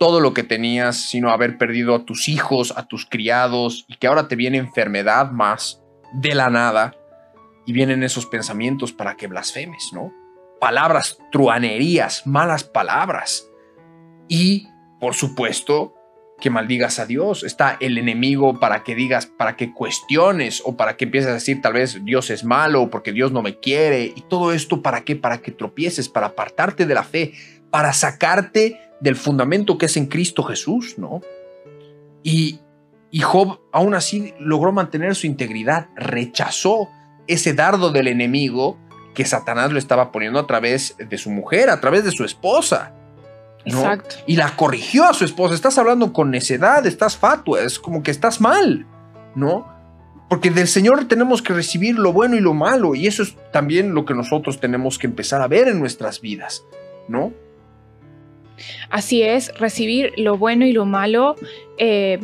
todo 0.00 0.20
lo 0.20 0.32
que 0.32 0.44
tenías, 0.44 0.96
sino 0.96 1.30
haber 1.30 1.58
perdido 1.58 1.94
a 1.94 2.06
tus 2.06 2.30
hijos, 2.30 2.72
a 2.74 2.88
tus 2.88 3.04
criados, 3.04 3.84
y 3.86 3.96
que 3.96 4.06
ahora 4.06 4.28
te 4.28 4.34
viene 4.34 4.56
enfermedad 4.56 5.30
más 5.30 5.82
de 6.14 6.34
la 6.34 6.48
nada, 6.48 6.96
y 7.66 7.74
vienen 7.74 8.02
esos 8.02 8.24
pensamientos 8.24 8.94
para 8.94 9.18
que 9.18 9.26
blasfemes, 9.26 9.90
¿no? 9.92 10.10
Palabras, 10.58 11.18
truanerías, 11.30 12.26
malas 12.26 12.64
palabras. 12.64 13.46
Y, 14.26 14.68
por 15.00 15.14
supuesto, 15.14 15.94
que 16.40 16.48
maldigas 16.48 16.98
a 16.98 17.04
Dios. 17.04 17.44
Está 17.44 17.76
el 17.78 17.98
enemigo 17.98 18.58
para 18.58 18.82
que 18.82 18.94
digas, 18.94 19.26
para 19.26 19.54
que 19.54 19.74
cuestiones 19.74 20.62
o 20.64 20.76
para 20.78 20.96
que 20.96 21.04
empieces 21.04 21.30
a 21.30 21.34
decir 21.34 21.60
tal 21.60 21.74
vez 21.74 22.02
Dios 22.04 22.30
es 22.30 22.42
malo 22.42 22.88
porque 22.88 23.12
Dios 23.12 23.32
no 23.32 23.42
me 23.42 23.58
quiere. 23.58 24.04
Y 24.16 24.22
todo 24.22 24.52
esto 24.52 24.80
para 24.80 25.02
qué? 25.02 25.14
Para 25.14 25.42
que 25.42 25.52
tropieces, 25.52 26.08
para 26.08 26.28
apartarte 26.28 26.86
de 26.86 26.94
la 26.94 27.04
fe, 27.04 27.34
para 27.70 27.92
sacarte 27.92 28.80
del 29.00 29.16
fundamento 29.16 29.78
que 29.78 29.86
es 29.86 29.96
en 29.96 30.06
Cristo 30.06 30.42
Jesús, 30.42 30.98
¿no? 30.98 31.20
Y, 32.22 32.60
y 33.10 33.20
Job 33.20 33.60
aún 33.72 33.94
así 33.94 34.34
logró 34.38 34.72
mantener 34.72 35.14
su 35.14 35.26
integridad, 35.26 35.88
rechazó 35.96 36.88
ese 37.26 37.54
dardo 37.54 37.90
del 37.90 38.08
enemigo 38.08 38.76
que 39.14 39.24
Satanás 39.24 39.72
lo 39.72 39.78
estaba 39.78 40.12
poniendo 40.12 40.38
a 40.38 40.46
través 40.46 40.96
de 40.98 41.18
su 41.18 41.30
mujer, 41.30 41.70
a 41.70 41.80
través 41.80 42.04
de 42.04 42.10
su 42.10 42.24
esposa. 42.24 42.94
¿no? 43.66 43.78
Exacto. 43.78 44.16
Y 44.26 44.36
la 44.36 44.56
corrigió 44.56 45.04
a 45.04 45.14
su 45.14 45.24
esposa. 45.24 45.54
Estás 45.54 45.78
hablando 45.78 46.12
con 46.12 46.30
necedad, 46.30 46.86
estás 46.86 47.16
fatua, 47.16 47.60
es 47.62 47.78
como 47.78 48.02
que 48.02 48.10
estás 48.10 48.40
mal, 48.40 48.86
¿no? 49.34 49.66
Porque 50.28 50.50
del 50.50 50.68
Señor 50.68 51.06
tenemos 51.06 51.42
que 51.42 51.52
recibir 51.52 51.98
lo 51.98 52.12
bueno 52.12 52.36
y 52.36 52.40
lo 52.40 52.54
malo, 52.54 52.94
y 52.94 53.06
eso 53.06 53.22
es 53.22 53.36
también 53.52 53.94
lo 53.94 54.04
que 54.04 54.14
nosotros 54.14 54.60
tenemos 54.60 54.98
que 54.98 55.08
empezar 55.08 55.42
a 55.42 55.48
ver 55.48 55.66
en 55.66 55.80
nuestras 55.80 56.20
vidas, 56.20 56.64
¿no? 57.08 57.32
Así 58.90 59.22
es, 59.22 59.56
recibir 59.58 60.12
lo 60.16 60.36
bueno 60.36 60.66
y 60.66 60.72
lo 60.72 60.84
malo. 60.84 61.36
eh, 61.78 62.18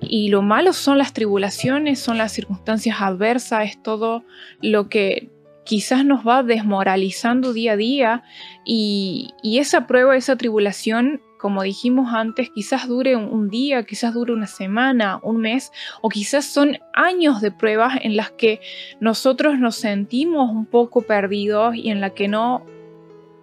y 0.00 0.28
lo 0.28 0.42
malo 0.42 0.72
son 0.72 0.98
las 0.98 1.12
tribulaciones, 1.12 1.98
son 1.98 2.18
las 2.18 2.32
circunstancias 2.32 2.98
adversas, 3.00 3.70
es 3.70 3.82
todo 3.82 4.24
lo 4.60 4.88
que 4.88 5.30
quizás 5.64 6.04
nos 6.04 6.26
va 6.26 6.42
desmoralizando 6.42 7.52
día 7.52 7.72
a 7.72 7.76
día. 7.76 8.22
Y, 8.64 9.34
esa 9.42 9.86
prueba, 9.86 10.16
esa 10.16 10.36
tribulación, 10.36 11.20
como 11.38 11.62
dijimos 11.62 12.12
antes, 12.12 12.50
quizás 12.50 12.88
dure 12.88 13.16
un, 13.16 13.24
un 13.24 13.48
día, 13.48 13.82
quizás 13.84 14.14
dure 14.14 14.32
una 14.32 14.46
semana, 14.46 15.18
un 15.22 15.38
mes, 15.38 15.72
o 16.02 16.08
quizás 16.08 16.44
son 16.44 16.78
años 16.94 17.40
de 17.40 17.50
pruebas 17.50 17.98
en 18.02 18.16
las 18.16 18.30
que 18.30 18.60
nosotros 19.00 19.58
nos 19.58 19.76
sentimos 19.76 20.50
un 20.50 20.66
poco 20.66 21.02
perdidos 21.02 21.74
y 21.74 21.90
en 21.90 22.00
la 22.00 22.10
que 22.10 22.28
no 22.28 22.64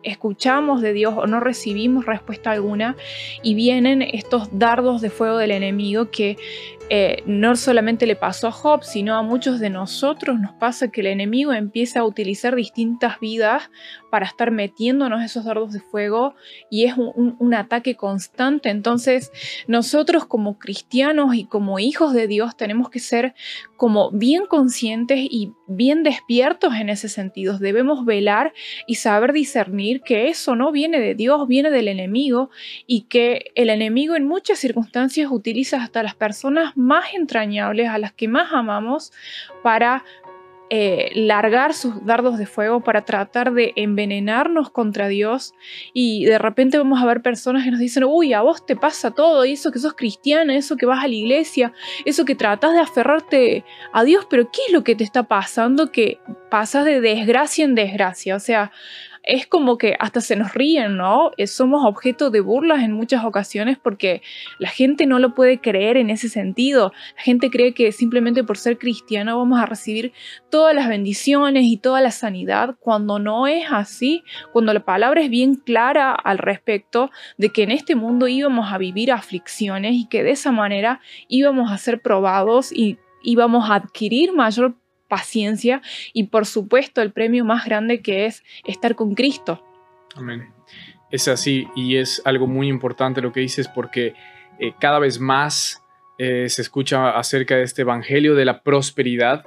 escuchamos 0.04 0.82
de 0.82 0.94
Dios 0.94 1.14
o 1.18 1.28
no 1.28 1.40
recibimos 1.40 2.06
respuesta 2.06 2.52
alguna 2.52 2.96
y 3.42 3.56
vienen 3.56 4.02
estos 4.02 4.48
dardos 4.52 5.02
de 5.02 5.10
fuego 5.10 5.38
del 5.38 5.52
enemigo 5.52 6.12
que 6.12 6.38
eh, 6.90 7.24
no 7.26 7.56
solamente 7.56 8.06
le 8.06 8.16
pasó 8.16 8.48
a 8.48 8.52
Job, 8.52 8.84
sino 8.84 9.16
a 9.16 9.24
muchos 9.24 9.60
de 9.60 9.70
nosotros 9.70 10.40
nos 10.40 10.54
pasa 10.54 10.90
que 10.92 11.02
el 11.02 11.08
enemigo 11.08 11.54
empieza 11.54 12.02
a 12.02 12.06
utilizar 12.06 12.56
distintas 12.56 13.20
vidas 13.20 13.72
para 14.12 14.28
estar 14.28 14.52
metiéndonos 14.52 15.24
esos 15.24 15.46
dardos 15.46 15.74
de 15.74 15.80
fuego 15.80 16.36
y 16.70 16.84
es 16.86 16.96
un, 16.98 17.12
un- 17.16 17.36
un 17.40 17.54
ataque 17.56 17.96
constante. 17.96 18.70
Entonces 18.70 19.32
nosotros 19.68 20.26
como 20.26 20.60
cristianos 20.60 21.34
y 21.36 21.46
como 21.46 21.80
hijos 21.80 22.14
de 22.14 22.28
Dios 22.28 22.56
tenemos 22.56 22.90
que 22.92 23.00
ser 23.00 23.34
como 23.76 24.12
bien 24.12 24.46
conscientes 24.46 25.20
y 25.20 25.52
bien 25.68 26.04
despiertos 26.04 26.76
en 26.76 26.90
ese 26.90 27.10
sentido. 27.10 27.58
Debemos 27.58 28.06
velar 28.06 28.54
y 28.86 28.96
saber 28.96 29.34
discernir 29.34 30.02
que 30.02 30.28
eso 30.28 30.56
no 30.56 30.72
viene 30.72 31.00
de 31.00 31.16
Dios, 31.16 31.48
viene 31.48 31.72
del 31.72 31.88
enemigo 31.88 32.52
y 32.86 33.02
que 33.04 33.52
el 33.56 33.70
enemigo 33.70 34.16
en 34.16 34.28
muchas 34.28 34.60
circunstancias 34.60 35.30
utiliza 35.32 35.82
hasta 35.82 36.04
las 36.04 36.14
personas 36.16 36.73
más 36.76 37.14
entrañables, 37.14 37.90
a 37.90 37.98
las 37.98 38.14
que 38.14 38.28
más 38.28 38.54
amamos, 38.54 39.12
para 39.62 40.04
eh, 40.76 41.12
largar 41.14 41.76
sus 41.76 42.04
dardos 42.04 42.40
de 42.40 42.48
fuego, 42.48 42.82
para 42.82 43.06
tratar 43.06 43.54
de 43.54 43.74
envenenarnos 43.76 44.72
contra 44.72 45.08
Dios 45.08 45.54
y 45.94 46.26
de 46.26 46.40
repente 46.40 46.80
vamos 46.80 47.00
a 47.00 47.06
ver 47.06 47.22
personas 47.22 47.64
que 47.64 47.70
nos 47.70 47.80
dicen, 47.80 48.06
uy, 48.06 48.34
a 48.34 48.42
vos 48.42 48.66
te 48.66 48.76
pasa 48.76 49.12
todo, 49.12 49.46
y 49.46 49.52
eso 49.52 49.72
que 49.72 49.78
sos 49.78 49.94
cristiana, 49.94 50.56
eso 50.56 50.76
que 50.76 50.88
vas 50.88 51.04
a 51.04 51.08
la 51.08 51.14
iglesia, 51.14 51.74
eso 52.06 52.26
que 52.26 52.34
tratas 52.34 52.74
de 52.74 52.80
aferrarte 52.80 53.66
a 53.92 54.04
Dios, 54.04 54.26
pero 54.28 54.50
¿qué 54.52 54.62
es 54.66 54.74
lo 54.74 54.84
que 54.84 54.96
te 54.96 55.04
está 55.04 55.24
pasando 55.24 55.92
que 55.92 56.18
pasas 56.50 56.86
de 56.86 57.02
desgracia 57.02 57.66
en 57.66 57.76
desgracia? 57.76 58.36
O 58.36 58.40
sea, 58.40 58.72
es 59.24 59.48
como 59.48 59.78
que 59.78 59.96
hasta 60.00 60.22
se 60.22 60.36
nos 60.36 60.54
ríen, 60.54 60.98
¿no? 60.98 61.32
Eh, 61.38 61.48
Somos 61.48 61.86
objeto 61.86 62.30
de 62.30 62.42
burlas 62.42 62.84
en 62.84 62.92
muchas 62.92 63.24
ocasiones 63.24 63.78
porque 63.82 64.22
la 64.60 64.70
gente 64.70 65.06
no 65.06 65.18
lo 65.18 65.34
puede 65.34 65.60
creer 65.60 65.98
en 65.98 66.10
ese 66.10 66.28
sentido. 66.30 66.92
La 67.16 67.24
gente 67.24 67.50
cree 67.50 67.74
que 67.74 67.92
simplemente 67.92 68.44
por 68.44 68.58
ser 68.58 68.78
cristiano 68.78 69.38
vamos 69.38 69.60
a 69.60 69.66
recibir 69.66 70.12
todas 70.50 70.76
las 70.76 70.90
bendiciones 70.90 71.64
y 71.66 71.78
toda 71.78 72.02
la 72.02 72.12
sanidad, 72.12 72.76
cuando 72.80 73.18
no 73.18 73.48
es 73.48 73.66
así, 73.72 74.24
cuando 74.52 74.74
la 74.74 74.84
palabra 74.84 75.22
es 75.22 75.30
bien 75.30 75.56
clara 75.56 76.12
al 76.14 76.38
respecto 76.38 77.10
de 77.38 77.50
que 77.50 77.64
en 77.64 77.72
este 77.72 77.96
mundo 77.96 78.28
íbamos 78.28 78.72
a 78.72 78.78
vivir 78.78 79.12
aflicciones 79.12 79.96
y 79.96 80.08
que 80.08 80.24
de 80.24 80.32
esa 80.32 80.52
manera 80.52 81.00
íbamos 81.30 81.72
a 81.72 81.78
ser 81.78 82.02
probados 82.02 82.72
y 82.72 82.98
íbamos 83.24 83.70
a 83.70 83.76
adquirir 83.76 84.34
mayor 84.34 84.76
paciencia 85.14 85.84
y 86.12 86.24
por 86.24 86.48
supuesto 86.48 87.04
el 87.04 87.12
premio 87.12 87.46
más 87.46 87.66
grande 87.66 88.02
que 88.02 88.26
es 88.26 88.44
estar 88.66 88.96
con 88.96 89.14
Cristo. 89.14 89.64
Amén. 90.16 90.52
Es 91.12 91.28
así 91.28 91.68
y 91.76 91.98
es 91.98 92.20
algo 92.26 92.48
muy 92.48 92.68
importante 92.68 93.22
lo 93.22 93.32
que 93.32 93.42
dices 93.42 93.68
porque 93.68 94.16
eh, 94.60 94.74
cada 94.80 94.98
vez 94.98 95.20
más 95.20 95.84
eh, 96.18 96.50
se 96.50 96.64
escucha 96.64 97.12
acerca 97.12 97.56
de 97.56 97.62
este 97.62 97.84
evangelio 97.84 98.34
de 98.34 98.46
la 98.46 98.64
prosperidad 98.64 99.46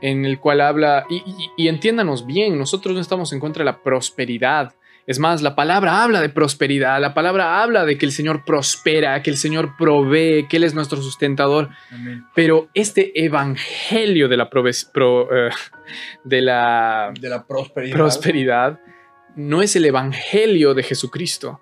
en 0.00 0.24
el 0.24 0.40
cual 0.40 0.62
habla, 0.62 1.04
y, 1.10 1.68
entiéndanos 1.68 2.24
bien, 2.24 2.56
nosotros 2.56 2.94
no 2.94 3.02
estamos 3.02 3.34
en 3.34 3.40
contra 3.40 3.60
de 3.60 3.70
la 3.70 3.82
prosperidad. 3.82 4.74
Es 5.06 5.18
más, 5.18 5.42
la 5.42 5.56
palabra 5.56 6.02
habla 6.04 6.20
de 6.20 6.28
prosperidad, 6.28 7.00
la 7.00 7.14
palabra 7.14 7.62
habla 7.62 7.84
de 7.84 7.98
que 7.98 8.06
el 8.06 8.12
Señor 8.12 8.44
prospera, 8.44 9.22
que 9.22 9.30
el 9.30 9.36
Señor 9.36 9.74
provee, 9.76 10.46
que 10.48 10.58
Él 10.58 10.64
es 10.64 10.74
nuestro 10.74 11.00
sustentador. 11.02 11.70
Pero 12.34 12.68
este 12.74 13.24
evangelio 13.24 14.28
de 14.28 14.36
la, 14.36 14.48
proves- 14.50 14.88
pro- 14.92 15.28
eh, 15.34 15.50
de 16.24 16.42
la 16.42 17.12
De 17.18 17.28
la 17.28 17.44
prosperidad. 17.46 17.96
prosperidad 17.96 18.80
no 19.36 19.62
es 19.62 19.74
el 19.76 19.84
evangelio 19.84 20.74
de 20.74 20.82
Jesucristo, 20.82 21.60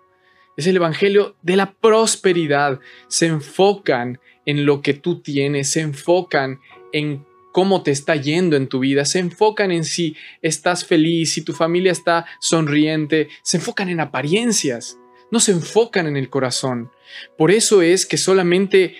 es 0.57 0.67
el 0.67 0.77
evangelio 0.77 1.37
de 1.43 1.57
la 1.57 1.71
prosperidad. 1.73 2.81
Se 3.07 3.27
enfocan 3.27 4.19
en 4.47 4.67
lo 4.67 4.83
que 4.83 4.95
tú 4.95 5.21
tienes, 5.21 5.71
se 5.71 5.81
enfocan 5.83 6.59
en 6.93 7.25
cómo 7.59 7.83
te 7.83 7.91
está 7.91 8.15
yendo 8.15 8.55
en 8.55 8.69
tu 8.69 8.79
vida, 8.79 9.05
se 9.05 9.19
enfocan 9.19 9.73
en 9.73 9.83
si 9.83 10.15
estás 10.43 10.85
feliz, 10.85 11.33
si 11.33 11.43
tu 11.43 11.53
familia 11.53 11.91
está 11.91 12.25
sonriente, 12.39 13.31
se 13.43 13.57
enfocan 13.57 13.89
en 13.89 13.99
apariencias, 13.99 14.97
no 15.33 15.41
se 15.41 15.51
enfocan 15.51 16.07
en 16.07 16.17
el 16.17 16.31
corazón. 16.31 16.93
Por 17.37 17.51
eso 17.51 17.83
es 17.83 18.07
que 18.07 18.17
solamente 18.17 18.95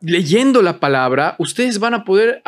leyendo 0.00 0.62
la 0.62 0.80
palabra, 0.80 1.36
ustedes 1.38 1.80
van 1.80 1.92
a 1.92 2.06
poder 2.06 2.40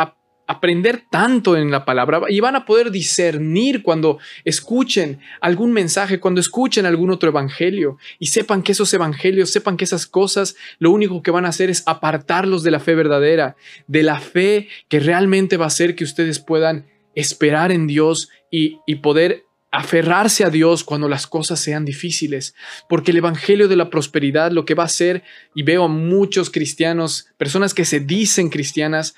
aprender 0.50 1.04
tanto 1.08 1.56
en 1.56 1.70
la 1.70 1.84
palabra 1.84 2.22
y 2.28 2.40
van 2.40 2.56
a 2.56 2.66
poder 2.66 2.90
discernir 2.90 3.84
cuando 3.84 4.18
escuchen 4.44 5.20
algún 5.40 5.72
mensaje, 5.72 6.18
cuando 6.18 6.40
escuchen 6.40 6.86
algún 6.86 7.12
otro 7.12 7.28
evangelio 7.28 7.98
y 8.18 8.26
sepan 8.26 8.64
que 8.64 8.72
esos 8.72 8.92
evangelios, 8.92 9.50
sepan 9.50 9.76
que 9.76 9.84
esas 9.84 10.08
cosas 10.08 10.56
lo 10.80 10.90
único 10.90 11.22
que 11.22 11.30
van 11.30 11.46
a 11.46 11.50
hacer 11.50 11.70
es 11.70 11.84
apartarlos 11.86 12.64
de 12.64 12.72
la 12.72 12.80
fe 12.80 12.96
verdadera, 12.96 13.54
de 13.86 14.02
la 14.02 14.18
fe 14.18 14.66
que 14.88 14.98
realmente 14.98 15.56
va 15.56 15.66
a 15.66 15.68
hacer 15.68 15.94
que 15.94 16.02
ustedes 16.02 16.40
puedan 16.40 16.86
esperar 17.14 17.70
en 17.70 17.86
Dios 17.86 18.28
y, 18.50 18.80
y 18.88 18.96
poder 18.96 19.44
aferrarse 19.70 20.42
a 20.42 20.50
Dios 20.50 20.82
cuando 20.82 21.08
las 21.08 21.28
cosas 21.28 21.60
sean 21.60 21.84
difíciles, 21.84 22.56
porque 22.88 23.12
el 23.12 23.18
Evangelio 23.18 23.68
de 23.68 23.76
la 23.76 23.88
Prosperidad 23.88 24.50
lo 24.50 24.64
que 24.64 24.74
va 24.74 24.82
a 24.82 24.86
hacer, 24.86 25.22
y 25.54 25.62
veo 25.62 25.84
a 25.84 25.88
muchos 25.88 26.50
cristianos, 26.50 27.28
personas 27.38 27.72
que 27.72 27.84
se 27.84 28.00
dicen 28.00 28.48
cristianas, 28.48 29.14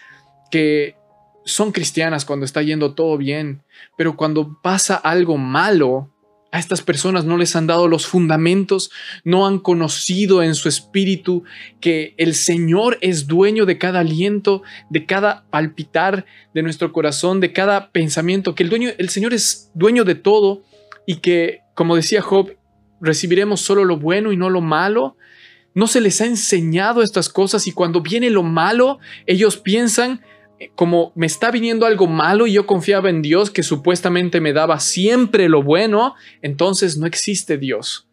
que 0.50 0.94
son 1.44 1.72
cristianas 1.72 2.24
cuando 2.24 2.44
está 2.44 2.62
yendo 2.62 2.94
todo 2.94 3.16
bien, 3.18 3.62
pero 3.96 4.16
cuando 4.16 4.60
pasa 4.62 4.96
algo 4.96 5.38
malo, 5.38 6.08
a 6.52 6.58
estas 6.58 6.82
personas 6.82 7.24
no 7.24 7.38
les 7.38 7.56
han 7.56 7.66
dado 7.66 7.88
los 7.88 8.06
fundamentos, 8.06 8.90
no 9.24 9.46
han 9.46 9.58
conocido 9.58 10.42
en 10.42 10.54
su 10.54 10.68
espíritu 10.68 11.44
que 11.80 12.14
el 12.18 12.34
Señor 12.34 12.98
es 13.00 13.26
dueño 13.26 13.64
de 13.64 13.78
cada 13.78 14.00
aliento, 14.00 14.62
de 14.90 15.06
cada 15.06 15.46
palpitar 15.48 16.26
de 16.52 16.62
nuestro 16.62 16.92
corazón, 16.92 17.40
de 17.40 17.54
cada 17.54 17.90
pensamiento, 17.90 18.54
que 18.54 18.64
el 18.64 18.68
dueño 18.68 18.90
el 18.98 19.08
Señor 19.08 19.32
es 19.32 19.70
dueño 19.74 20.04
de 20.04 20.14
todo 20.14 20.62
y 21.06 21.16
que 21.16 21.62
como 21.74 21.96
decía 21.96 22.22
Job, 22.22 22.56
recibiremos 23.00 23.60
solo 23.60 23.84
lo 23.84 23.96
bueno 23.96 24.32
y 24.32 24.36
no 24.36 24.50
lo 24.50 24.60
malo. 24.60 25.16
No 25.74 25.86
se 25.86 26.00
les 26.00 26.20
ha 26.20 26.26
enseñado 26.26 27.02
estas 27.02 27.28
cosas 27.30 27.66
y 27.66 27.72
cuando 27.72 28.02
viene 28.02 28.28
lo 28.28 28.42
malo, 28.42 28.98
ellos 29.26 29.56
piensan 29.56 30.20
como 30.74 31.12
me 31.14 31.26
está 31.26 31.50
viniendo 31.50 31.86
algo 31.86 32.06
malo 32.06 32.46
y 32.46 32.52
yo 32.52 32.66
confiaba 32.66 33.10
en 33.10 33.22
Dios 33.22 33.50
que 33.50 33.62
supuestamente 33.62 34.40
me 34.40 34.52
daba 34.52 34.80
siempre 34.80 35.48
lo 35.48 35.62
bueno, 35.62 36.14
entonces 36.40 36.96
no 36.98 37.06
existe 37.06 37.58
Dios. 37.58 38.08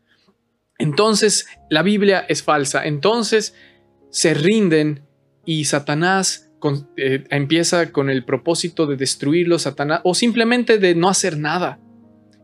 Entonces 0.78 1.48
la 1.70 1.84
Biblia 1.84 2.26
es 2.28 2.44
falsa. 2.44 2.86
Entonces 2.86 3.56
se 4.10 4.34
rinden 4.34 5.06
y 5.46 5.66
Satanás 5.66 6.50
eh, 6.98 7.26
empieza 7.30 7.92
con 7.92 8.10
el 8.10 8.26
propósito 8.26 8.86
de 8.86 8.96
destruirlo, 8.96 9.60
Satanás, 9.60 10.02
o 10.04 10.14
simplemente 10.14 10.78
de 10.78 10.96
no 10.96 11.10
hacer 11.10 11.38
nada 11.38 11.80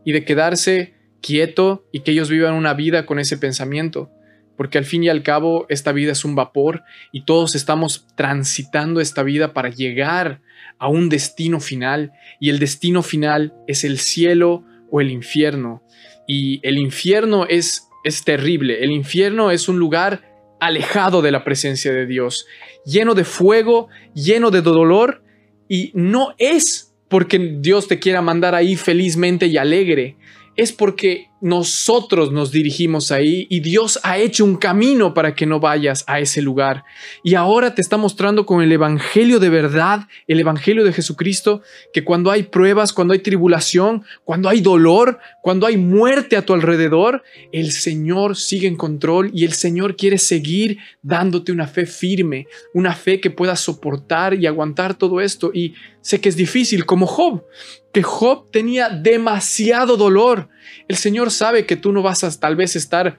y 0.04 0.12
de 0.12 0.24
quedarse 0.24 0.94
quieto 1.20 1.86
y 1.92 2.00
que 2.00 2.12
ellos 2.12 2.30
vivan 2.30 2.54
una 2.54 2.74
vida 2.74 3.06
con 3.06 3.18
ese 3.18 3.38
pensamiento 3.38 4.10
porque 4.56 4.78
al 4.78 4.84
fin 4.84 5.04
y 5.04 5.08
al 5.08 5.22
cabo 5.22 5.66
esta 5.68 5.92
vida 5.92 6.12
es 6.12 6.24
un 6.24 6.34
vapor 6.34 6.82
y 7.12 7.24
todos 7.24 7.54
estamos 7.54 8.06
transitando 8.16 9.00
esta 9.00 9.22
vida 9.22 9.52
para 9.52 9.68
llegar 9.68 10.40
a 10.78 10.88
un 10.88 11.08
destino 11.08 11.60
final. 11.60 12.12
Y 12.40 12.50
el 12.50 12.58
destino 12.58 13.02
final 13.02 13.54
es 13.66 13.84
el 13.84 13.98
cielo 13.98 14.64
o 14.90 15.00
el 15.00 15.10
infierno. 15.10 15.82
Y 16.26 16.60
el 16.66 16.78
infierno 16.78 17.46
es 17.48 17.86
es 18.06 18.22
terrible, 18.22 18.84
el 18.84 18.92
infierno 18.92 19.50
es 19.50 19.68
un 19.68 19.80
lugar 19.80 20.22
alejado 20.60 21.22
de 21.22 21.32
la 21.32 21.42
presencia 21.42 21.92
de 21.92 22.06
Dios, 22.06 22.46
lleno 22.84 23.14
de 23.14 23.24
fuego, 23.24 23.88
lleno 24.14 24.52
de 24.52 24.62
dolor. 24.62 25.24
Y 25.68 25.90
no 25.92 26.32
es 26.38 26.94
porque 27.08 27.56
Dios 27.58 27.88
te 27.88 27.98
quiera 27.98 28.22
mandar 28.22 28.54
ahí 28.54 28.76
felizmente 28.76 29.46
y 29.46 29.56
alegre, 29.56 30.16
es 30.54 30.72
porque 30.72 31.30
nosotros 31.40 32.32
nos 32.32 32.50
dirigimos 32.50 33.12
ahí 33.12 33.46
y 33.50 33.60
Dios 33.60 34.00
ha 34.02 34.18
hecho 34.18 34.44
un 34.44 34.56
camino 34.56 35.12
para 35.12 35.34
que 35.34 35.44
no 35.44 35.60
vayas 35.60 36.04
a 36.06 36.18
ese 36.18 36.40
lugar. 36.40 36.84
Y 37.22 37.34
ahora 37.34 37.74
te 37.74 37.82
está 37.82 37.96
mostrando 37.96 38.46
con 38.46 38.62
el 38.62 38.72
Evangelio 38.72 39.38
de 39.38 39.50
verdad, 39.50 40.08
el 40.26 40.40
Evangelio 40.40 40.84
de 40.84 40.92
Jesucristo, 40.92 41.62
que 41.92 42.04
cuando 42.04 42.30
hay 42.30 42.44
pruebas, 42.44 42.92
cuando 42.92 43.12
hay 43.12 43.20
tribulación, 43.20 44.04
cuando 44.24 44.48
hay 44.48 44.60
dolor, 44.60 45.18
cuando 45.42 45.66
hay 45.66 45.76
muerte 45.76 46.36
a 46.36 46.44
tu 46.44 46.54
alrededor, 46.54 47.22
el 47.52 47.70
Señor 47.70 48.36
sigue 48.36 48.66
en 48.66 48.76
control 48.76 49.30
y 49.34 49.44
el 49.44 49.52
Señor 49.52 49.96
quiere 49.96 50.18
seguir 50.18 50.78
dándote 51.02 51.52
una 51.52 51.66
fe 51.66 51.86
firme, 51.86 52.46
una 52.72 52.94
fe 52.94 53.20
que 53.20 53.30
pueda 53.30 53.56
soportar 53.56 54.34
y 54.34 54.46
aguantar 54.46 54.94
todo 54.94 55.20
esto. 55.20 55.50
Y 55.52 55.74
sé 56.00 56.20
que 56.20 56.28
es 56.28 56.36
difícil, 56.36 56.86
como 56.86 57.06
Job, 57.06 57.44
que 57.92 58.02
Job 58.02 58.50
tenía 58.50 58.88
demasiado 58.88 59.96
dolor. 59.96 60.48
El 60.88 60.96
Señor 60.96 61.25
sabe 61.30 61.66
que 61.66 61.76
tú 61.76 61.92
no 61.92 62.02
vas 62.02 62.24
a 62.24 62.40
tal 62.40 62.56
vez 62.56 62.76
estar 62.76 63.18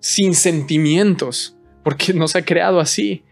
sin 0.00 0.34
sentimientos, 0.34 1.56
porque 1.82 2.12
nos 2.12 2.36
ha 2.36 2.44
creado 2.44 2.80
así. 2.80 3.24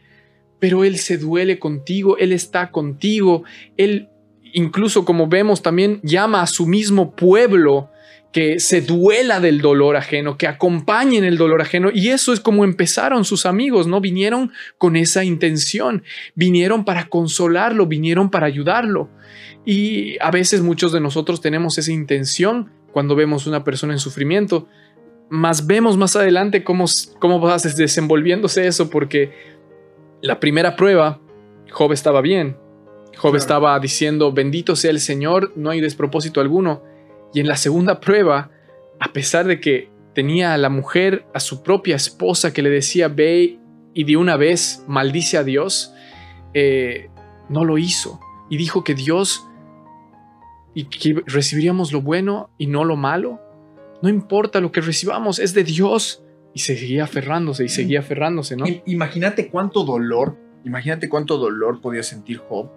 Pero 0.59 0.85
Él 0.85 0.99
se 0.99 1.19
duele 1.19 1.59
contigo, 1.59 2.17
Él 2.19 2.33
está 2.33 2.71
contigo, 2.71 3.45
Él 3.77 4.09
incluso 4.55 5.05
como 5.05 5.27
vemos 5.27 5.63
también 5.63 6.01
llama 6.03 6.41
a 6.41 6.47
su 6.47 6.67
mismo 6.67 7.15
pueblo 7.15 7.91
que 8.35 8.59
se 8.59 8.81
duela 8.81 9.39
del 9.39 9.61
dolor 9.61 9.97
ajeno, 9.97 10.37
que 10.37 10.49
acompañen 10.49 11.23
el 11.23 11.39
dolor 11.39 11.63
ajeno. 11.63 11.91
Y 11.95 12.09
eso 12.09 12.33
es 12.33 12.41
como 12.41 12.65
empezaron 12.65 13.25
sus 13.25 13.47
amigos, 13.47 13.87
¿no? 13.87 14.01
Vinieron 14.01 14.51
con 14.77 14.97
esa 14.97 15.23
intención, 15.23 16.03
vinieron 16.35 16.85
para 16.85 17.09
consolarlo, 17.09 17.87
vinieron 17.87 18.31
para 18.31 18.49
ayudarlo. 18.49 19.09
Y 19.65 20.17
a 20.21 20.33
veces 20.33 20.63
muchos 20.63 20.91
de 20.91 21.01
nosotros 21.01 21.41
tenemos 21.41 21.79
esa 21.79 21.93
intención 21.93 22.73
cuando 22.95 23.17
vemos 23.17 23.49
una 23.49 23.65
persona 23.65 23.93
en 23.93 23.99
sufrimiento, 23.99 24.69
más 25.29 25.67
vemos 25.67 25.97
más 25.97 26.15
adelante 26.15 26.63
cómo, 26.63 26.85
cómo 27.19 27.41
va 27.41 27.57
desenvolviéndose 27.59 28.69
eso, 28.69 28.89
porque 28.89 29.33
la 30.23 30.39
primera 30.39 30.77
prueba, 30.77 31.21
Job 31.73 31.91
estaba 31.91 32.21
bien. 32.21 32.57
Job 33.17 33.35
estaba 33.35 33.79
diciendo, 33.81 34.31
bendito 34.33 34.77
sea 34.77 34.93
el 34.93 35.01
Señor, 35.01 35.53
no 35.57 35.71
hay 35.71 35.81
despropósito 35.81 36.41
alguno 36.41 36.83
y 37.35 37.41
en 37.41 37.49
la 37.49 37.57
segunda 37.57 37.99
prueba, 38.01 38.53
a 39.01 39.13
pesar 39.13 39.47
de 39.47 39.61
que 39.61 39.91
tenía 40.15 40.55
a 40.55 40.57
la 40.57 40.69
mujer, 40.69 41.27
a 41.35 41.41
su 41.41 41.65
propia 41.65 41.97
esposa 41.97 42.53
que 42.53 42.63
le 42.63 42.71
decía, 42.71 43.09
ve 43.09 43.59
y 43.93 44.05
de 44.05 44.17
una 44.17 44.37
vez 44.37 44.85
maldice 44.87 45.37
a 45.37 45.43
Dios, 45.43 45.93
eh, 46.55 47.11
no 47.49 47.65
lo 47.65 47.77
hizo. 47.77 48.21
Y 48.49 48.57
dijo 48.57 48.85
que 48.85 48.95
Dios, 48.95 49.45
y 50.75 50.85
que 50.85 51.23
recibiríamos 51.27 51.93
lo 51.93 52.03
bueno 52.03 52.51
y 52.59 52.67
no 52.67 52.85
lo 52.85 52.97
malo. 52.97 53.41
No 54.03 54.09
importa 54.09 54.61
lo 54.61 54.73
que 54.73 54.81
recibamos, 54.81 55.39
es 55.39 55.55
de 55.55 55.65
Dios. 55.65 56.23
Y 56.53 56.61
seguía 56.61 57.05
aferrándose 57.05 57.65
y 57.65 57.69
seguía 57.69 58.01
aferrándose, 58.01 58.57
¿no? 58.57 58.65
Imagínate 58.87 59.49
cuánto 59.49 59.85
dolor, 59.85 60.39
imagínate 60.65 61.09
cuánto 61.09 61.37
dolor 61.37 61.81
podía 61.81 62.05
sentir 62.05 62.39
Job 62.39 62.71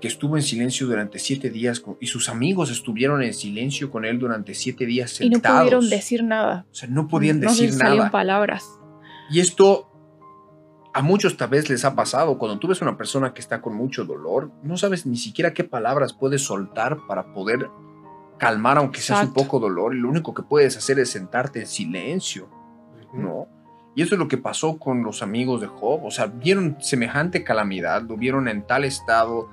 que 0.00 0.08
estuvo 0.08 0.36
en 0.36 0.42
silencio 0.42 0.86
durante 0.86 1.18
siete 1.18 1.50
días 1.50 1.82
y 2.00 2.06
sus 2.06 2.28
amigos 2.28 2.70
estuvieron 2.70 3.22
en 3.22 3.34
silencio 3.34 3.90
con 3.90 4.04
él 4.04 4.18
durante 4.18 4.54
siete 4.54 4.86
días 4.86 5.10
sentados. 5.10 5.42
Y 5.42 5.48
no 5.48 5.58
pudieron 5.60 5.90
decir 5.90 6.24
nada. 6.24 6.66
O 6.70 6.74
sea, 6.74 6.88
no 6.88 7.06
podían 7.06 7.40
decir 7.40 7.74
nada. 7.74 8.10
palabras. 8.10 8.64
Y 9.30 9.40
esto 9.40 9.89
a 10.92 11.02
muchos 11.02 11.36
tal 11.36 11.50
vez 11.50 11.68
les 11.68 11.84
ha 11.84 11.94
pasado. 11.94 12.38
Cuando 12.38 12.58
tú 12.58 12.68
ves 12.68 12.80
a 12.82 12.84
una 12.84 12.96
persona 12.96 13.32
que 13.32 13.40
está 13.40 13.60
con 13.60 13.74
mucho 13.74 14.04
dolor, 14.04 14.50
no 14.62 14.76
sabes 14.76 15.06
ni 15.06 15.16
siquiera 15.16 15.54
qué 15.54 15.64
palabras 15.64 16.12
puedes 16.12 16.42
soltar 16.42 16.98
para 17.06 17.32
poder 17.32 17.70
calmar, 18.38 18.78
aunque 18.78 19.00
sea 19.00 19.20
un 19.22 19.32
poco 19.32 19.60
dolor. 19.60 19.94
Y 19.94 20.00
lo 20.00 20.08
único 20.08 20.34
que 20.34 20.42
puedes 20.42 20.76
hacer 20.76 20.98
es 20.98 21.10
sentarte 21.10 21.60
en 21.60 21.66
silencio, 21.66 22.48
¿no? 23.12 23.46
Y 23.94 24.02
eso 24.02 24.14
es 24.14 24.18
lo 24.18 24.28
que 24.28 24.38
pasó 24.38 24.78
con 24.78 25.02
los 25.02 25.22
amigos 25.22 25.60
de 25.60 25.66
Job. 25.66 26.04
O 26.04 26.10
sea, 26.10 26.26
vieron 26.26 26.76
semejante 26.80 27.44
calamidad, 27.44 28.02
lo 28.02 28.16
vieron 28.16 28.48
en 28.48 28.66
tal 28.66 28.84
estado 28.84 29.48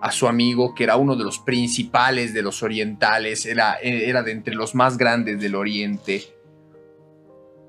a 0.00 0.10
su 0.10 0.26
amigo, 0.26 0.74
que 0.74 0.84
era 0.84 0.96
uno 0.96 1.14
de 1.14 1.24
los 1.24 1.38
principales 1.38 2.34
de 2.34 2.42
los 2.42 2.62
orientales, 2.62 3.46
era, 3.46 3.74
era 3.76 4.22
de 4.22 4.32
entre 4.32 4.54
los 4.54 4.74
más 4.74 4.98
grandes 4.98 5.40
del 5.40 5.54
oriente, 5.54 6.24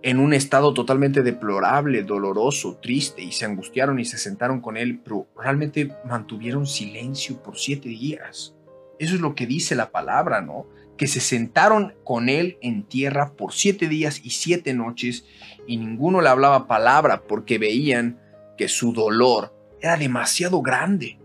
en 0.03 0.19
un 0.19 0.33
estado 0.33 0.73
totalmente 0.73 1.23
deplorable, 1.23 2.03
doloroso, 2.03 2.77
triste, 2.81 3.23
y 3.23 3.31
se 3.31 3.45
angustiaron 3.45 3.99
y 3.99 4.05
se 4.05 4.17
sentaron 4.17 4.59
con 4.59 4.75
él, 4.75 4.99
pero 5.01 5.27
realmente 5.35 5.95
mantuvieron 6.05 6.67
silencio 6.67 7.41
por 7.41 7.57
siete 7.57 7.87
días. 7.87 8.53
Eso 8.99 9.15
es 9.15 9.21
lo 9.21 9.33
que 9.33 9.47
dice 9.47 9.75
la 9.75 9.91
palabra, 9.91 10.41
¿no? 10.41 10.67
Que 10.97 11.07
se 11.07 11.21
sentaron 11.21 11.93
con 12.03 12.27
él 12.27 12.57
en 12.61 12.83
tierra 12.83 13.31
por 13.31 13.53
siete 13.53 13.87
días 13.87 14.19
y 14.25 14.31
siete 14.31 14.73
noches, 14.73 15.25
y 15.67 15.77
ninguno 15.77 16.21
le 16.21 16.27
hablaba 16.27 16.67
palabra 16.67 17.23
porque 17.23 17.57
veían 17.57 18.19
que 18.57 18.67
su 18.67 18.91
dolor 18.91 19.55
era 19.81 19.95
demasiado 19.95 20.61
grande. 20.61 21.17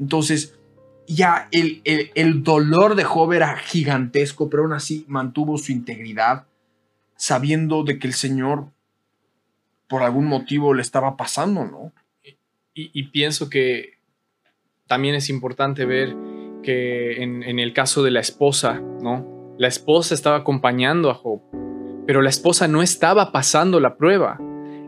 Entonces, 0.00 0.58
ya 1.06 1.48
el, 1.52 1.82
el, 1.84 2.42
dolor 2.42 2.96
de 2.96 3.04
Job 3.04 3.32
era 3.32 3.56
gigantesco, 3.58 4.50
pero 4.50 4.64
aún 4.64 4.72
así 4.72 5.04
mantuvo 5.06 5.56
su 5.56 5.70
integridad, 5.70 6.46
sabiendo 7.24 7.84
de 7.84 7.98
que 7.98 8.06
el 8.06 8.12
Señor 8.12 8.66
por 9.88 10.02
algún 10.02 10.26
motivo 10.26 10.74
le 10.74 10.82
estaba 10.82 11.16
pasando, 11.16 11.64
¿no? 11.64 11.92
Y, 12.74 13.04
pienso 13.04 13.48
que 13.48 13.98
también 14.88 15.14
es 15.14 15.30
importante 15.30 15.86
ver 15.86 16.14
que 16.62 17.22
en, 17.22 17.58
el 17.58 17.72
caso 17.72 18.02
de 18.02 18.10
la 18.10 18.20
esposa, 18.20 18.82
¿no? 19.00 19.54
La 19.58 19.68
esposa 19.68 20.12
estaba 20.12 20.36
acompañando 20.36 21.08
a 21.08 21.14
Job, 21.14 21.40
pero 22.06 22.20
la 22.20 22.28
esposa 22.28 22.68
no 22.68 22.82
estaba 22.82 23.32
pasando 23.32 23.80
la 23.80 23.96
prueba 23.96 24.38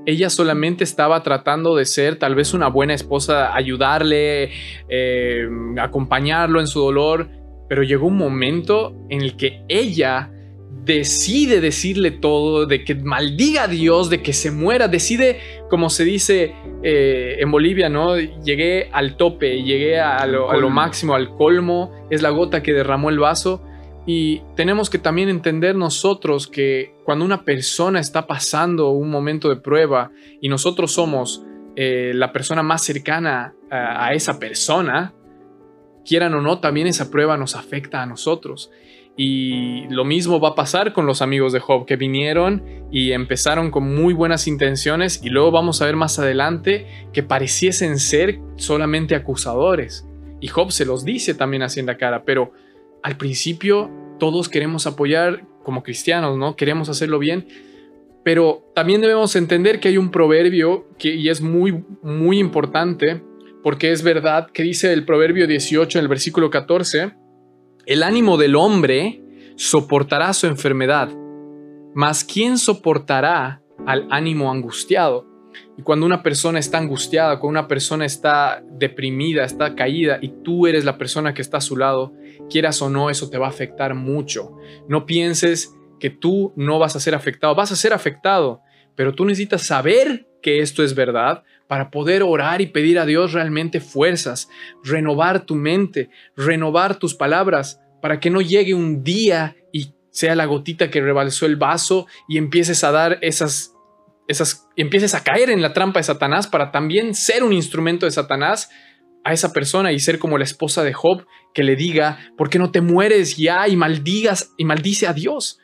ella 0.04 0.30
solamente 0.30 0.84
estaba 0.84 1.24
tratando 1.24 1.74
de 1.74 1.84
ser 1.84 2.16
tal 2.16 2.36
vez 2.36 2.54
una 2.54 2.68
buena 2.68 2.94
esposa, 2.94 3.56
ayudarle, 3.56 4.52
eh, 4.88 5.48
acompañarlo 5.80 6.60
en 6.60 6.68
su 6.68 6.78
dolor, 6.78 7.28
pero 7.68 7.82
llegó 7.82 8.06
un 8.06 8.16
momento 8.16 8.94
en 9.08 9.20
el 9.20 9.36
que 9.36 9.64
ella 9.66 10.30
decide 10.86 11.60
decirle 11.60 12.12
todo, 12.12 12.64
de 12.64 12.84
que 12.84 12.94
maldiga 12.94 13.64
a 13.64 13.68
Dios, 13.68 14.08
de 14.08 14.22
que 14.22 14.32
se 14.32 14.52
muera, 14.52 14.86
decide, 14.86 15.40
como 15.68 15.90
se 15.90 16.04
dice 16.04 16.54
eh, 16.84 17.36
en 17.40 17.50
Bolivia, 17.50 17.88
¿no? 17.88 18.16
Llegué 18.16 18.88
al 18.92 19.16
tope, 19.16 19.64
llegué 19.64 19.98
a 19.98 20.24
lo, 20.26 20.50
a 20.50 20.56
lo 20.56 20.70
máximo, 20.70 21.14
al 21.14 21.34
colmo, 21.34 21.90
es 22.08 22.22
la 22.22 22.30
gota 22.30 22.62
que 22.62 22.72
derramó 22.72 23.10
el 23.10 23.18
vaso. 23.18 23.62
Y 24.06 24.42
tenemos 24.54 24.88
que 24.88 24.98
también 24.98 25.28
entender 25.28 25.74
nosotros 25.74 26.46
que 26.46 26.94
cuando 27.04 27.24
una 27.24 27.44
persona 27.44 27.98
está 27.98 28.28
pasando 28.28 28.90
un 28.90 29.10
momento 29.10 29.48
de 29.48 29.56
prueba 29.56 30.12
y 30.40 30.48
nosotros 30.48 30.92
somos 30.92 31.42
eh, 31.74 32.12
la 32.14 32.32
persona 32.32 32.62
más 32.62 32.84
cercana 32.84 33.54
a, 33.68 34.06
a 34.06 34.14
esa 34.14 34.38
persona, 34.38 35.12
quieran 36.04 36.32
o 36.34 36.40
no, 36.40 36.60
también 36.60 36.86
esa 36.86 37.10
prueba 37.10 37.36
nos 37.36 37.56
afecta 37.56 38.04
a 38.04 38.06
nosotros. 38.06 38.70
Y 39.16 39.88
lo 39.88 40.04
mismo 40.04 40.40
va 40.40 40.50
a 40.50 40.54
pasar 40.54 40.92
con 40.92 41.06
los 41.06 41.22
amigos 41.22 41.52
de 41.52 41.60
Job 41.60 41.86
que 41.86 41.96
vinieron 41.96 42.62
y 42.92 43.12
empezaron 43.12 43.70
con 43.70 43.94
muy 43.94 44.12
buenas 44.12 44.46
intenciones 44.46 45.20
y 45.22 45.30
luego 45.30 45.50
vamos 45.50 45.80
a 45.80 45.86
ver 45.86 45.96
más 45.96 46.18
adelante 46.18 46.86
que 47.14 47.22
pareciesen 47.22 47.98
ser 47.98 48.38
solamente 48.56 49.14
acusadores. 49.14 50.06
Y 50.40 50.48
Job 50.48 50.70
se 50.70 50.84
los 50.84 51.04
dice 51.04 51.34
también 51.34 51.62
así 51.62 51.82
cara, 51.98 52.24
pero 52.24 52.52
al 53.02 53.16
principio 53.16 53.90
todos 54.18 54.50
queremos 54.50 54.86
apoyar 54.86 55.46
como 55.62 55.82
cristianos, 55.82 56.36
¿no? 56.36 56.54
Queremos 56.54 56.90
hacerlo 56.90 57.18
bien, 57.18 57.46
pero 58.22 58.70
también 58.74 59.00
debemos 59.00 59.34
entender 59.34 59.80
que 59.80 59.88
hay 59.88 59.96
un 59.96 60.10
proverbio 60.10 60.86
que 60.98 61.14
y 61.14 61.28
es 61.30 61.40
muy 61.40 61.84
muy 62.02 62.38
importante 62.38 63.22
porque 63.62 63.92
es 63.92 64.02
verdad 64.02 64.50
que 64.50 64.62
dice 64.62 64.92
el 64.92 65.04
proverbio 65.04 65.46
18 65.46 65.98
en 65.98 66.04
el 66.04 66.08
versículo 66.08 66.50
14 66.50 67.12
el 67.86 68.02
ánimo 68.02 68.36
del 68.36 68.56
hombre 68.56 69.22
soportará 69.54 70.32
su 70.32 70.48
enfermedad, 70.48 71.08
mas 71.94 72.24
¿quién 72.24 72.58
soportará 72.58 73.62
al 73.86 74.08
ánimo 74.10 74.50
angustiado? 74.50 75.24
Y 75.78 75.82
cuando 75.82 76.04
una 76.04 76.22
persona 76.22 76.58
está 76.58 76.78
angustiada, 76.78 77.38
cuando 77.38 77.60
una 77.60 77.68
persona 77.68 78.04
está 78.04 78.62
deprimida, 78.68 79.44
está 79.44 79.74
caída 79.74 80.18
y 80.20 80.28
tú 80.42 80.66
eres 80.66 80.84
la 80.84 80.98
persona 80.98 81.32
que 81.32 81.42
está 81.42 81.58
a 81.58 81.62
su 81.62 81.76
lado, 81.76 82.12
quieras 82.50 82.82
o 82.82 82.90
no, 82.90 83.08
eso 83.08 83.30
te 83.30 83.38
va 83.38 83.46
a 83.46 83.50
afectar 83.50 83.94
mucho. 83.94 84.56
No 84.88 85.06
pienses 85.06 85.72
que 86.00 86.10
tú 86.10 86.52
no 86.56 86.78
vas 86.78 86.96
a 86.96 87.00
ser 87.00 87.14
afectado, 87.14 87.54
vas 87.54 87.72
a 87.72 87.76
ser 87.76 87.92
afectado, 87.92 88.60
pero 88.96 89.14
tú 89.14 89.24
necesitas 89.24 89.62
saber 89.62 90.26
que 90.42 90.60
esto 90.60 90.82
es 90.82 90.94
verdad 90.94 91.44
para 91.68 91.90
poder 91.90 92.22
orar 92.22 92.60
y 92.60 92.66
pedir 92.66 92.98
a 92.98 93.06
Dios 93.06 93.32
realmente 93.32 93.80
fuerzas, 93.80 94.48
renovar 94.84 95.46
tu 95.46 95.54
mente, 95.54 96.10
renovar 96.36 96.96
tus 96.96 97.14
palabras, 97.14 97.80
para 98.00 98.20
que 98.20 98.30
no 98.30 98.40
llegue 98.40 98.74
un 98.74 99.02
día 99.02 99.56
y 99.72 99.94
sea 100.10 100.34
la 100.34 100.46
gotita 100.46 100.90
que 100.90 101.00
rebalsó 101.00 101.46
el 101.46 101.56
vaso 101.56 102.06
y 102.28 102.38
empieces 102.38 102.84
a 102.84 102.92
dar 102.92 103.18
esas, 103.20 103.74
esas, 104.28 104.68
empieces 104.76 105.14
a 105.14 105.24
caer 105.24 105.50
en 105.50 105.62
la 105.62 105.72
trampa 105.72 105.98
de 105.98 106.04
Satanás 106.04 106.46
para 106.46 106.70
también 106.70 107.14
ser 107.14 107.42
un 107.42 107.52
instrumento 107.52 108.06
de 108.06 108.12
Satanás 108.12 108.70
a 109.24 109.32
esa 109.32 109.52
persona 109.52 109.92
y 109.92 109.98
ser 109.98 110.20
como 110.20 110.38
la 110.38 110.44
esposa 110.44 110.84
de 110.84 110.92
Job 110.92 111.26
que 111.52 111.64
le 111.64 111.74
diga, 111.74 112.18
¿por 112.36 112.48
qué 112.48 112.60
no 112.60 112.70
te 112.70 112.80
mueres 112.80 113.36
ya 113.36 113.66
y 113.66 113.74
maldigas 113.74 114.52
y 114.56 114.64
maldice 114.64 115.08
a 115.08 115.12
Dios? 115.12 115.58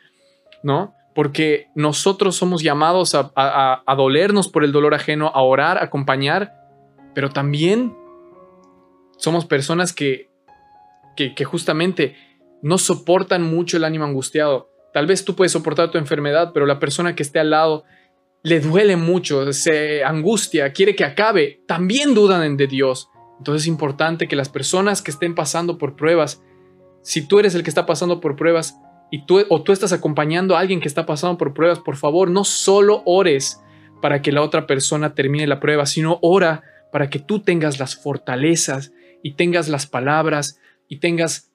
¿No? 0.65 0.95
Porque 1.15 1.69
nosotros 1.75 2.37
somos 2.37 2.63
llamados 2.63 3.15
a, 3.15 3.83
dolernos 3.97 4.49
por 4.49 4.65
el 4.65 4.73
dolor 4.73 4.95
ajeno, 4.95 5.31
a 5.35 5.43
orar, 5.43 5.79
a 5.79 5.85
acompañar, 5.85 6.55
pero 7.15 7.31
también 7.31 7.95
somos 9.19 9.45
personas 9.45 9.93
que, 9.93 10.31
que, 11.17 11.45
justamente 11.45 12.17
no 12.63 12.79
soportan 12.79 13.43
mucho 13.43 13.77
el 13.77 13.85
ánimo 13.85 14.05
angustiado. 14.05 14.71
Tal 14.93 15.07
vez 15.07 15.25
tú 15.25 15.35
puedes 15.35 15.53
soportar 15.53 15.91
tu 15.91 15.99
enfermedad, 15.99 16.53
pero 16.55 16.67
la 16.67 16.79
persona 16.79 17.15
que 17.15 17.23
esté 17.23 17.39
al 17.39 17.51
lado 17.51 17.85
le 18.43 18.61
duele 18.61 18.97
mucho, 18.97 19.53
se 19.53 20.03
angustia, 20.05 20.73
quiere 20.73 20.97
que 20.97 21.05
acabe, 21.05 21.63
también 21.67 22.15
dudan 22.15 22.57
de 22.57 22.67
Dios. 22.67 23.09
Entonces 23.39 23.63
es 23.63 23.69
importante 23.69 24.29
que 24.29 24.37
las 24.37 24.49
personas 24.49 25.03
que 25.03 25.11
estén 25.11 25.35
pasando 25.35 25.79
por 25.79 25.97
pruebas, 25.97 26.43
si 27.03 27.27
tú 27.27 27.39
eres 27.39 27.55
el 27.55 27.63
que 27.63 27.71
está 27.71 27.87
pasando 27.87 28.21
por 28.21 28.37
pruebas, 28.37 28.79
y 29.13 29.27
tú 29.27 29.45
o 29.51 29.63
tú 29.63 29.73
estás 29.73 29.93
acompañando 29.93 30.57
a 30.57 30.61
alguien 30.61 30.81
que 30.81 30.89
está 30.89 31.05
pasando 31.05 31.37
por 31.37 31.53
pruebas, 31.53 31.79
por 31.81 31.97
favor, 31.97 32.31
no 32.31 32.45
solo 32.45 33.03
ores 33.05 33.61
para 34.01 34.23
que 34.23 34.33
la 34.33 34.41
otra 34.41 34.67
persona 34.67 35.15
termine 35.15 35.47
la 35.47 35.61
prueba, 35.61 35.85
sino 35.85 36.19
ora 36.23 36.63
para 36.91 37.11
que 37.11 37.19
tú 37.19 37.41
tengas 37.41 37.79
las 37.79 37.95
fortalezas 37.95 38.95
y 39.23 39.35
tengas 39.35 39.69
las 39.69 39.87
palabras 39.87 40.59
y 40.89 40.97
tengas 40.97 41.53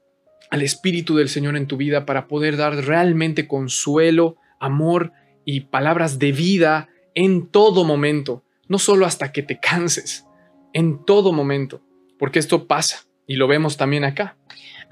al 0.52 0.62
Espíritu 0.62 1.16
del 1.16 1.30
Señor 1.30 1.58
en 1.58 1.66
tu 1.66 1.78
vida 1.78 2.06
para 2.06 2.28
poder 2.28 2.58
dar 2.58 2.76
realmente 2.76 3.48
consuelo, 3.48 4.38
amor 4.60 5.12
y 5.44 5.62
palabras 5.62 6.20
de 6.20 6.32
vida 6.34 6.90
en 7.16 7.48
todo 7.48 7.84
momento, 7.84 8.44
no 8.68 8.78
solo 8.78 9.08
hasta 9.08 9.32
que 9.32 9.42
te 9.42 9.60
canses, 9.60 10.28
en 10.74 11.04
todo 11.06 11.32
momento, 11.32 11.82
porque 12.20 12.38
esto 12.38 12.68
pasa 12.68 13.08
y 13.26 13.38
lo 13.38 13.48
vemos 13.48 13.78
también 13.78 14.04
acá. 14.04 14.38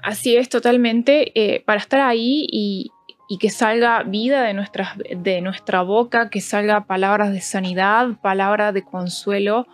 Así 0.02 0.36
es, 0.36 0.48
totalmente. 0.48 1.32
Eh, 1.34 1.62
para 1.64 1.80
estar 1.80 2.00
ahí 2.00 2.46
y, 2.50 2.92
que 3.40 3.50
salga 3.50 4.04
vida 4.04 4.42
de, 4.42 4.54
nuestras, 4.54 4.96
de 4.98 5.40
nuestra 5.40 5.82
boca, 5.82 6.30
que 6.30 6.40
salga 6.40 6.86
palabras 6.86 7.32
de 7.32 7.40
sanidad, 7.40 8.10
palabras 8.22 8.72
de 8.72 8.84
consuelo 8.84 9.66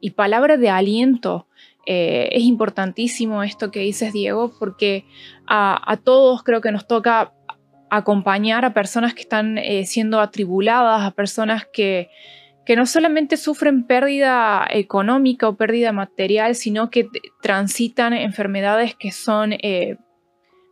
y 0.00 0.10
palabras 0.10 0.60
de 0.60 0.70
aliento. 0.70 1.48
Eh, 1.84 2.28
es 2.32 2.44
importantísimo 2.44 3.42
esto 3.42 3.72
que 3.72 3.80
dices, 3.80 4.12
Diego, 4.12 4.52
porque 4.58 5.04
a, 5.48 5.98
todos 6.04 6.44
creo 6.44 6.60
que 6.60 6.70
nos 6.70 6.86
toca 6.86 7.32
acompañar 7.90 8.64
a 8.64 8.72
personas 8.72 9.14
que 9.14 9.22
están 9.22 9.58
eh, 9.58 9.84
siendo 9.84 10.20
atribuladas, 10.20 11.02
a 11.02 11.10
personas 11.10 11.66
que, 11.72 12.08
que 12.64 12.76
no 12.76 12.86
solamente 12.86 13.36
sufren 13.36 13.84
pérdida 13.84 14.66
económica 14.70 15.48
o 15.48 15.56
pérdida 15.56 15.92
material, 15.92 16.54
sino 16.54 16.90
que 16.90 17.08
transitan 17.40 18.12
enfermedades 18.12 18.94
que 18.94 19.10
son 19.10 19.52
eh, 19.52 19.96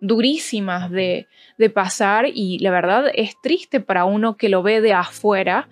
durísimas 0.00 0.90
de, 0.90 1.26
pasar 1.74 2.24
y 2.32 2.58
la 2.60 2.70
verdad 2.70 3.04
es 3.12 3.34
triste 3.42 3.80
para 3.80 4.06
uno 4.06 4.38
que 4.38 4.48
lo 4.48 4.62
ve 4.62 4.80
de 4.80 4.94
afuera. 4.94 5.68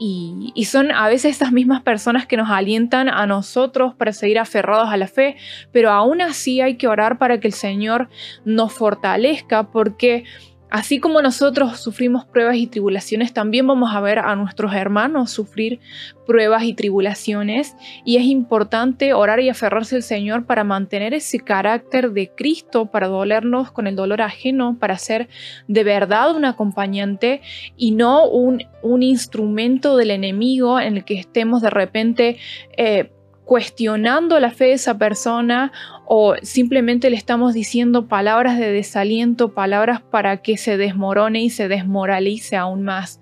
Y, 0.00 0.50
y, 0.56 0.64
son 0.64 0.90
a 0.90 1.06
veces 1.06 1.30
estas 1.30 1.52
mismas 1.52 1.82
personas 1.82 2.26
que 2.26 2.36
nos 2.36 2.50
alientan 2.50 3.08
a 3.08 3.24
nosotros 3.26 3.94
para 3.94 4.12
seguir 4.12 4.40
aferrados 4.40 4.88
a 4.88 4.96
la 4.96 5.06
fe, 5.06 5.36
pero 5.70 5.90
aún 5.90 6.20
así 6.20 6.60
hay 6.60 6.76
que 6.76 6.88
orar 6.88 7.18
para 7.18 7.38
que 7.38 7.46
el 7.46 7.52
Señor 7.52 8.08
nos 8.44 8.72
fortalezca 8.72 9.70
porque 9.70 10.24
Así 10.72 11.00
como 11.00 11.20
nosotros 11.20 11.78
sufrimos 11.80 12.24
pruebas 12.24 12.56
y 12.56 12.66
tribulaciones, 12.66 13.34
también 13.34 13.66
vamos 13.66 13.94
a 13.94 14.00
ver 14.00 14.18
a 14.18 14.34
nuestros 14.36 14.72
hermanos 14.72 15.30
sufrir 15.30 15.80
pruebas 16.26 16.62
y 16.62 16.72
tribulaciones. 16.72 17.76
Y 18.06 18.16
es 18.16 18.22
importante 18.22 19.12
orar 19.12 19.40
y 19.40 19.50
aferrarse 19.50 19.96
al 19.96 20.02
Señor 20.02 20.46
para 20.46 20.64
mantener 20.64 21.12
ese 21.12 21.40
carácter 21.40 22.12
de 22.12 22.30
Cristo, 22.34 22.86
para 22.86 23.08
dolernos 23.08 23.70
con 23.70 23.86
el 23.86 23.96
dolor 23.96 24.22
ajeno, 24.22 24.78
para 24.80 24.96
ser 24.96 25.28
de 25.68 25.84
verdad 25.84 26.34
un 26.34 26.46
acompañante 26.46 27.42
y 27.76 27.90
no 27.90 28.26
un, 28.26 28.62
instrumento 29.02 29.98
del 29.98 30.10
enemigo 30.10 30.80
en 30.80 30.96
el 30.96 31.04
que 31.04 31.18
estemos 31.18 31.60
de 31.60 31.68
repente... 31.68 32.38
Eh, 32.78 33.10
cuestionando 33.52 34.40
la 34.40 34.50
fe 34.50 34.68
de 34.68 34.72
esa 34.72 34.96
persona 34.96 35.72
o 36.06 36.36
simplemente 36.40 37.10
le 37.10 37.16
estamos 37.16 37.52
diciendo 37.52 38.08
palabras 38.08 38.58
de 38.58 38.72
desaliento, 38.72 39.52
palabras 39.52 40.00
para 40.00 40.38
que 40.38 40.56
se 40.56 40.78
desmorone 40.78 41.42
y 41.42 41.50
se 41.50 41.68
desmoralice 41.68 42.56
aún 42.56 42.82
más. 42.82 43.20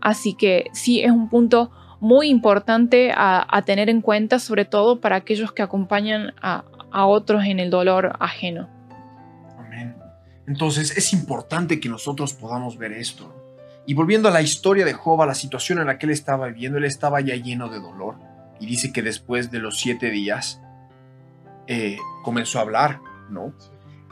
Así 0.00 0.34
que 0.34 0.66
sí, 0.72 1.00
es 1.00 1.10
un 1.10 1.28
punto 1.28 1.72
muy 1.98 2.28
importante 2.28 3.10
a, 3.12 3.60
tener 3.66 3.90
en 3.90 4.02
cuenta, 4.02 4.38
sobre 4.38 4.66
todo 4.66 5.00
para 5.00 5.16
aquellos 5.16 5.50
que 5.50 5.62
acompañan 5.62 6.32
a, 6.40 6.62
otros 6.92 7.44
en 7.44 7.58
el 7.58 7.70
dolor 7.70 8.12
ajeno. 8.20 8.68
Amén. 9.58 9.96
Entonces 10.46 10.96
es 10.96 11.12
importante 11.12 11.80
que 11.80 11.88
nosotros 11.88 12.34
podamos 12.34 12.78
ver 12.78 12.92
esto. 12.92 13.34
Y 13.84 13.94
volviendo 13.94 14.28
a 14.28 14.30
la 14.30 14.42
historia 14.42 14.84
de 14.84 14.92
Job, 14.92 15.26
la 15.26 15.34
situación 15.34 15.80
en 15.80 15.88
la 15.88 15.98
que 15.98 16.06
él 16.06 16.12
estaba 16.12 16.46
viviendo, 16.46 16.78
él 16.78 16.84
estaba 16.84 17.20
ya 17.20 17.34
lleno 17.34 17.68
de 17.68 17.80
dolor 17.80 18.30
y 18.62 18.66
dice 18.66 18.92
que 18.92 19.02
después 19.02 19.50
de 19.50 19.58
los 19.58 19.76
siete 19.80 20.10
días 20.10 20.60
eh, 21.66 21.98
comenzó 22.22 22.60
a 22.60 22.62
hablar, 22.62 23.00
¿no? 23.28 23.52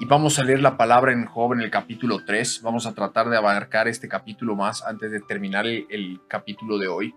Y 0.00 0.06
vamos 0.06 0.40
a 0.40 0.42
leer 0.42 0.60
la 0.60 0.76
palabra 0.76 1.12
en 1.12 1.24
Job 1.24 1.52
en 1.52 1.60
el 1.60 1.70
capítulo 1.70 2.24
3. 2.24 2.62
Vamos 2.62 2.84
a 2.84 2.92
tratar 2.92 3.28
de 3.28 3.36
abarcar 3.36 3.86
este 3.86 4.08
capítulo 4.08 4.56
más 4.56 4.82
antes 4.82 5.12
de 5.12 5.20
terminar 5.20 5.68
el, 5.68 6.20
capítulo 6.26 6.78
de 6.78 6.88
hoy. 6.88 7.14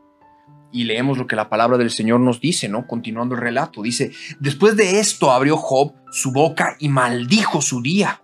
Y 0.72 0.84
leemos 0.84 1.18
lo 1.18 1.26
que 1.26 1.36
la 1.36 1.50
palabra 1.50 1.80
del 1.80 1.90
Señor 1.90 2.20
nos 2.20 2.40
dice, 2.40 2.70
¿no? 2.70 2.86
Continuando 2.86 3.34
el 3.34 3.42
relato. 3.42 3.82
Dice, 3.82 4.12
después 4.40 4.76
de 4.76 5.00
esto 5.00 5.32
abrió 5.32 5.58
Job 5.58 5.94
su 6.12 6.34
boca 6.34 6.76
y 6.78 6.90
maldijo 6.90 7.64
su 7.64 7.82
día. 7.82 8.22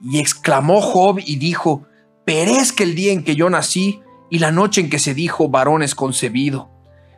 Y 0.00 0.18
exclamó 0.18 0.80
Job 0.80 1.20
y 1.24 1.36
dijo, 1.36 1.86
perezca 2.24 2.82
el 2.82 2.96
día 2.96 3.12
en 3.12 3.22
que 3.22 3.36
yo 3.36 3.50
nací 3.50 4.00
y 4.30 4.40
la 4.40 4.50
noche 4.50 4.80
en 4.80 4.90
que 4.90 4.98
se 4.98 5.14
dijo 5.14 5.48
varón 5.48 5.84
es 5.84 5.94
concebido 5.94 6.75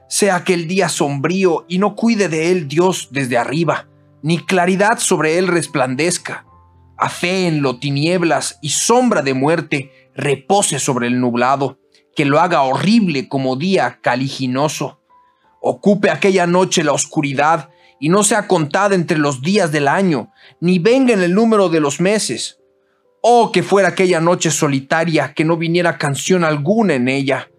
sea 0.09 0.36
aquel 0.36 0.66
día 0.66 0.88
sombrío 0.88 1.64
y 1.68 1.78
no 1.78 1.94
cuide 1.94 2.28
de 2.28 2.50
él 2.50 2.68
Dios 2.68 3.09
desde 3.11 3.38
arriba, 3.38 3.88
ni 4.22 4.38
claridad 4.38 4.98
sobre 4.98 5.38
él 5.38 5.46
resplandezca. 5.46 6.44
A 6.96 7.09
fe 7.09 7.46
en 7.46 7.62
lo 7.62 7.78
tinieblas 7.78 8.59
y 8.61 8.70
sombra 8.70 9.22
de 9.22 9.34
muerte 9.34 10.11
repose 10.14 10.80
sobre 10.80 11.06
el 11.06 11.20
nublado, 11.20 11.78
que 12.16 12.24
lo 12.24 12.40
haga 12.40 12.62
horrible 12.62 13.28
como 13.28 13.54
día 13.54 14.00
caliginoso. 14.02 15.00
Ocupe 15.61 16.11
aquella 16.11 16.46
noche 16.46 16.82
la 16.82 16.92
oscuridad 16.92 17.70
y 18.00 18.09
no 18.09 18.24
sea 18.24 18.48
contada 18.48 18.94
entre 18.94 19.18
los 19.18 19.42
días 19.42 19.70
del 19.70 19.86
año, 19.86 20.32
ni 20.61 20.78
venga 20.78 21.12
en 21.12 21.22
el 21.22 21.34
número 21.34 21.68
de 21.68 21.80
los 21.80 22.00
meses. 22.00 22.59
Oh, 23.20 23.52
que 23.52 23.62
fuera 23.62 23.88
aquella 23.88 24.20
noche 24.20 24.50
solitaria, 24.50 25.34
que 25.34 25.44
no 25.44 25.56
viniera 25.56 25.98
canción 25.98 26.44
alguna 26.44 26.94
en 26.94 27.09
ella. 27.09 27.50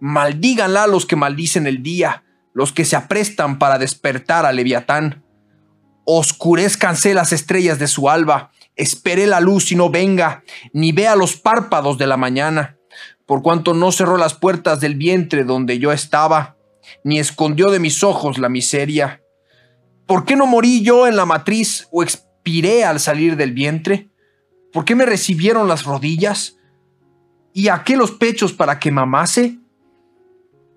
Maldíganla 0.00 0.86
los 0.86 1.06
que 1.06 1.16
maldicen 1.16 1.66
el 1.66 1.82
día, 1.82 2.24
los 2.52 2.72
que 2.72 2.84
se 2.84 2.96
aprestan 2.96 3.58
para 3.58 3.78
despertar 3.78 4.46
a 4.46 4.52
Leviatán. 4.52 5.24
Oscurezcanse 6.04 7.14
las 7.14 7.32
estrellas 7.32 7.78
de 7.78 7.88
su 7.88 8.08
alba, 8.08 8.50
espere 8.76 9.26
la 9.26 9.40
luz 9.40 9.72
y 9.72 9.76
no 9.76 9.90
venga, 9.90 10.44
ni 10.72 10.92
vea 10.92 11.16
los 11.16 11.36
párpados 11.36 11.98
de 11.98 12.06
la 12.06 12.16
mañana, 12.16 12.76
por 13.26 13.42
cuanto 13.42 13.74
no 13.74 13.90
cerró 13.90 14.16
las 14.16 14.34
puertas 14.34 14.80
del 14.80 14.96
vientre 14.96 15.44
donde 15.44 15.78
yo 15.78 15.92
estaba, 15.92 16.56
ni 17.02 17.18
escondió 17.18 17.70
de 17.70 17.80
mis 17.80 18.04
ojos 18.04 18.38
la 18.38 18.48
miseria. 18.48 19.22
¿Por 20.06 20.24
qué 20.24 20.36
no 20.36 20.46
morí 20.46 20.82
yo 20.82 21.06
en 21.06 21.16
la 21.16 21.24
matriz 21.24 21.88
o 21.90 22.02
expiré 22.02 22.84
al 22.84 23.00
salir 23.00 23.36
del 23.36 23.52
vientre? 23.52 24.10
¿Por 24.72 24.84
qué 24.84 24.94
me 24.94 25.06
recibieron 25.06 25.66
las 25.66 25.84
rodillas? 25.84 26.58
¿Y 27.54 27.68
a 27.68 27.84
qué 27.84 27.96
los 27.96 28.10
pechos 28.10 28.52
para 28.52 28.78
que 28.78 28.90
mamase? 28.90 29.58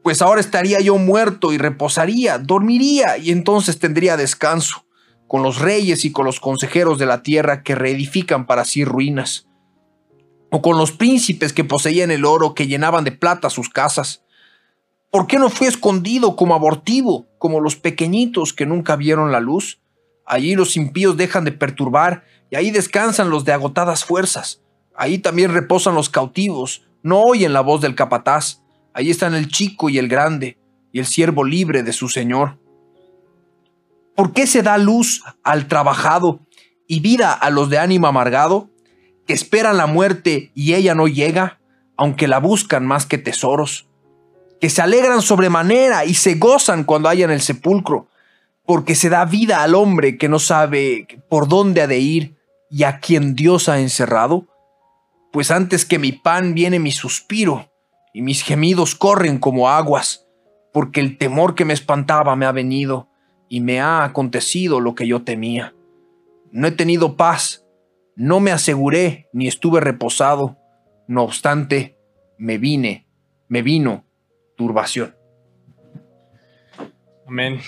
Pues 0.08 0.22
ahora 0.22 0.40
estaría 0.40 0.80
yo 0.80 0.98
muerto 0.98 1.52
y 1.52 1.58
reposaría, 1.58 2.38
dormiría 2.38 3.18
y 3.18 3.32
entonces 3.32 3.78
tendría 3.78 4.16
descanso 4.16 4.86
con 5.28 5.44
los 5.44 5.60
reyes 5.60 6.06
y 6.06 6.14
con 6.14 6.24
los 6.24 6.40
consejeros 6.40 6.98
de 6.98 7.06
la 7.06 7.24
tierra 7.24 7.62
que 7.62 7.76
reedifican 7.76 8.46
para 8.46 8.64
sí 8.64 8.86
ruinas, 8.86 9.50
o 10.50 10.62
con 10.62 10.78
los 10.78 10.94
príncipes 10.94 11.52
que 11.52 11.66
poseían 11.66 12.10
el 12.10 12.24
oro 12.24 12.54
que 12.54 12.68
llenaban 12.68 13.04
de 13.04 13.12
plata 13.12 13.50
sus 13.50 13.68
casas. 13.68 14.24
¿Por 15.12 15.28
qué 15.28 15.40
no 15.40 15.50
fui 15.50 15.68
escondido 15.68 16.38
como 16.38 16.56
abortivo, 16.56 17.28
como 17.38 17.60
los 17.60 17.76
pequeñitos 17.76 18.54
que 18.54 18.66
nunca 18.66 18.96
vieron 18.96 19.34
la 19.34 19.42
luz? 19.42 19.82
Allí 20.26 20.56
los 20.56 20.78
impíos 20.78 21.18
dejan 21.18 21.44
de 21.44 21.52
perturbar 21.52 22.24
y 22.50 22.56
ahí 22.56 22.72
descansan 22.72 23.30
los 23.30 23.44
de 23.44 23.52
agotadas 23.52 24.06
fuerzas. 24.06 24.62
Ahí 24.96 25.18
también 25.18 25.54
reposan 25.54 25.96
los 25.96 26.10
cautivos, 26.10 26.88
no 27.04 27.20
oyen 27.24 27.52
la 27.52 27.60
voz 27.60 27.82
del 27.82 27.94
capataz. 27.94 28.62
Allí 28.98 29.12
están 29.12 29.36
el 29.36 29.48
chico 29.48 29.90
y 29.90 30.00
el 30.00 30.08
grande, 30.08 30.58
y 30.92 30.98
el 30.98 31.06
siervo 31.06 31.44
libre 31.44 31.84
de 31.84 31.94
su 31.94 32.10
señor. 32.10 32.58
¿Por 34.16 34.34
qué 34.34 34.48
se 34.48 34.64
da 34.64 34.80
luz 34.80 35.24
al 35.44 35.68
trabajado 35.68 36.40
y 36.88 37.00
vida 37.00 37.32
a 37.32 37.52
los 37.52 37.70
de 37.70 37.78
ánimo 37.78 38.08
amargado, 38.08 38.72
que 39.28 39.34
esperan 39.34 39.78
la 39.78 39.86
muerte 39.86 40.52
y 40.56 40.74
ella 40.74 40.96
no 40.96 41.08
llega, 41.08 41.60
aunque 41.96 42.28
la 42.28 42.40
buscan 42.40 42.88
más 42.88 43.06
que 43.06 43.20
tesoros? 43.20 43.88
Que 44.60 44.72
se 44.72 44.82
alegran 44.82 45.22
sobremanera 45.22 46.04
y 46.04 46.16
se 46.16 46.34
gozan 46.34 46.84
cuando 46.84 47.08
hayan 47.08 47.30
el 47.30 47.42
sepulcro, 47.42 48.08
porque 48.66 48.96
se 48.96 49.10
da 49.10 49.26
vida 49.26 49.62
al 49.62 49.76
hombre 49.76 50.18
que 50.18 50.28
no 50.28 50.40
sabe 50.40 51.06
por 51.30 51.48
dónde 51.48 51.84
ha 51.84 51.88
de 51.88 52.00
ir 52.00 52.36
y 52.72 52.82
a 52.82 53.00
quien 53.00 53.36
Dios 53.36 53.70
ha 53.70 53.80
encerrado. 53.80 54.48
Pues 55.32 55.52
antes 55.52 55.86
que 55.86 56.00
mi 56.00 56.14
pan 56.14 56.56
viene 56.56 56.80
mi 56.80 56.92
suspiro, 56.92 57.70
y 58.18 58.24
mis 58.24 58.42
gemidos 58.42 58.96
corren 58.96 59.38
como 59.38 59.70
aguas, 59.70 60.28
porque 60.74 61.02
el 61.02 61.20
temor 61.20 61.54
que 61.54 61.66
me 61.66 61.74
espantaba 61.76 62.36
me 62.36 62.48
ha 62.48 62.52
venido 62.52 63.12
y 63.48 63.62
me 63.62 63.80
ha 63.80 64.04
acontecido 64.04 64.80
lo 64.80 64.96
que 64.96 65.06
yo 65.06 65.22
temía. 65.22 65.76
No 66.52 66.66
he 66.66 66.72
tenido 66.72 67.16
paz, 67.16 67.68
no 68.16 68.40
me 68.40 68.50
aseguré 68.50 69.30
ni 69.34 69.48
estuve 69.48 69.82
reposado, 69.82 70.58
no 71.08 71.22
obstante, 71.22 72.00
me 72.40 72.58
vine, 72.58 73.08
me 73.50 73.62
vino 73.62 74.04
turbación. 74.56 75.16
Amén. 77.28 77.60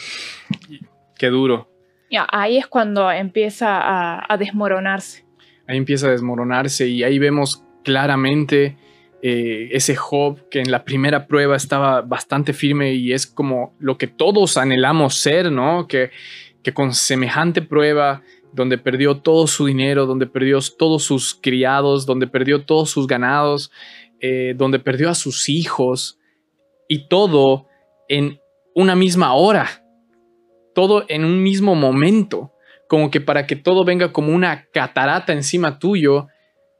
Qué 1.15 1.27
duro. 1.27 1.69
Ya, 2.09 2.25
ahí 2.31 2.57
es 2.57 2.65
cuando 2.65 3.11
empieza 3.11 3.77
a, 3.77 4.25
a 4.27 4.37
desmoronarse. 4.37 5.27
Ahí 5.67 5.77
empieza 5.77 6.07
a 6.07 6.09
desmoronarse 6.09 6.87
y 6.87 7.03
ahí 7.03 7.19
vemos 7.19 7.63
claramente 7.83 8.77
eh, 9.21 9.69
ese 9.71 9.95
Job 9.95 10.47
que 10.49 10.61
en 10.61 10.71
la 10.71 10.85
primera 10.85 11.27
prueba 11.27 11.57
estaba 11.57 12.01
bastante 12.01 12.53
firme 12.53 12.93
y 12.93 13.11
es 13.11 13.27
como 13.27 13.75
lo 13.77 13.97
que 13.97 14.07
todos 14.07 14.55
anhelamos 14.55 15.15
ser, 15.15 15.51
¿no? 15.51 15.87
Que, 15.87 16.11
con 16.73 16.93
semejante 16.93 17.63
prueba, 17.63 18.21
donde 18.53 18.77
perdió 18.77 19.17
todo 19.21 19.47
su 19.47 19.65
dinero, 19.65 20.05
donde 20.05 20.27
perdió 20.27 20.59
todos 20.77 21.03
sus 21.03 21.33
criados, 21.33 22.05
donde 22.05 22.27
perdió 22.27 22.63
todos 22.63 22.91
sus 22.91 23.07
ganados, 23.07 23.71
eh, 24.19 24.53
donde 24.55 24.77
perdió 24.77 25.09
a 25.09 25.15
sus 25.15 25.49
hijos 25.49 26.19
y 26.87 27.07
todo 27.07 27.65
en 28.07 28.39
una 28.75 28.95
misma 28.95 29.33
hora, 29.33 29.83
todo 30.75 31.05
en 31.07 31.25
un 31.25 31.41
mismo 31.41 31.73
momento, 31.73 32.53
como 32.87 33.09
que 33.09 33.19
para 33.19 33.47
que 33.47 33.55
todo 33.55 33.83
venga 33.83 34.13
como 34.13 34.31
una 34.31 34.67
catarata 34.71 35.33
encima 35.33 35.79
tuyo, 35.79 36.27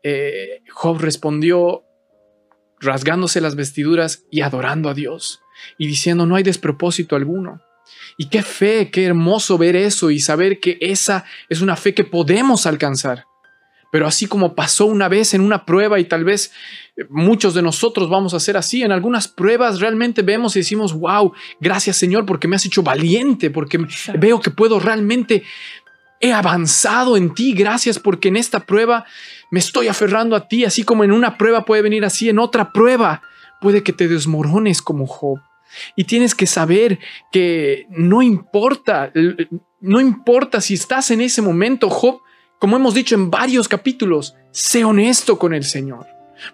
eh, 0.04 0.62
Job 0.70 1.00
respondió 1.00 1.84
rasgándose 2.80 3.42
las 3.42 3.56
vestiduras 3.56 4.24
y 4.32 4.42
adorando 4.42 4.90
a 4.90 4.94
Dios 4.94 5.42
y 5.78 5.88
diciendo 5.88 6.26
no 6.26 6.36
hay 6.36 6.44
despropósito 6.44 7.16
alguno. 7.16 7.62
Y 8.18 8.30
qué 8.30 8.44
fe, 8.44 8.92
qué 8.92 9.06
hermoso 9.06 9.58
ver 9.58 9.76
eso 9.76 10.12
y 10.12 10.20
saber 10.20 10.60
que 10.60 10.78
esa 10.82 11.26
es 11.48 11.62
una 11.62 11.76
fe 11.76 11.94
que 11.94 12.04
podemos 12.04 12.66
alcanzar. 12.66 13.26
Pero 13.92 14.06
así 14.06 14.28
como 14.28 14.54
pasó 14.54 14.86
una 14.86 15.08
vez 15.08 15.34
en 15.34 15.42
una 15.42 15.66
prueba 15.66 16.00
y 16.00 16.06
tal 16.06 16.24
vez 16.24 16.52
muchos 17.10 17.54
de 17.54 17.62
nosotros 17.62 18.10
vamos 18.10 18.34
a 18.34 18.38
hacer 18.38 18.58
así, 18.58 18.84
en 18.84 18.92
algunas 18.92 19.28
pruebas 19.28 19.80
realmente 19.80 20.22
vemos 20.22 20.56
y 20.56 20.60
decimos, 20.60 20.94
wow, 20.94 21.34
gracias 21.60 21.98
Señor 21.98 22.26
porque 22.26 22.48
me 22.48 22.56
has 22.56 22.66
hecho 22.66 22.84
valiente, 22.84 23.50
porque 23.50 23.80
veo 24.20 24.42
que 24.42 24.52
puedo 24.52 24.80
realmente, 24.80 25.44
he 26.20 26.34
avanzado 26.34 27.18
en 27.18 27.34
ti, 27.34 27.54
gracias 27.54 28.00
porque 28.00 28.28
en 28.28 28.38
esta 28.38 28.62
prueba 28.62 29.06
me 29.52 29.60
estoy 29.60 29.88
aferrando 29.88 30.36
a 30.36 30.48
ti, 30.48 30.66
así 30.66 30.84
como 30.84 31.04
en 31.04 31.12
una 31.12 31.38
prueba 31.38 31.66
puede 31.66 31.82
venir 31.82 32.06
así, 32.06 32.30
en 32.30 32.40
otra 32.40 32.72
prueba 32.72 33.22
puede 33.62 33.84
que 33.84 33.94
te 33.94 34.08
desmorones 34.08 34.82
como 34.82 35.08
Job. 35.08 35.40
Y 35.96 36.06
tienes 36.06 36.34
que 36.34 36.48
saber 36.48 37.00
que 37.32 37.86
no 37.90 38.22
importa, 38.22 39.12
no 39.80 40.02
importa 40.02 40.62
si 40.62 40.74
estás 40.74 41.12
en 41.12 41.22
ese 41.22 41.42
momento, 41.42 41.90
Job, 41.90 42.22
como 42.58 42.76
hemos 42.76 42.94
dicho 42.94 43.16
en 43.16 43.30
varios 43.30 43.68
capítulos, 43.68 44.36
sé 44.52 44.84
honesto 44.84 45.38
con 45.38 45.54
el 45.54 45.64
Señor. 45.64 46.08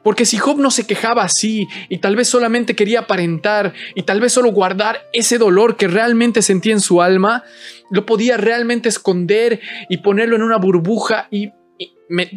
Porque 0.03 0.25
si 0.25 0.38
Job 0.38 0.59
no 0.59 0.71
se 0.71 0.86
quejaba 0.86 1.23
así 1.23 1.67
y 1.89 1.97
tal 1.99 2.15
vez 2.15 2.27
solamente 2.27 2.75
quería 2.75 3.01
aparentar 3.01 3.73
y 3.95 4.03
tal 4.03 4.19
vez 4.19 4.33
solo 4.33 4.51
guardar 4.51 5.01
ese 5.13 5.38
dolor 5.38 5.77
que 5.77 5.88
realmente 5.88 6.41
sentía 6.41 6.73
en 6.73 6.81
su 6.81 7.01
alma, 7.01 7.43
lo 7.91 8.05
podía 8.05 8.38
realmente 8.38 8.89
esconder 8.89 9.59
y 9.89 9.97
ponerlo 9.97 10.36
en 10.36 10.43
una 10.43 10.57
burbuja 10.57 11.27
y 11.31 11.51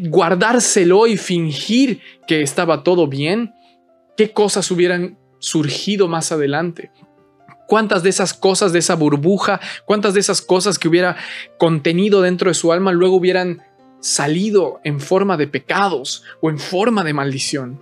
guardárselo 0.08 1.06
y 1.06 1.16
fingir 1.16 2.00
que 2.26 2.42
estaba 2.42 2.82
todo 2.82 3.06
bien, 3.06 3.54
¿qué 4.16 4.32
cosas 4.32 4.70
hubieran 4.70 5.18
surgido 5.38 6.08
más 6.08 6.32
adelante? 6.32 6.90
¿Cuántas 7.66 8.02
de 8.02 8.08
esas 8.08 8.32
cosas, 8.32 8.72
de 8.72 8.78
esa 8.78 8.94
burbuja, 8.94 9.60
cuántas 9.84 10.14
de 10.14 10.20
esas 10.20 10.40
cosas 10.40 10.78
que 10.78 10.88
hubiera 10.88 11.16
contenido 11.58 12.22
dentro 12.22 12.48
de 12.50 12.54
su 12.54 12.72
alma 12.72 12.92
luego 12.92 13.16
hubieran 13.16 13.62
salido 14.00 14.80
en 14.84 15.00
forma 15.00 15.36
de 15.36 15.48
pecados 15.48 16.24
o 16.40 16.50
en 16.50 16.58
forma 16.58 17.04
de 17.04 17.14
maldición? 17.14 17.80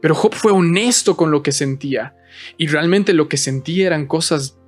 Pero 0.00 0.14
Job 0.14 0.34
fue 0.34 0.52
honesto 0.52 1.16
con 1.16 1.30
lo 1.30 1.42
que 1.42 1.52
sentía 1.52 2.14
y 2.58 2.66
realmente 2.66 3.12
lo 3.12 3.28
que 3.28 3.36
sentía 3.36 3.86
eran 3.86 4.06
cosas 4.06 4.58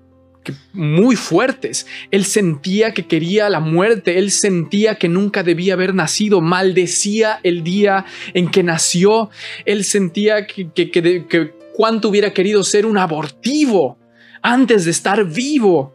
muy 0.72 1.16
fuertes. 1.16 1.86
Él 2.10 2.24
sentía 2.24 2.94
que 2.94 3.06
quería 3.06 3.48
la 3.48 3.60
muerte, 3.60 4.18
él 4.18 4.30
sentía 4.30 4.96
que 4.96 5.08
nunca 5.08 5.42
debía 5.42 5.74
haber 5.74 5.94
nacido, 5.94 6.40
maldecía 6.40 7.40
el 7.42 7.62
día 7.62 8.04
en 8.34 8.50
que 8.50 8.62
nació, 8.62 9.30
él 9.64 9.84
sentía 9.84 10.46
que, 10.46 10.70
que, 10.72 11.54
cuánto 11.74 12.08
hubiera 12.08 12.32
querido 12.32 12.64
ser 12.64 12.86
un 12.86 12.98
abortivo 12.98 13.98
antes 14.42 14.84
de 14.84 14.90
estar 14.90 15.24
vivo. 15.24 15.94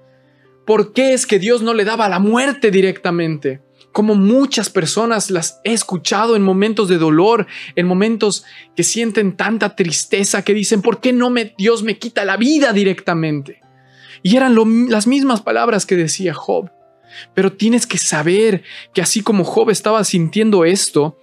¿Por 0.65 0.93
qué 0.93 1.13
es 1.13 1.25
que 1.25 1.39
Dios 1.39 1.61
no 1.61 1.73
le 1.73 1.85
daba 1.85 2.07
la 2.09 2.19
muerte 2.19 2.71
directamente? 2.71 3.61
Como 3.91 4.15
muchas 4.15 4.69
personas 4.69 5.29
las 5.29 5.59
he 5.63 5.73
escuchado 5.73 6.35
en 6.35 6.43
momentos 6.43 6.87
de 6.87 6.97
dolor, 6.97 7.47
en 7.75 7.85
momentos 7.85 8.45
que 8.75 8.83
sienten 8.83 9.35
tanta 9.35 9.75
tristeza 9.75 10.43
que 10.43 10.53
dicen, 10.53 10.81
¿por 10.81 11.01
qué 11.01 11.11
no 11.11 11.29
me, 11.29 11.53
Dios 11.57 11.83
me 11.83 11.97
quita 11.97 12.23
la 12.23 12.37
vida 12.37 12.71
directamente? 12.71 13.61
Y 14.23 14.37
eran 14.37 14.55
las 14.89 15.07
mismas 15.07 15.41
palabras 15.41 15.85
que 15.85 15.95
decía 15.95 16.33
Job. 16.33 16.71
Pero 17.33 17.51
tienes 17.53 17.85
que 17.85 17.97
saber 17.97 18.63
que 18.93 19.01
así 19.01 19.21
como 19.21 19.43
Job 19.43 19.69
estaba 19.69 20.03
sintiendo 20.03 20.63
esto, 20.63 21.17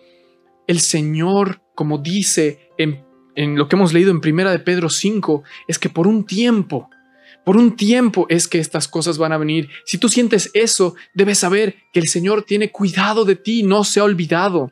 el 0.67 0.81
Señor, 0.81 1.63
como 1.75 1.99
dice 1.99 2.71
en, 2.77 3.05
en 3.35 3.57
lo 3.57 3.69
que 3.69 3.77
hemos 3.77 3.93
leído 3.95 4.11
en 4.11 4.21
Primera 4.21 4.51
de 4.51 4.59
Pedro 4.59 4.91
5, 4.91 5.43
es 5.67 5.79
que 5.79 5.89
por 5.89 6.07
un 6.07 6.27
tiempo, 6.27 6.91
por 7.49 7.57
un 7.57 7.77
tiempo 7.77 8.27
es 8.29 8.47
que 8.47 8.59
estas 8.59 8.89
cosas 8.89 9.17
van 9.17 9.33
a 9.33 9.39
venir. 9.39 9.71
Si 9.87 9.97
tú 9.97 10.11
sientes 10.11 10.51
eso, 10.53 10.95
debes 11.15 11.39
saber 11.39 11.77
que 11.95 11.99
el 11.99 12.07
Señor 12.07 12.43
tiene 12.43 12.71
cuidado 12.71 13.25
de 13.25 13.37
ti, 13.37 13.63
no 13.63 13.85
se 13.85 14.01
ha 14.01 14.05
olvidado. 14.05 14.71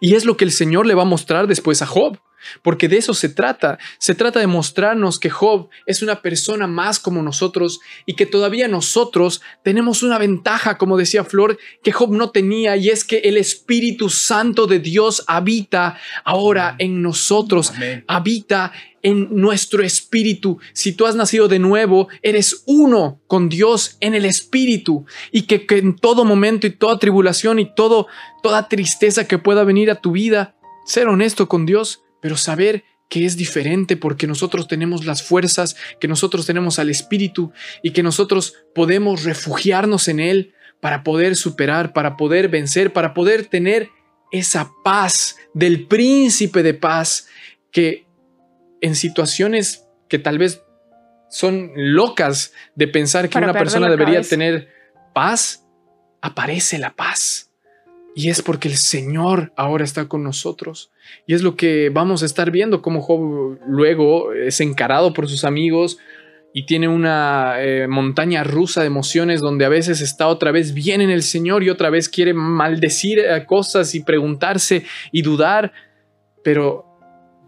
Y 0.00 0.14
es 0.14 0.24
lo 0.24 0.38
que 0.38 0.46
el 0.46 0.52
Señor 0.52 0.86
le 0.86 0.94
va 0.94 1.02
a 1.02 1.04
mostrar 1.04 1.46
después 1.46 1.82
a 1.82 1.86
Job. 1.86 2.18
Porque 2.62 2.88
de 2.88 2.98
eso 2.98 3.14
se 3.14 3.28
trata. 3.28 3.78
Se 3.98 4.14
trata 4.14 4.40
de 4.40 4.46
mostrarnos 4.46 5.18
que 5.18 5.30
Job 5.30 5.68
es 5.86 6.02
una 6.02 6.22
persona 6.22 6.66
más 6.66 6.98
como 6.98 7.22
nosotros 7.22 7.80
y 8.06 8.14
que 8.14 8.26
todavía 8.26 8.68
nosotros 8.68 9.40
tenemos 9.62 10.02
una 10.02 10.18
ventaja, 10.18 10.78
como 10.78 10.96
decía 10.96 11.24
Flor, 11.24 11.58
que 11.82 11.92
Job 11.92 12.12
no 12.12 12.30
tenía 12.30 12.76
y 12.76 12.90
es 12.90 13.04
que 13.04 13.18
el 13.18 13.36
Espíritu 13.36 14.10
Santo 14.10 14.66
de 14.66 14.78
Dios 14.78 15.24
habita 15.26 15.98
ahora 16.24 16.76
en 16.78 17.02
nosotros, 17.02 17.72
habita 18.06 18.72
en 19.02 19.28
nuestro 19.30 19.84
espíritu. 19.84 20.58
Si 20.72 20.92
tú 20.92 21.06
has 21.06 21.14
nacido 21.14 21.46
de 21.46 21.60
nuevo, 21.60 22.08
eres 22.22 22.64
uno 22.66 23.20
con 23.28 23.48
Dios 23.48 23.98
en 24.00 24.14
el 24.14 24.24
espíritu 24.24 25.06
y 25.30 25.42
que, 25.42 25.64
en 25.78 25.94
todo 25.94 26.24
momento 26.24 26.66
y 26.66 26.70
toda 26.70 26.98
tribulación 26.98 27.60
y 27.60 27.72
todo, 27.72 28.08
toda 28.42 28.68
tristeza 28.68 29.28
que 29.28 29.38
pueda 29.38 29.62
venir 29.62 29.92
a 29.92 30.00
tu 30.00 30.10
vida, 30.10 30.56
ser 30.84 31.06
honesto 31.06 31.48
con 31.48 31.66
Dios 31.66 32.02
pero 32.26 32.36
saber 32.36 32.82
que 33.08 33.24
es 33.24 33.36
diferente 33.36 33.96
porque 33.96 34.26
nosotros 34.26 34.66
tenemos 34.66 35.06
las 35.06 35.22
fuerzas, 35.22 35.76
que 36.00 36.08
nosotros 36.08 36.44
tenemos 36.44 36.80
al 36.80 36.90
Espíritu 36.90 37.52
y 37.84 37.92
que 37.92 38.02
nosotros 38.02 38.54
podemos 38.74 39.22
refugiarnos 39.22 40.08
en 40.08 40.18
Él 40.18 40.54
para 40.80 41.04
poder 41.04 41.36
superar, 41.36 41.92
para 41.92 42.16
poder 42.16 42.48
vencer, 42.48 42.92
para 42.92 43.14
poder 43.14 43.46
tener 43.46 43.90
esa 44.32 44.72
paz 44.82 45.36
del 45.54 45.86
príncipe 45.86 46.64
de 46.64 46.74
paz 46.74 47.28
que 47.70 48.08
en 48.80 48.96
situaciones 48.96 49.84
que 50.08 50.18
tal 50.18 50.38
vez 50.38 50.64
son 51.30 51.70
locas 51.76 52.52
de 52.74 52.88
pensar 52.88 53.28
que 53.28 53.38
una 53.38 53.52
persona 53.52 53.88
debería 53.88 54.22
tener 54.22 54.66
paz, 55.14 55.64
aparece 56.20 56.76
la 56.80 56.92
paz. 56.96 57.52
Y 58.16 58.30
es 58.30 58.42
porque 58.42 58.66
el 58.66 58.78
Señor 58.78 59.52
ahora 59.56 59.84
está 59.84 60.08
con 60.08 60.24
nosotros. 60.24 60.90
Y 61.26 61.34
es 61.34 61.42
lo 61.42 61.56
que 61.56 61.90
vamos 61.90 62.22
a 62.22 62.26
estar 62.26 62.50
viendo, 62.50 62.82
cómo 62.82 63.00
Job 63.00 63.58
luego 63.66 64.32
es 64.32 64.60
encarado 64.60 65.12
por 65.12 65.28
sus 65.28 65.44
amigos 65.44 65.98
y 66.52 66.64
tiene 66.64 66.88
una 66.88 67.56
eh, 67.58 67.86
montaña 67.86 68.42
rusa 68.42 68.80
de 68.80 68.86
emociones 68.86 69.40
donde 69.40 69.64
a 69.64 69.68
veces 69.68 70.00
está 70.00 70.28
otra 70.28 70.52
vez 70.52 70.72
bien 70.72 71.00
en 71.00 71.10
el 71.10 71.22
Señor 71.22 71.62
y 71.62 71.70
otra 71.70 71.90
vez 71.90 72.08
quiere 72.08 72.32
maldecir 72.32 73.20
cosas 73.46 73.94
y 73.94 74.02
preguntarse 74.02 74.84
y 75.12 75.22
dudar. 75.22 75.72
Pero 76.42 76.86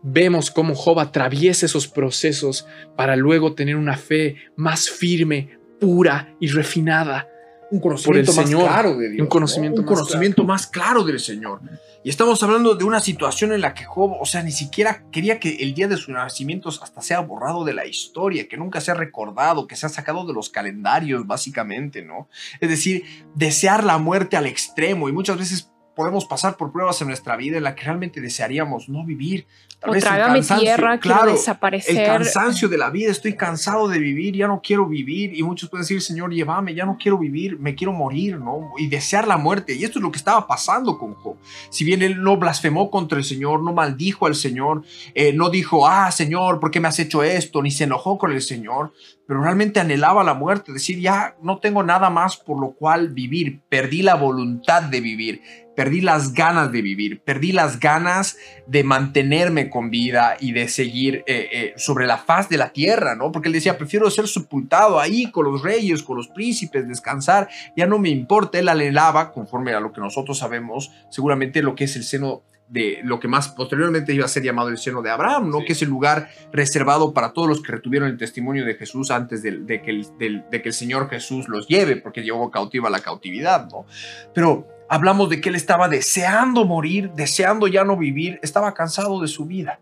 vemos 0.02 0.50
cómo 0.50 0.74
Job 0.74 1.00
atraviesa 1.00 1.66
esos 1.66 1.88
procesos 1.88 2.66
para 2.96 3.16
luego 3.16 3.54
tener 3.54 3.76
una 3.76 3.96
fe 3.96 4.36
más 4.56 4.90
firme, 4.90 5.59
pura 5.80 6.34
y 6.40 6.48
refinada 6.48 7.28
un 7.71 7.81
conocimiento 7.81 8.33
más 8.33 8.51
claro 8.51 8.97
de 8.97 9.11
Dios. 9.11 9.23
Un 9.23 9.29
conocimiento, 9.29 9.81
un 9.81 9.87
conocimiento 9.87 10.45
más 10.45 10.66
claro 10.66 11.05
del 11.05 11.21
Señor. 11.21 11.61
Y 12.03 12.11
estamos 12.11 12.43
hablando 12.43 12.75
de 12.75 12.85
una 12.85 13.01
situación 13.01 13.53
en 13.53 13.61
la 13.61 13.75
que 13.75 13.85
Job, 13.85 14.16
o 14.21 14.25
sea, 14.25 14.43
ni 14.43 14.53
siquiera 14.53 15.05
quería 15.11 15.39
que 15.41 15.57
el 15.57 15.75
día 15.75 15.89
de 15.89 15.97
su 15.97 16.12
nacimiento 16.12 16.69
hasta 16.69 17.03
sea 17.03 17.21
borrado 17.21 17.64
de 17.64 17.75
la 17.75 17.87
historia, 17.87 18.49
que 18.49 18.57
nunca 18.57 18.81
sea 18.81 18.95
recordado, 18.95 19.66
que 19.66 19.77
sea 19.77 19.89
sacado 19.89 20.27
de 20.27 20.33
los 20.33 20.49
calendarios, 20.49 21.27
básicamente, 21.27 22.03
¿no? 22.03 22.29
Es 22.61 22.69
decir, 22.69 23.05
desear 23.35 23.85
la 23.85 23.99
muerte 23.99 24.37
al 24.37 24.47
extremo 24.47 25.09
y 25.09 25.12
muchas 25.12 25.39
veces 25.39 25.71
podemos 25.99 26.26
pasar 26.26 26.57
por 26.57 26.70
pruebas 26.70 27.01
en 27.01 27.09
nuestra 27.09 27.34
vida 27.34 27.57
en 27.57 27.64
la 27.64 27.74
que 27.74 27.82
realmente 27.82 28.20
desearíamos 28.20 28.88
no 28.88 29.05
vivir, 29.05 29.49
Tal 29.80 29.92
vez 29.92 30.05
el 30.05 30.59
tierra, 30.59 30.99
claro, 30.99 31.30
desaparecer. 31.30 31.96
El 31.96 32.07
cansancio 32.07 32.68
de 32.68 32.76
la 32.76 32.90
vida, 32.90 33.12
estoy 33.12 33.36
cansado 33.36 33.86
de 33.86 34.01
vivir, 34.01 34.34
ya 34.34 34.49
no 34.49 34.61
quiero 34.61 34.86
vivir. 34.86 35.38
Y 35.38 35.44
muchos 35.44 35.70
pueden 35.70 35.82
decir, 35.82 36.03
Señor, 36.03 36.32
llévame, 36.32 36.74
ya 36.74 36.84
no 36.84 36.96
quiero 37.01 37.16
vivir, 37.16 37.61
me 37.61 37.76
quiero 37.76 37.92
morir, 37.92 38.38
¿no? 38.38 38.72
Y 38.76 38.88
desear 38.88 39.28
la 39.28 39.36
muerte. 39.36 39.74
Y 39.74 39.84
esto 39.84 40.01
es 40.01 40.03
lo 40.03 40.11
que 40.11 40.18
estaba 40.18 40.49
pasando 40.49 40.99
con 40.99 41.14
Job. 41.14 41.36
Si 41.70 41.84
bien 41.84 42.03
él 42.03 42.20
no 42.20 42.36
blasfemó 42.36 42.90
contra 42.90 43.18
el 43.18 43.24
Señor, 43.24 43.62
no 43.62 43.72
maldijo 43.72 44.26
al 44.26 44.34
Señor, 44.34 44.82
eh, 45.14 45.32
no 45.32 45.49
dijo, 45.49 45.86
ah, 45.86 46.11
Señor, 46.11 46.59
¿por 46.59 46.72
qué 46.72 46.80
me 46.80 46.88
has 46.88 46.99
hecho 46.99 47.22
esto? 47.22 47.62
Ni 47.62 47.70
se 47.70 47.84
enojó 47.84 48.18
con 48.18 48.32
el 48.32 48.42
Señor, 48.42 48.92
pero 49.28 49.42
realmente 49.42 49.78
anhelaba 49.78 50.24
la 50.24 50.34
muerte, 50.34 50.72
decir, 50.72 50.99
ya 50.99 51.36
no 51.40 51.59
tengo 51.59 51.84
nada 51.84 52.11
más 52.11 52.36
por 52.36 52.61
lo 52.61 52.72
cual 52.72 53.11
vivir, 53.11 53.61
perdí 53.68 54.03
la 54.03 54.16
voluntad 54.16 54.82
de 54.82 55.01
vivir 55.01 55.42
perdí 55.79 56.01
las 56.01 56.35
ganas 56.35 56.72
de 56.72 56.83
vivir, 56.83 57.20
perdí 57.20 57.53
las 57.53 57.79
ganas 57.79 58.37
de 58.66 58.83
mantenerme 58.83 59.70
con 59.70 59.91
vida 59.91 60.37
y 60.41 60.51
de 60.51 60.66
seguir 60.66 61.22
eh, 61.29 61.49
eh, 61.53 61.74
sobre 61.76 62.05
la 62.05 62.18
faz 62.18 62.49
de 62.49 62.59
la 62.59 62.70
tierra, 62.70 63.14
¿no? 63.14 63.31
Porque 63.31 63.47
él 63.47 63.53
decía, 63.53 63.79
prefiero 63.79 64.11
ser 64.11 64.26
sepultado 64.26 64.99
ahí 64.99 65.31
con 65.31 65.45
los 65.45 65.62
reyes, 65.62 66.03
con 66.03 66.16
los 66.16 66.26
príncipes, 66.26 66.89
descansar, 66.89 67.49
ya 67.76 67.87
no 67.87 68.01
me 68.01 68.09
importa, 68.09 68.59
él 68.59 68.68
anhelaba, 68.68 69.31
conforme 69.31 69.72
a 69.72 69.79
lo 69.79 69.93
que 69.93 70.01
nosotros 70.01 70.37
sabemos, 70.39 70.91
seguramente 71.11 71.62
lo 71.62 71.76
que 71.76 71.85
es 71.85 71.95
el 71.95 72.03
seno 72.03 72.43
de 72.66 72.99
lo 73.05 73.20
que 73.20 73.29
más 73.29 73.47
posteriormente 73.47 74.12
iba 74.12 74.24
a 74.24 74.29
ser 74.29 74.43
llamado 74.43 74.70
el 74.70 74.79
seno 74.79 75.01
de 75.01 75.11
Abraham, 75.11 75.49
¿no? 75.49 75.61
Que 75.64 75.74
es 75.74 75.83
el 75.83 75.91
lugar 75.91 76.29
reservado 76.53 77.14
para 77.14 77.33
todos 77.33 77.47
los 77.47 77.62
que 77.62 77.70
retuvieron 77.70 78.09
el 78.09 78.18
testimonio 78.18 78.64
de 78.64 78.74
Jesús 78.74 79.12
antes 79.12 79.45
de, 79.45 79.81
que, 79.81 79.91
el, 79.93 80.45
de 80.51 80.61
que 80.61 80.68
el 80.70 80.74
Señor 80.74 81.09
Jesús 81.09 81.49
los 81.49 81.68
lleve, 81.68 81.95
porque 81.95 82.24
llevó 82.24 82.51
cautiva 82.51 82.91
la 82.91 82.99
cautividad, 82.99 83.68
¿no? 83.70 83.87
Pero 84.35 84.66
Hablamos 84.89 85.28
de 85.28 85.41
que 85.41 85.51
él 85.51 85.55
estaba 85.55 85.89
deseando 85.89 86.64
morir, 86.64 87.11
deseando 87.12 87.66
ya 87.66 87.84
no 87.84 87.97
vivir, 87.97 88.39
estaba 88.43 88.72
cansado 88.74 89.20
de 89.20 89.28
su 89.28 89.45
vida, 89.45 89.80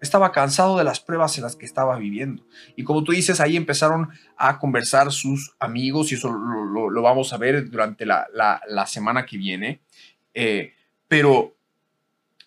estaba 0.00 0.32
cansado 0.32 0.78
de 0.78 0.84
las 0.84 1.00
pruebas 1.00 1.36
en 1.36 1.44
las 1.44 1.56
que 1.56 1.66
estaba 1.66 1.96
viviendo. 1.98 2.44
Y 2.74 2.84
como 2.84 3.04
tú 3.04 3.12
dices, 3.12 3.40
ahí 3.40 3.56
empezaron 3.56 4.08
a 4.36 4.58
conversar 4.58 5.12
sus 5.12 5.54
amigos 5.58 6.10
y 6.10 6.14
eso 6.14 6.30
lo, 6.32 7.02
vamos 7.02 7.32
a 7.32 7.36
ver 7.36 7.68
durante 7.70 8.06
la, 8.06 8.84
semana 8.86 9.26
que 9.26 9.36
viene. 9.36 9.80
Eh, 10.32 10.72
pero 11.08 11.54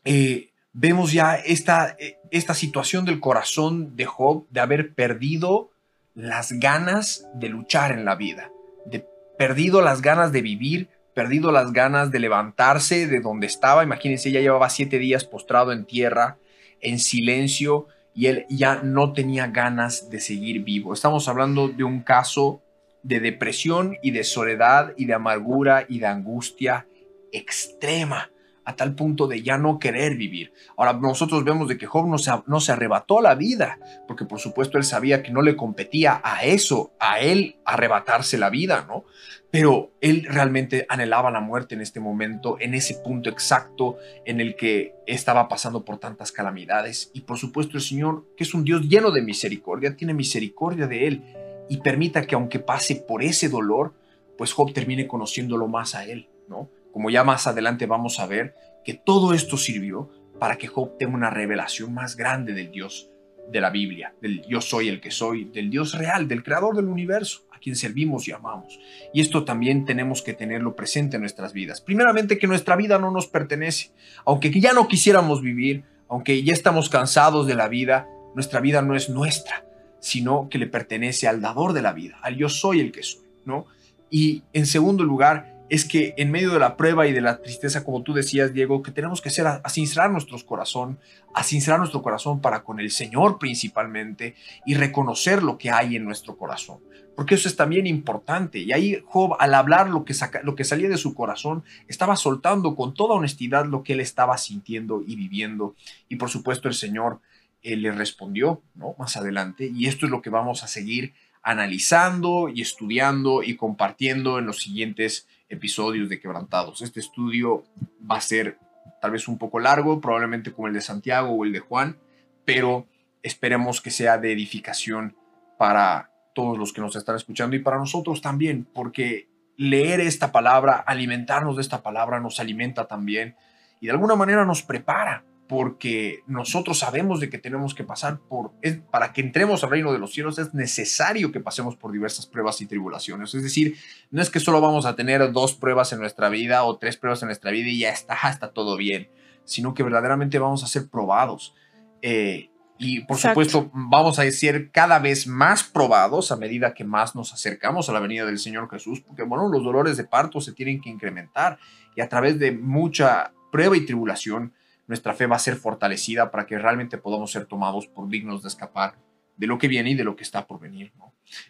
eh, 0.03 0.51
vemos 0.73 1.11
ya 1.11 1.35
esta, 1.35 1.95
esta 2.31 2.53
situación 2.53 3.05
del 3.05 3.19
corazón 3.19 3.95
de 3.95 4.05
Job 4.05 4.47
de 4.49 4.59
haber 4.59 4.93
perdido 4.93 5.71
las 6.13 6.53
ganas 6.53 7.27
de 7.35 7.49
luchar 7.49 7.91
en 7.91 8.05
la 8.05 8.15
vida, 8.15 8.51
de 8.85 9.05
perdido 9.37 9.81
las 9.81 10.01
ganas 10.01 10.31
de 10.31 10.41
vivir, 10.41 10.89
perdido 11.13 11.51
las 11.51 11.73
ganas 11.73 12.11
de 12.11 12.19
levantarse 12.19 13.07
de 13.07 13.19
donde 13.19 13.47
estaba. 13.47 13.83
Imagínense, 13.83 14.31
ya 14.31 14.39
llevaba 14.39 14.69
siete 14.69 14.97
días 14.99 15.25
postrado 15.25 15.71
en 15.71 15.85
tierra, 15.85 16.37
en 16.79 16.99
silencio, 16.99 17.87
y 18.13 18.27
él 18.27 18.45
ya 18.49 18.81
no 18.83 19.13
tenía 19.13 19.47
ganas 19.47 20.09
de 20.09 20.19
seguir 20.19 20.63
vivo. 20.63 20.93
Estamos 20.93 21.27
hablando 21.27 21.69
de 21.69 21.83
un 21.83 22.01
caso 22.01 22.61
de 23.03 23.19
depresión 23.19 23.97
y 24.01 24.11
de 24.11 24.23
soledad 24.23 24.93
y 24.97 25.05
de 25.05 25.13
amargura 25.13 25.85
y 25.87 25.99
de 25.99 26.07
angustia 26.07 26.87
extrema 27.31 28.30
a 28.63 28.75
tal 28.75 28.95
punto 28.95 29.27
de 29.27 29.41
ya 29.41 29.57
no 29.57 29.79
querer 29.79 30.15
vivir. 30.15 30.53
Ahora 30.77 30.93
nosotros 30.93 31.43
vemos 31.43 31.67
de 31.67 31.77
que 31.77 31.87
Job 31.87 32.07
no 32.07 32.17
se, 32.17 32.31
no 32.45 32.59
se 32.59 32.71
arrebató 32.71 33.21
la 33.21 33.35
vida, 33.35 33.79
porque 34.07 34.25
por 34.25 34.39
supuesto 34.39 34.77
él 34.77 34.83
sabía 34.83 35.23
que 35.23 35.31
no 35.31 35.41
le 35.41 35.55
competía 35.55 36.21
a 36.23 36.43
eso, 36.43 36.93
a 36.99 37.19
él 37.19 37.57
arrebatarse 37.65 38.37
la 38.37 38.49
vida, 38.49 38.85
¿no? 38.87 39.05
Pero 39.49 39.91
él 39.99 40.25
realmente 40.29 40.85
anhelaba 40.87 41.31
la 41.31 41.41
muerte 41.41 41.75
en 41.75 41.81
este 41.81 41.99
momento, 41.99 42.57
en 42.59 42.73
ese 42.73 42.95
punto 42.95 43.29
exacto 43.29 43.97
en 44.25 44.39
el 44.39 44.55
que 44.55 44.95
estaba 45.07 45.49
pasando 45.49 45.83
por 45.83 45.97
tantas 45.97 46.31
calamidades. 46.31 47.11
Y 47.13 47.21
por 47.21 47.37
supuesto 47.37 47.77
el 47.77 47.83
Señor, 47.83 48.25
que 48.37 48.43
es 48.43 48.53
un 48.53 48.63
Dios 48.63 48.87
lleno 48.87 49.11
de 49.11 49.21
misericordia, 49.21 49.97
tiene 49.97 50.13
misericordia 50.13 50.87
de 50.87 51.07
él 51.07 51.23
y 51.67 51.77
permita 51.77 52.25
que 52.25 52.35
aunque 52.35 52.59
pase 52.59 52.95
por 52.95 53.23
ese 53.23 53.49
dolor, 53.49 53.93
pues 54.37 54.53
Job 54.53 54.73
termine 54.73 55.07
conociéndolo 55.07 55.67
más 55.67 55.95
a 55.95 56.05
él, 56.05 56.29
¿no? 56.47 56.69
Como 56.91 57.09
ya 57.09 57.23
más 57.23 57.47
adelante 57.47 57.85
vamos 57.85 58.19
a 58.19 58.27
ver, 58.27 58.55
que 58.83 58.93
todo 58.93 59.33
esto 59.33 59.57
sirvió 59.57 60.09
para 60.39 60.57
que 60.57 60.67
Job 60.67 60.97
tenga 60.97 61.13
una 61.13 61.29
revelación 61.29 61.93
más 61.93 62.15
grande 62.15 62.53
del 62.53 62.71
Dios 62.71 63.09
de 63.49 63.61
la 63.61 63.69
Biblia, 63.69 64.13
del 64.21 64.43
yo 64.47 64.61
soy 64.61 64.87
el 64.87 65.01
que 65.01 65.11
soy, 65.11 65.45
del 65.45 65.69
Dios 65.69 65.97
real, 65.97 66.27
del 66.27 66.43
creador 66.43 66.75
del 66.75 66.85
universo 66.85 67.43
quien 67.61 67.75
servimos 67.75 68.27
y 68.27 68.31
amamos. 68.31 68.79
Y 69.13 69.21
esto 69.21 69.45
también 69.45 69.85
tenemos 69.85 70.21
que 70.21 70.33
tenerlo 70.33 70.75
presente 70.75 71.15
en 71.15 71.21
nuestras 71.21 71.53
vidas. 71.53 71.79
Primeramente 71.79 72.37
que 72.37 72.47
nuestra 72.47 72.75
vida 72.75 72.99
no 72.99 73.11
nos 73.11 73.27
pertenece. 73.27 73.91
Aunque 74.25 74.51
ya 74.59 74.73
no 74.73 74.87
quisiéramos 74.87 75.41
vivir, 75.41 75.83
aunque 76.09 76.43
ya 76.43 76.53
estamos 76.53 76.89
cansados 76.89 77.47
de 77.47 77.55
la 77.55 77.69
vida, 77.69 78.09
nuestra 78.35 78.59
vida 78.59 78.81
no 78.81 78.95
es 78.95 79.09
nuestra, 79.09 79.65
sino 79.99 80.49
que 80.49 80.57
le 80.57 80.67
pertenece 80.67 81.27
al 81.27 81.39
dador 81.39 81.73
de 81.73 81.81
la 81.81 81.93
vida, 81.93 82.17
al 82.21 82.35
yo 82.35 82.49
soy 82.49 82.79
el 82.79 82.91
que 82.91 83.03
soy, 83.03 83.27
¿no? 83.45 83.67
Y 84.09 84.43
en 84.51 84.65
segundo 84.65 85.03
lugar, 85.03 85.50
es 85.71 85.85
que 85.85 86.13
en 86.17 86.31
medio 86.31 86.51
de 86.51 86.59
la 86.59 86.75
prueba 86.75 87.07
y 87.07 87.13
de 87.13 87.21
la 87.21 87.41
tristeza, 87.41 87.85
como 87.85 88.03
tú 88.03 88.13
decías, 88.13 88.53
Diego, 88.53 88.83
que 88.83 88.91
tenemos 88.91 89.21
que 89.21 89.29
ser 89.29 89.47
a, 89.47 89.61
a 89.63 89.69
sincerar 89.69 90.11
nuestros 90.11 90.43
corazón, 90.43 90.99
a 91.33 91.43
sincerar 91.43 91.79
nuestro 91.79 92.01
corazón 92.01 92.41
para 92.41 92.65
con 92.65 92.81
el 92.81 92.91
Señor 92.91 93.39
principalmente 93.39 94.35
y 94.65 94.73
reconocer 94.73 95.41
lo 95.41 95.57
que 95.57 95.71
hay 95.71 95.95
en 95.95 96.03
nuestro 96.03 96.35
corazón. 96.35 96.79
Porque 97.15 97.35
eso 97.35 97.47
es 97.47 97.55
también 97.55 97.87
importante. 97.87 98.59
Y 98.59 98.73
ahí 98.73 99.01
Job, 99.05 99.37
al 99.39 99.53
hablar 99.53 99.89
lo 99.89 100.03
que, 100.03 100.13
lo 100.43 100.55
que 100.55 100.65
salía 100.65 100.89
de 100.89 100.97
su 100.97 101.13
corazón, 101.13 101.63
estaba 101.87 102.17
soltando 102.17 102.75
con 102.75 102.93
toda 102.93 103.15
honestidad 103.15 103.65
lo 103.65 103.81
que 103.81 103.93
él 103.93 104.01
estaba 104.01 104.37
sintiendo 104.37 105.01
y 105.07 105.15
viviendo. 105.15 105.75
Y 106.09 106.17
por 106.17 106.29
supuesto 106.29 106.67
el 106.67 106.73
Señor 106.73 107.21
eh, 107.63 107.77
le 107.77 107.93
respondió, 107.93 108.61
¿no? 108.75 108.93
Más 108.99 109.15
adelante. 109.15 109.71
Y 109.73 109.87
esto 109.87 110.05
es 110.05 110.11
lo 110.11 110.21
que 110.21 110.29
vamos 110.29 110.65
a 110.65 110.67
seguir 110.67 111.13
analizando 111.43 112.49
y 112.53 112.61
estudiando 112.61 113.41
y 113.41 113.55
compartiendo 113.55 114.37
en 114.37 114.47
los 114.47 114.61
siguientes 114.61 115.27
episodios 115.51 116.09
de 116.09 116.19
Quebrantados. 116.19 116.81
Este 116.81 116.99
estudio 116.99 117.65
va 118.09 118.17
a 118.17 118.21
ser 118.21 118.57
tal 119.01 119.11
vez 119.11 119.27
un 119.27 119.37
poco 119.37 119.59
largo, 119.59 120.01
probablemente 120.01 120.51
como 120.51 120.67
el 120.67 120.73
de 120.73 120.81
Santiago 120.81 121.29
o 121.31 121.43
el 121.45 121.51
de 121.51 121.59
Juan, 121.59 121.97
pero 122.45 122.87
esperemos 123.21 123.81
que 123.81 123.91
sea 123.91 124.17
de 124.17 124.31
edificación 124.31 125.15
para 125.57 126.09
todos 126.33 126.57
los 126.57 126.73
que 126.73 126.81
nos 126.81 126.95
están 126.95 127.15
escuchando 127.15 127.55
y 127.55 127.59
para 127.59 127.77
nosotros 127.77 128.21
también, 128.21 128.65
porque 128.73 129.27
leer 129.57 129.99
esta 129.99 130.31
palabra, 130.31 130.77
alimentarnos 130.77 131.57
de 131.57 131.61
esta 131.61 131.83
palabra 131.83 132.19
nos 132.19 132.39
alimenta 132.39 132.87
también 132.87 133.35
y 133.79 133.87
de 133.87 133.91
alguna 133.91 134.15
manera 134.15 134.45
nos 134.45 134.63
prepara 134.63 135.23
porque 135.51 136.23
nosotros 136.27 136.79
sabemos 136.79 137.19
de 137.19 137.29
que 137.29 137.37
tenemos 137.37 137.75
que 137.75 137.83
pasar 137.83 138.19
por, 138.19 138.53
para 138.89 139.11
que 139.11 139.19
entremos 139.19 139.65
al 139.65 139.71
reino 139.71 139.91
de 139.91 139.99
los 139.99 140.13
cielos 140.13 140.39
es 140.39 140.53
necesario 140.53 141.33
que 141.33 141.41
pasemos 141.41 141.75
por 141.75 141.91
diversas 141.91 142.25
pruebas 142.25 142.61
y 142.61 142.67
tribulaciones. 142.67 143.35
Es 143.35 143.43
decir, 143.43 143.75
no 144.11 144.21
es 144.21 144.29
que 144.29 144.39
solo 144.39 144.61
vamos 144.61 144.85
a 144.85 144.95
tener 144.95 145.29
dos 145.33 145.53
pruebas 145.53 145.91
en 145.91 145.99
nuestra 145.99 146.29
vida 146.29 146.63
o 146.63 146.77
tres 146.77 146.95
pruebas 146.95 147.21
en 147.21 147.27
nuestra 147.27 147.51
vida 147.51 147.67
y 147.67 147.79
ya 147.79 147.89
está, 147.89 148.17
está 148.29 148.53
todo 148.53 148.77
bien, 148.77 149.09
sino 149.43 149.73
que 149.73 149.83
verdaderamente 149.83 150.39
vamos 150.39 150.63
a 150.63 150.67
ser 150.67 150.89
probados. 150.89 151.53
Eh, 152.01 152.49
y 152.77 153.01
por 153.01 153.17
supuesto 153.17 153.69
vamos 153.73 154.19
a 154.19 154.31
ser 154.31 154.71
cada 154.71 154.99
vez 154.99 155.27
más 155.27 155.63
probados 155.63 156.31
a 156.31 156.37
medida 156.37 156.73
que 156.73 156.85
más 156.85 157.13
nos 157.13 157.33
acercamos 157.33 157.89
a 157.89 157.91
la 157.91 157.99
venida 157.99 158.25
del 158.25 158.39
Señor 158.39 158.69
Jesús, 158.69 159.01
porque 159.01 159.23
bueno, 159.23 159.49
los 159.49 159.65
dolores 159.65 159.97
de 159.97 160.05
parto 160.05 160.39
se 160.39 160.53
tienen 160.53 160.79
que 160.79 160.89
incrementar 160.89 161.59
y 161.93 161.99
a 161.99 162.07
través 162.07 162.39
de 162.39 162.53
mucha 162.53 163.33
prueba 163.51 163.75
y 163.75 163.85
tribulación, 163.85 164.53
nuestra 164.91 165.13
fe 165.13 165.25
va 165.25 165.37
a 165.37 165.39
ser 165.39 165.55
fortalecida 165.55 166.31
para 166.31 166.45
que 166.45 166.59
realmente 166.59 166.97
podamos 166.97 167.31
ser 167.31 167.45
tomados 167.45 167.87
por 167.87 168.09
dignos 168.09 168.41
de 168.41 168.49
escapar 168.49 168.95
de 169.37 169.47
lo 169.47 169.57
que 169.57 169.69
viene 169.69 169.91
y 169.91 169.95
de 169.95 170.03
lo 170.03 170.17
que 170.17 170.23
está 170.23 170.45
por 170.45 170.59
venir. 170.59 170.91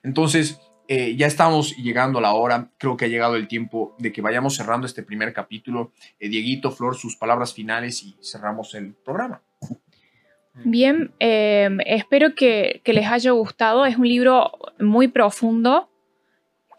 Entonces, 0.03 0.61
eh, 0.87 1.15
ya 1.15 1.25
estamos 1.25 1.75
llegando 1.75 2.19
a 2.19 2.21
la 2.21 2.33
hora, 2.33 2.69
creo 2.77 2.95
que 2.95 3.05
ha 3.05 3.07
llegado 3.07 3.35
el 3.35 3.47
tiempo 3.47 3.95
de 3.97 4.11
que 4.11 4.21
vayamos 4.21 4.55
cerrando 4.55 4.85
este 4.85 5.01
primer 5.01 5.33
capítulo. 5.33 5.91
Eh, 6.19 6.29
Dieguito, 6.29 6.69
Flor, 6.69 6.95
sus 6.95 7.15
palabras 7.17 7.51
finales 7.51 8.03
y 8.03 8.15
cerramos 8.21 8.75
el 8.75 8.93
programa. 8.93 9.41
Bien, 10.63 11.11
eh, 11.19 11.67
espero 11.87 12.35
que, 12.35 12.81
que 12.83 12.93
les 12.93 13.07
haya 13.07 13.31
gustado. 13.31 13.87
Es 13.87 13.97
un 13.97 14.07
libro 14.07 14.51
muy 14.79 15.07
profundo 15.07 15.89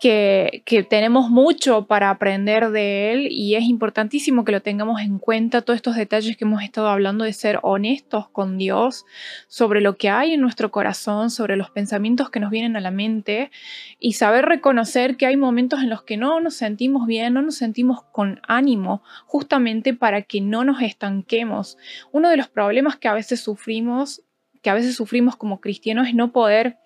que, 0.03 0.87
tenemos 0.91 1.31
mucho 1.31 1.87
para 1.87 2.11
aprender 2.11 2.71
de 2.71 3.13
él 3.13 3.29
y 3.31 3.55
es 3.55 3.63
importantísimo 3.63 4.45
que 4.45 4.51
lo 4.51 4.61
tengamos 4.61 5.01
en 5.01 5.21
cuenta, 5.21 5.63
todos 5.63 5.77
estos 5.77 5.95
detalles 5.95 6.37
que 6.37 6.45
hemos 6.45 6.65
estado 6.65 6.89
hablando 6.89 7.25
de 7.25 7.33
ser 7.33 7.61
honestos 7.63 8.29
con 8.29 8.59
Dios 8.59 9.05
sobre 9.47 9.81
lo 9.81 9.97
que 9.97 10.11
hay 10.11 10.33
en 10.33 10.41
nuestro 10.41 10.73
corazón, 10.73 11.31
sobre 11.31 11.57
los 11.57 11.71
pensamientos 11.71 12.31
que 12.31 12.41
nos 12.41 12.51
vienen 12.51 12.77
a 12.77 12.81
la 12.81 12.91
mente 12.91 13.53
y 14.01 14.15
saber 14.15 14.47
reconocer 14.47 15.17
que 15.17 15.27
hay 15.27 15.37
momentos 15.37 15.81
en 15.81 15.91
los 15.91 16.03
que 16.03 16.17
no 16.17 16.41
nos 16.41 16.55
sentimos 16.55 17.07
bien, 17.07 17.35
no 17.35 17.43
nos 17.43 17.55
sentimos 17.55 18.03
con 18.11 18.41
ánimo, 18.49 19.05
justamente 19.27 19.95
para 19.95 20.23
que 20.23 20.41
no 20.41 20.65
nos 20.65 20.83
estanquemos. 20.83 21.79
Uno 22.11 22.29
de 22.29 22.39
los 22.39 22.49
problemas 22.49 22.97
que 22.97 23.07
a 23.07 23.15
veces 23.15 23.39
sufrimos, 23.39 24.25
que 24.63 24.71
a 24.71 24.75
veces 24.75 24.97
sufrimos 24.97 25.37
como 25.37 25.61
cristianos 25.61 26.09
es 26.09 26.15
no 26.17 26.33
poder 26.33 26.82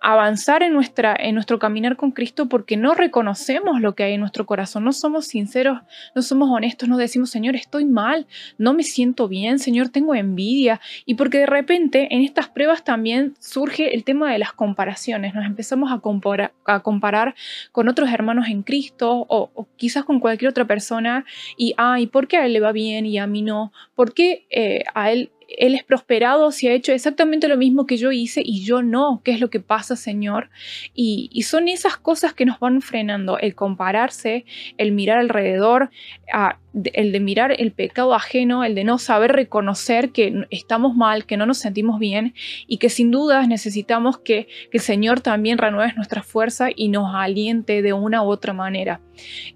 avanzar 0.00 0.62
en, 0.62 0.72
nuestra, 0.72 1.14
en 1.18 1.34
nuestro 1.34 1.58
caminar 1.58 1.96
con 1.96 2.10
Cristo 2.12 2.48
porque 2.48 2.76
no 2.76 2.94
reconocemos 2.94 3.80
lo 3.80 3.94
que 3.94 4.04
hay 4.04 4.14
en 4.14 4.20
nuestro 4.20 4.46
corazón, 4.46 4.84
no 4.84 4.92
somos 4.92 5.26
sinceros, 5.26 5.80
no 6.14 6.22
somos 6.22 6.48
honestos, 6.50 6.88
no 6.88 6.96
decimos, 6.96 7.30
Señor, 7.30 7.54
estoy 7.54 7.84
mal, 7.84 8.26
no 8.56 8.72
me 8.72 8.82
siento 8.82 9.28
bien, 9.28 9.58
Señor, 9.58 9.90
tengo 9.90 10.14
envidia. 10.14 10.80
Y 11.04 11.14
porque 11.14 11.38
de 11.38 11.46
repente 11.46 12.08
en 12.14 12.22
estas 12.22 12.48
pruebas 12.48 12.82
también 12.84 13.34
surge 13.38 13.94
el 13.94 14.04
tema 14.04 14.32
de 14.32 14.38
las 14.38 14.52
comparaciones, 14.52 15.34
nos 15.34 15.44
empezamos 15.44 15.92
a 15.92 15.98
comparar, 15.98 16.52
a 16.64 16.80
comparar 16.80 17.34
con 17.72 17.88
otros 17.88 18.10
hermanos 18.10 18.48
en 18.48 18.62
Cristo 18.62 19.26
o, 19.28 19.50
quizás 19.76 20.04
con 20.04 20.20
cualquier 20.20 20.50
otra 20.50 20.64
persona 20.64 21.24
y, 21.56 21.74
ay, 21.76 22.06
¿por 22.06 22.26
qué 22.26 22.38
a 22.38 22.46
él 22.46 22.54
le 22.54 22.60
va 22.60 22.72
bien 22.72 23.04
y 23.06 23.18
a 23.18 23.26
mí 23.26 23.42
no? 23.42 23.72
¿Por 23.94 24.14
qué 24.14 24.46
eh, 24.50 24.84
a 24.94 25.10
él 25.10 25.30
él 25.58 25.74
es 25.74 25.84
prosperado 25.84 26.50
si 26.52 26.68
ha 26.68 26.72
hecho 26.72 26.92
exactamente 26.92 27.48
lo 27.48 27.56
mismo 27.56 27.86
que 27.86 27.96
yo 27.96 28.12
hice 28.12 28.42
y 28.44 28.64
yo 28.64 28.82
no. 28.82 29.20
¿Qué 29.24 29.32
es 29.32 29.40
lo 29.40 29.50
que 29.50 29.60
pasa, 29.60 29.96
Señor? 29.96 30.50
Y, 30.94 31.28
son 31.42 31.68
esas 31.68 31.96
cosas 31.96 32.32
que 32.32 32.44
nos 32.44 32.60
van 32.60 32.80
frenando, 32.80 33.38
el 33.38 33.54
compararse, 33.56 34.44
el 34.78 34.92
mirar 34.92 35.18
alrededor, 35.18 35.90
el 36.92 37.10
de 37.10 37.20
mirar 37.20 37.54
el 37.58 37.72
pecado 37.72 38.14
ajeno, 38.14 38.62
el 38.62 38.76
de 38.76 38.84
no 38.84 38.98
saber 38.98 39.32
reconocer 39.32 40.10
que 40.10 40.46
estamos 40.50 40.94
mal, 40.94 41.24
que 41.26 41.36
no 41.36 41.46
nos 41.46 41.58
sentimos 41.58 41.98
bien 41.98 42.34
y 42.68 42.76
que 42.76 42.88
sin 42.88 43.10
dudas 43.10 43.48
necesitamos 43.48 44.18
que, 44.18 44.46
que 44.70 44.78
el 44.78 44.82
Señor 44.82 45.20
también 45.20 45.58
renueve 45.58 45.92
nuestra 45.96 46.22
fuerza 46.22 46.68
y 46.74 46.88
nos 46.88 47.12
aliente 47.14 47.82
de 47.82 47.92
una 47.92 48.22
u 48.22 48.28
otra 48.28 48.52
manera. 48.52 49.00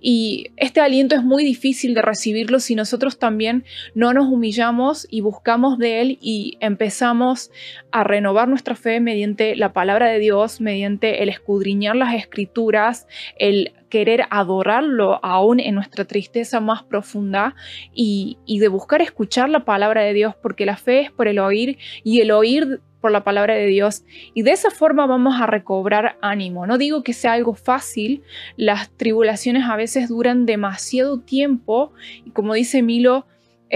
Y 0.01 0.51
este 0.57 0.81
aliento 0.81 1.15
es 1.15 1.23
muy 1.23 1.45
difícil 1.45 1.95
de 1.95 2.03
recibirlo 2.03 2.61
si 2.61 2.75
nosotros 2.75 3.19
también 3.19 3.65
no 3.95 4.13
nos 4.13 4.27
humillamos 4.27 5.07
y 5.11 5.21
buscamos 5.21 5.79
Él 5.85 6.19
y 6.21 6.57
empezamos 6.61 7.51
a 7.91 8.05
renovar 8.05 8.49
nuestra 8.49 8.75
fe 8.75 9.01
mediante 9.01 9.57
la 9.57 9.73
palabra 9.73 10.09
de 10.09 10.19
Dios, 10.19 10.61
mediante 10.61 11.23
el 11.23 11.29
escudriñar 11.29 11.97
las 11.97 12.15
escrituras, 12.15 13.07
el 13.39 13.73
querer 13.89 14.25
adorarlo 14.31 15.21
aún 15.23 15.61
en 15.61 15.75
nuestra 15.75 16.05
tristeza 16.05 16.61
más 16.61 16.83
profunda 16.83 17.55
y, 17.93 18.39
y 18.45 18.59
de 18.59 18.69
buscar 18.69 19.03
escuchar 19.03 19.49
la 19.49 19.65
palabra 19.65 20.03
de 20.03 20.13
Dios, 20.13 20.35
porque 20.41 20.67
la 20.67 20.77
fe 20.77 21.01
es 21.03 21.11
por 21.13 21.29
el 21.29 21.39
oír 21.39 21.79
y 22.03 22.21
el 22.21 22.31
oír 22.31 22.81
por 23.05 23.13
la 23.13 23.23
palabra 23.23 23.53
de 23.53 23.67
Dios 23.67 24.03
y 24.33 24.45
de 24.45 24.53
esa 24.53 24.71
forma 24.71 25.05
vamos 25.05 25.39
a 25.39 25.47
recobrar 25.47 26.17
ánimo. 26.23 26.67
No 26.67 26.79
digo 26.79 27.03
que 27.03 27.13
sea 27.13 27.35
algo 27.35 27.53
fácil, 27.53 28.23
las 28.57 28.89
tribulaciones 28.97 29.65
a 29.69 29.77
veces 29.77 30.09
duran 30.09 30.47
demasiado 30.47 31.21
tiempo 31.21 31.93
y 32.25 32.31
como 32.31 32.55
dice 32.55 32.81
Milo, 32.81 33.27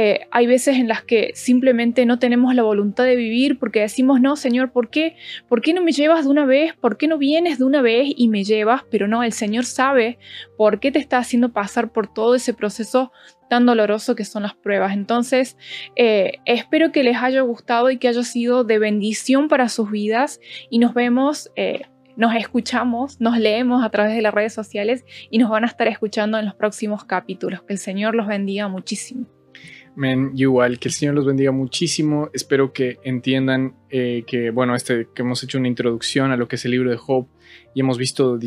eh, 0.01 0.29
hay 0.31 0.47
veces 0.47 0.77
en 0.77 0.87
las 0.87 1.03
que 1.03 1.33
simplemente 1.35 2.07
no 2.07 2.21
tenemos 2.21 2.55
la 2.55 2.63
voluntad 2.63 3.03
de 3.03 3.17
vivir 3.17 3.59
porque 3.59 3.81
decimos, 3.81 4.21
no, 4.21 4.37
Señor, 4.37 4.71
¿por 4.71 4.91
qué? 4.91 5.17
¿Por 5.49 5.61
qué 5.61 5.73
no 5.75 5.83
me 5.83 5.91
llevas 5.91 6.25
de 6.25 6.31
una 6.31 6.47
vez? 6.47 6.73
¿Por 6.77 6.97
qué 6.97 7.09
no 7.09 7.19
vienes 7.19 7.59
de 7.59 7.65
una 7.65 7.83
vez 7.83 8.13
y 8.17 8.29
me 8.29 8.45
llevas? 8.45 8.85
Pero 8.93 9.09
no, 9.09 9.25
el 9.25 9.33
Señor 9.33 9.65
sabe 9.65 10.21
por 10.57 10.79
qué 10.79 10.93
te 10.93 11.01
está 11.01 11.19
haciendo 11.19 11.53
pasar 11.53 11.91
por 11.91 12.07
todo 12.07 12.37
ese 12.37 12.55
proceso 12.55 13.11
tan 13.51 13.67
doloroso 13.67 14.15
que 14.15 14.25
son 14.25 14.45
las 14.45 14.55
pruebas. 14.55 14.93
Entonces, 14.93 15.57
eh, 15.97 16.35
espero 16.45 16.93
que 16.93 17.03
les 17.03 17.17
haya 17.17 17.41
gustado 17.41 17.91
y 17.91 17.99
que 17.99 18.07
haya 18.07 18.23
sido 18.23 18.63
de 18.63 18.79
bendición 18.79 19.49
para 19.49 19.69
sus 19.69 19.91
vidas 19.91 20.39
y 20.71 20.79
nos 20.79 20.95
vemos. 20.95 21.51
Eh, 21.57 21.83
nos 22.15 22.37
escuchamos, 22.37 23.21
nos 23.21 23.37
leemos 23.37 23.85
a 23.85 23.91
través 23.91 24.15
de 24.15 24.23
las 24.23 24.35
redes 24.35 24.53
sociales 24.53 25.05
y 25.29 25.39
nos 25.39 25.51
van 25.51 25.65
a 25.65 25.67
estar 25.67 25.89
escuchando 25.89 26.39
en 26.39 26.45
los 26.45 26.55
próximos 26.55 27.05
capítulos. 27.05 27.63
Que 27.63 27.73
el 27.73 27.81
Señor 27.81 28.15
los 28.15 28.29
bendiga 28.29 28.69
muchísimo. 28.69 29.27
Men, 29.99 30.31
igual, 30.37 30.79
que 30.79 30.87
el 30.87 30.95
Señor 30.95 31.17
los 31.17 31.27
bendiga 31.27 31.51
muchísimo. 31.51 32.31
Espero 32.33 32.73
que 32.73 33.01
entiendan 33.03 33.75
eh, 33.91 34.23
que, 34.29 34.51
bueno, 34.51 34.77
este, 34.77 35.09
que 35.13 35.23
hemos 35.23 35.43
hecho 35.43 35.59
una 35.59 35.67
introducción 35.67 36.31
a 36.31 36.37
lo 36.37 36.47
que 36.47 36.55
es 36.55 36.65
el 36.65 36.71
libro 36.71 36.89
de 36.89 36.97
Job 36.97 37.27
y 37.75 37.81
hemos 37.81 37.99
visto 37.99 38.39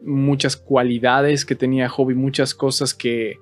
muchas 0.00 0.56
cualidades 0.56 1.44
que 1.44 1.56
tenía 1.56 1.88
Job 1.88 2.12
y 2.12 2.14
muchas 2.14 2.54
cosas 2.54 2.94
que 2.94 3.40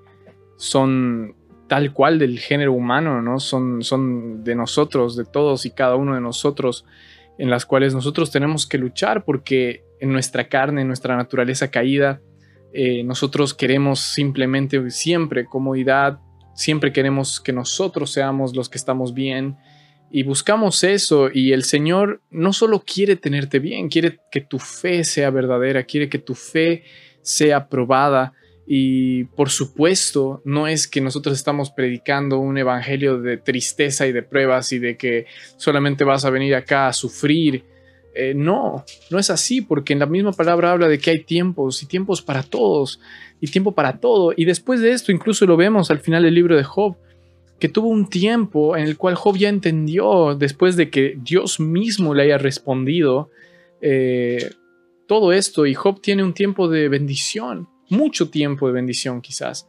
son 0.56 1.36
tal 1.68 1.92
cual 1.92 2.18
del 2.18 2.38
género 2.38 2.72
humano, 2.72 3.20
¿no? 3.20 3.40
Son, 3.40 3.82
son 3.82 4.42
de 4.42 4.54
nosotros, 4.54 5.14
de 5.14 5.26
todos 5.26 5.66
y 5.66 5.70
cada 5.70 5.96
uno 5.96 6.14
de 6.14 6.22
nosotros, 6.22 6.86
en 7.36 7.50
las 7.50 7.66
cuales 7.66 7.92
nosotros 7.92 8.30
tenemos 8.30 8.66
que 8.66 8.78
luchar 8.78 9.26
porque 9.26 9.84
en 10.00 10.12
nuestra 10.12 10.48
carne, 10.48 10.80
en 10.80 10.86
nuestra 10.86 11.14
naturaleza 11.14 11.70
caída, 11.70 12.22
eh, 12.72 13.04
nosotros 13.04 13.52
queremos 13.52 14.00
simplemente 14.00 14.90
siempre 14.90 15.44
comodidad, 15.44 16.20
siempre 16.54 16.92
queremos 16.92 17.40
que 17.40 17.52
nosotros 17.52 18.10
seamos 18.10 18.54
los 18.54 18.68
que 18.68 18.78
estamos 18.78 19.14
bien 19.14 19.56
y 20.10 20.22
buscamos 20.24 20.84
eso 20.84 21.30
y 21.32 21.52
el 21.52 21.64
Señor 21.64 22.20
no 22.30 22.52
solo 22.52 22.84
quiere 22.84 23.16
tenerte 23.16 23.58
bien, 23.58 23.88
quiere 23.88 24.20
que 24.30 24.40
tu 24.40 24.58
fe 24.58 25.04
sea 25.04 25.30
verdadera, 25.30 25.84
quiere 25.84 26.08
que 26.08 26.18
tu 26.18 26.34
fe 26.34 26.84
sea 27.22 27.68
probada, 27.68 28.34
y 28.66 29.24
por 29.24 29.50
supuesto, 29.50 30.40
no 30.44 30.66
es 30.66 30.86
que 30.86 31.00
nosotros 31.00 31.36
estamos 31.36 31.70
predicando 31.70 32.38
un 32.38 32.58
evangelio 32.58 33.20
de 33.20 33.36
tristeza 33.36 34.06
y 34.06 34.12
de 34.12 34.22
pruebas 34.22 34.72
y 34.72 34.78
de 34.78 34.96
que 34.96 35.26
solamente 35.56 36.04
vas 36.04 36.24
a 36.24 36.30
venir 36.30 36.54
acá 36.54 36.88
a 36.88 36.92
sufrir. 36.92 37.64
Eh, 38.14 38.34
no, 38.34 38.84
no 39.10 39.18
es 39.18 39.30
así, 39.30 39.62
porque 39.62 39.92
en 39.92 39.98
la 39.98 40.06
misma 40.06 40.32
palabra 40.32 40.72
habla 40.72 40.88
de 40.88 40.98
que 40.98 41.10
hay 41.10 41.24
tiempos 41.24 41.82
y 41.82 41.86
tiempos 41.86 42.20
para 42.20 42.42
todos 42.42 43.00
y 43.40 43.46
tiempo 43.48 43.72
para 43.72 43.98
todo. 43.98 44.32
Y 44.36 44.44
después 44.44 44.80
de 44.80 44.92
esto, 44.92 45.12
incluso 45.12 45.46
lo 45.46 45.56
vemos 45.56 45.90
al 45.90 46.00
final 46.00 46.22
del 46.22 46.34
libro 46.34 46.56
de 46.56 46.64
Job, 46.64 46.96
que 47.58 47.68
tuvo 47.68 47.88
un 47.88 48.08
tiempo 48.08 48.76
en 48.76 48.84
el 48.84 48.96
cual 48.96 49.14
Job 49.14 49.36
ya 49.36 49.48
entendió, 49.48 50.34
después 50.34 50.76
de 50.76 50.90
que 50.90 51.16
Dios 51.22 51.60
mismo 51.60 52.14
le 52.14 52.24
haya 52.24 52.38
respondido 52.38 53.30
eh, 53.80 54.50
todo 55.06 55.32
esto, 55.32 55.66
y 55.66 55.74
Job 55.74 56.00
tiene 56.00 56.22
un 56.22 56.34
tiempo 56.34 56.68
de 56.68 56.88
bendición 56.88 57.68
mucho 57.92 58.30
tiempo 58.30 58.66
de 58.66 58.72
bendición 58.72 59.20
quizás 59.20 59.68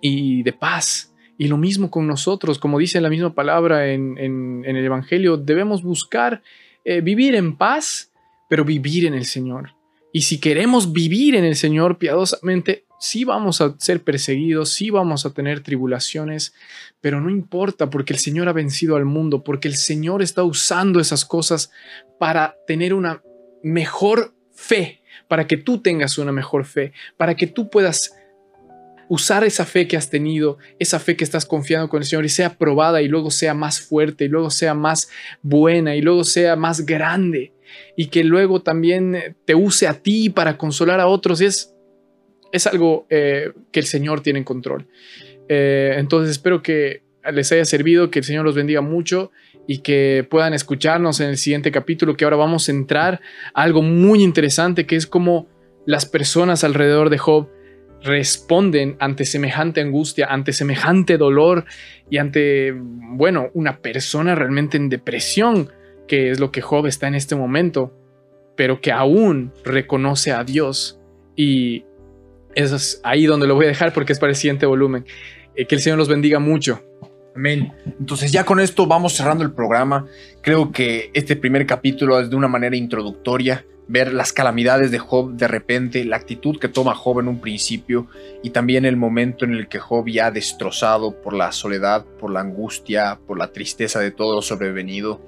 y 0.00 0.42
de 0.42 0.52
paz. 0.52 1.12
Y 1.38 1.48
lo 1.48 1.58
mismo 1.58 1.90
con 1.90 2.06
nosotros, 2.06 2.58
como 2.58 2.78
dice 2.78 3.00
la 3.00 3.10
misma 3.10 3.34
palabra 3.34 3.92
en, 3.92 4.64
el 4.64 4.76
Evangelio, 4.76 5.36
debemos 5.36 5.82
buscar 5.82 6.42
eh, 6.88 7.00
vivir 7.00 7.34
en 7.34 7.56
paz, 7.56 8.12
pero 8.48 8.64
vivir 8.64 9.06
en 9.06 9.14
el 9.14 9.24
Señor. 9.24 9.74
Y 10.12 10.22
si 10.22 10.38
queremos 10.38 10.92
vivir 10.92 11.34
en 11.34 11.44
el 11.44 11.56
Señor 11.56 11.98
piadosamente, 11.98 12.84
sí 13.00 13.24
vamos 13.24 13.60
a 13.60 13.74
ser 13.78 14.04
perseguidos, 14.04 14.68
sí 14.70 14.90
vamos 14.90 15.26
a 15.26 15.34
tener 15.34 15.64
tribulaciones, 15.64 16.54
pero 17.00 17.20
no 17.20 17.28
importa 17.28 17.90
porque 17.90 18.12
el 18.12 18.20
Señor 18.20 18.48
ha 18.48 18.52
vencido 18.52 18.94
al 18.94 19.04
mundo, 19.04 19.42
porque 19.42 19.66
el 19.66 19.74
Señor 19.74 20.22
está 20.22 20.44
usando 20.44 21.00
esas 21.00 21.24
cosas 21.24 21.72
para 22.20 22.56
tener 22.68 22.94
una 22.94 23.20
mejor 23.64 24.32
fe, 24.54 25.02
para 25.26 25.48
que 25.48 25.56
tú 25.56 25.82
tengas 25.82 26.18
una 26.18 26.30
mejor 26.30 26.64
fe, 26.64 26.92
para 27.16 27.34
que 27.34 27.48
tú 27.48 27.68
puedas 27.68 28.14
usar 29.08 29.44
esa 29.44 29.64
fe 29.64 29.86
que 29.86 29.96
has 29.96 30.10
tenido, 30.10 30.58
esa 30.78 30.98
fe 30.98 31.16
que 31.16 31.24
estás 31.24 31.46
confiando 31.46 31.88
con 31.88 32.02
el 32.02 32.06
Señor 32.06 32.24
y 32.24 32.28
sea 32.28 32.56
probada 32.58 33.02
y 33.02 33.08
luego 33.08 33.30
sea 33.30 33.54
más 33.54 33.80
fuerte 33.80 34.24
y 34.24 34.28
luego 34.28 34.50
sea 34.50 34.74
más 34.74 35.08
buena 35.42 35.96
y 35.96 36.02
luego 36.02 36.24
sea 36.24 36.56
más 36.56 36.84
grande 36.84 37.52
y 37.96 38.06
que 38.06 38.24
luego 38.24 38.62
también 38.62 39.36
te 39.44 39.54
use 39.54 39.86
a 39.86 39.94
ti 39.94 40.30
para 40.30 40.56
consolar 40.56 41.00
a 41.00 41.06
otros. 41.06 41.40
es, 41.40 41.74
es 42.52 42.66
algo 42.66 43.06
eh, 43.10 43.52
que 43.72 43.80
el 43.80 43.86
Señor 43.86 44.20
tiene 44.20 44.40
en 44.40 44.44
control. 44.44 44.86
Eh, 45.48 45.94
entonces 45.98 46.32
espero 46.32 46.62
que 46.62 47.02
les 47.32 47.50
haya 47.52 47.64
servido, 47.64 48.10
que 48.10 48.20
el 48.20 48.24
Señor 48.24 48.44
los 48.44 48.54
bendiga 48.54 48.80
mucho 48.80 49.30
y 49.66 49.78
que 49.78 50.26
puedan 50.30 50.54
escucharnos 50.54 51.20
en 51.20 51.30
el 51.30 51.38
siguiente 51.38 51.72
capítulo, 51.72 52.16
que 52.16 52.24
ahora 52.24 52.36
vamos 52.36 52.68
a 52.68 52.72
entrar 52.72 53.20
a 53.52 53.62
algo 53.62 53.82
muy 53.82 54.22
interesante, 54.22 54.86
que 54.86 54.96
es 54.96 55.06
como 55.06 55.48
las 55.86 56.06
personas 56.06 56.64
alrededor 56.64 57.10
de 57.10 57.18
Job 57.18 57.48
responden 58.02 58.96
ante 59.00 59.24
semejante 59.24 59.80
angustia, 59.80 60.26
ante 60.26 60.52
semejante 60.52 61.18
dolor 61.18 61.64
y 62.10 62.18
ante, 62.18 62.72
bueno, 62.76 63.50
una 63.54 63.78
persona 63.78 64.34
realmente 64.34 64.76
en 64.76 64.88
depresión, 64.88 65.70
que 66.06 66.30
es 66.30 66.40
lo 66.40 66.52
que 66.52 66.60
Job 66.60 66.86
está 66.86 67.08
en 67.08 67.14
este 67.14 67.34
momento, 67.34 67.92
pero 68.56 68.80
que 68.80 68.92
aún 68.92 69.52
reconoce 69.64 70.32
a 70.32 70.44
Dios. 70.44 71.00
Y 71.34 71.84
eso 72.54 72.76
es 72.76 73.00
ahí 73.04 73.26
donde 73.26 73.46
lo 73.46 73.54
voy 73.54 73.66
a 73.66 73.68
dejar 73.68 73.92
porque 73.92 74.12
es 74.12 74.18
para 74.18 74.30
el 74.30 74.36
siguiente 74.36 74.66
volumen. 74.66 75.04
Eh, 75.54 75.66
que 75.66 75.74
el 75.74 75.80
Señor 75.80 75.98
los 75.98 76.08
bendiga 76.08 76.38
mucho. 76.38 76.82
Amén. 77.34 77.72
Entonces 77.98 78.32
ya 78.32 78.44
con 78.44 78.60
esto 78.60 78.86
vamos 78.86 79.12
cerrando 79.14 79.44
el 79.44 79.52
programa. 79.52 80.06
Creo 80.42 80.72
que 80.72 81.10
este 81.12 81.36
primer 81.36 81.66
capítulo 81.66 82.18
es 82.18 82.30
de 82.30 82.36
una 82.36 82.48
manera 82.48 82.76
introductoria, 82.76 83.66
ver 83.88 84.12
las 84.12 84.32
calamidades 84.32 84.90
de 84.90 84.98
Job 84.98 85.32
de 85.32 85.48
repente, 85.48 86.04
la 86.04 86.16
actitud 86.16 86.58
que 86.58 86.68
toma 86.68 86.94
Job 86.94 87.20
en 87.20 87.28
un 87.28 87.40
principio 87.40 88.08
y 88.42 88.50
también 88.50 88.84
el 88.84 88.96
momento 88.96 89.44
en 89.44 89.54
el 89.54 89.68
que 89.68 89.78
Job 89.78 90.08
ya 90.08 90.30
destrozado 90.30 91.20
por 91.20 91.34
la 91.34 91.52
soledad, 91.52 92.04
por 92.18 92.30
la 92.30 92.40
angustia, 92.40 93.18
por 93.26 93.38
la 93.38 93.52
tristeza 93.52 94.00
de 94.00 94.10
todo 94.10 94.34
lo 94.34 94.42
sobrevenido, 94.42 95.20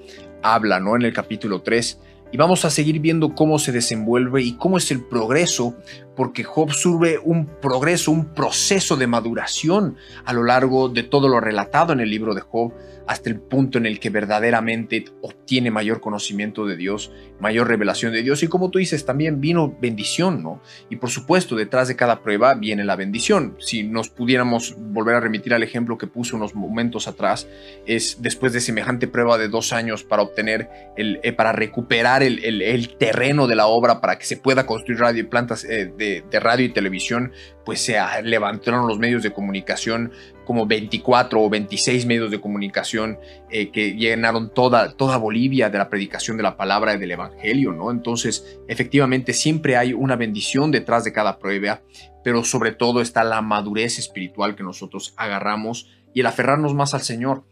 habla, 0.43 0.80
¿no? 0.80 0.97
En 0.97 1.02
el 1.02 1.12
capítulo 1.12 1.62
3 1.62 2.01
y 2.30 2.36
vamos 2.36 2.64
a 2.64 2.70
seguir 2.70 3.01
viendo 3.01 3.35
cómo 3.35 3.59
se 3.59 3.72
desenvuelve 3.72 4.43
y 4.43 4.52
cómo 4.56 4.76
es 4.76 4.90
el 4.90 5.02
progreso, 5.02 5.76
porque 6.14 6.44
Job 6.44 6.72
sube 6.72 7.18
un 7.18 7.47
progreso, 7.47 8.10
un 8.10 8.35
proceso 8.35 8.97
de 8.97 9.06
maduración 9.06 9.97
a 10.24 10.32
lo 10.32 10.44
largo 10.44 10.89
de 10.89 11.05
todo 11.05 11.28
lo 11.28 11.40
relatado 11.40 11.93
en 11.93 12.01
el 12.01 12.10
libro 12.10 12.35
de 12.35 12.43
Job 12.43 12.74
hasta 13.09 13.30
el 13.30 13.40
punto 13.40 13.78
en 13.78 13.86
el 13.86 14.01
que 14.01 14.10
verdaderamente 14.10 15.06
obtiene 15.22 15.70
mayor 15.70 16.01
conocimiento 16.01 16.66
de 16.66 16.76
Dios, 16.76 17.10
mayor 17.40 17.66
revelación 17.66 18.12
de 18.12 18.22
Dios. 18.22 18.43
Y 18.43 18.48
como 18.48 18.70
tú 18.70 18.78
dices, 18.78 19.06
también 19.06 19.40
vino 19.40 19.74
bendición, 19.80 20.43
¿no? 20.43 20.60
Y 20.90 20.97
por 20.97 21.09
supuesto, 21.09 21.56
detrás 21.56 21.89
de 21.89 21.97
cada 21.97 22.22
prueba 22.22 22.52
viene 22.55 22.85
la 22.85 22.97
bendición. 22.97 23.56
Si 23.60 23.82
nos 23.82 24.10
pudiéramos 24.10 24.76
volver 24.76 25.16
a 25.16 25.20
remitir 25.20 25.55
al 25.55 25.62
ejemplo 25.62 25.97
que 25.97 26.06
puse 26.06 26.36
unos 26.36 26.55
momentos 26.55 27.09
atrás, 27.09 27.48
es 27.86 28.18
después 28.20 28.52
de 28.52 28.60
semejante 28.60 29.09
prueba 29.09 29.39
de 29.39 29.48
dos 29.48 29.72
años 29.72 30.05
para 30.05 30.20
obtener, 30.20 30.68
el, 30.98 31.18
eh, 31.22 31.32
para 31.32 31.52
recuperar 31.52 32.22
el, 32.22 32.97
terreno 32.98 33.47
de 33.47 33.56
la 33.56 33.68
obra, 33.68 34.02
para 34.02 34.18
que 34.18 34.26
se 34.26 34.36
pueda 34.36 34.66
construir 34.66 35.01
radio 35.01 35.22
y 35.22 35.26
plantas 35.26 35.64
eh, 35.64 35.90
de, 35.97 36.24
de 36.30 36.40
radio 36.40 36.66
y 36.66 36.68
televisión, 36.74 37.32
pues 37.64 37.80
se 37.80 37.98
levantaron 38.22 38.86
los 38.86 38.98
medios 38.98 39.22
de 39.22 39.30
comunicación 39.30 40.12
como 40.49 40.66
24 40.66 41.43
o 41.43 41.51
26 41.51 42.07
medios 42.07 42.31
de 42.31 42.41
comunicación 42.41 43.19
eh, 43.51 43.69
que 43.69 43.93
llenaron 43.93 44.55
toda, 44.55 44.95
toda 44.95 45.19
Bolivia 45.19 45.69
de 45.69 45.77
la 45.77 45.91
predicación 45.91 46.39
de 46.39 46.43
la 46.43 46.57
palabra 46.57 46.95
y 46.95 46.99
del 46.99 47.11
Evangelio, 47.11 47.73
¿no? 47.73 47.91
Entonces, 47.91 48.59
efectivamente, 48.66 49.35
siempre 49.35 49.77
hay 49.77 49.93
una 49.93 50.16
bendición 50.16 50.70
detrás 50.70 51.05
de 51.05 51.12
cada 51.12 51.39
prueba, 51.39 51.83
pero 52.25 52.45
sobre 52.45 52.73
todo 52.73 53.03
está 53.03 53.25
la 53.25 53.43
madurez 53.43 53.99
espiritual 53.99 54.57
que 54.57 54.62
nosotros 54.62 55.12
agarramos 55.19 55.91
y 56.15 56.20
el 56.20 56.27
aferrarnos 56.27 56.75
más 56.75 56.95
al 56.95 57.03
Señor. 57.03 57.45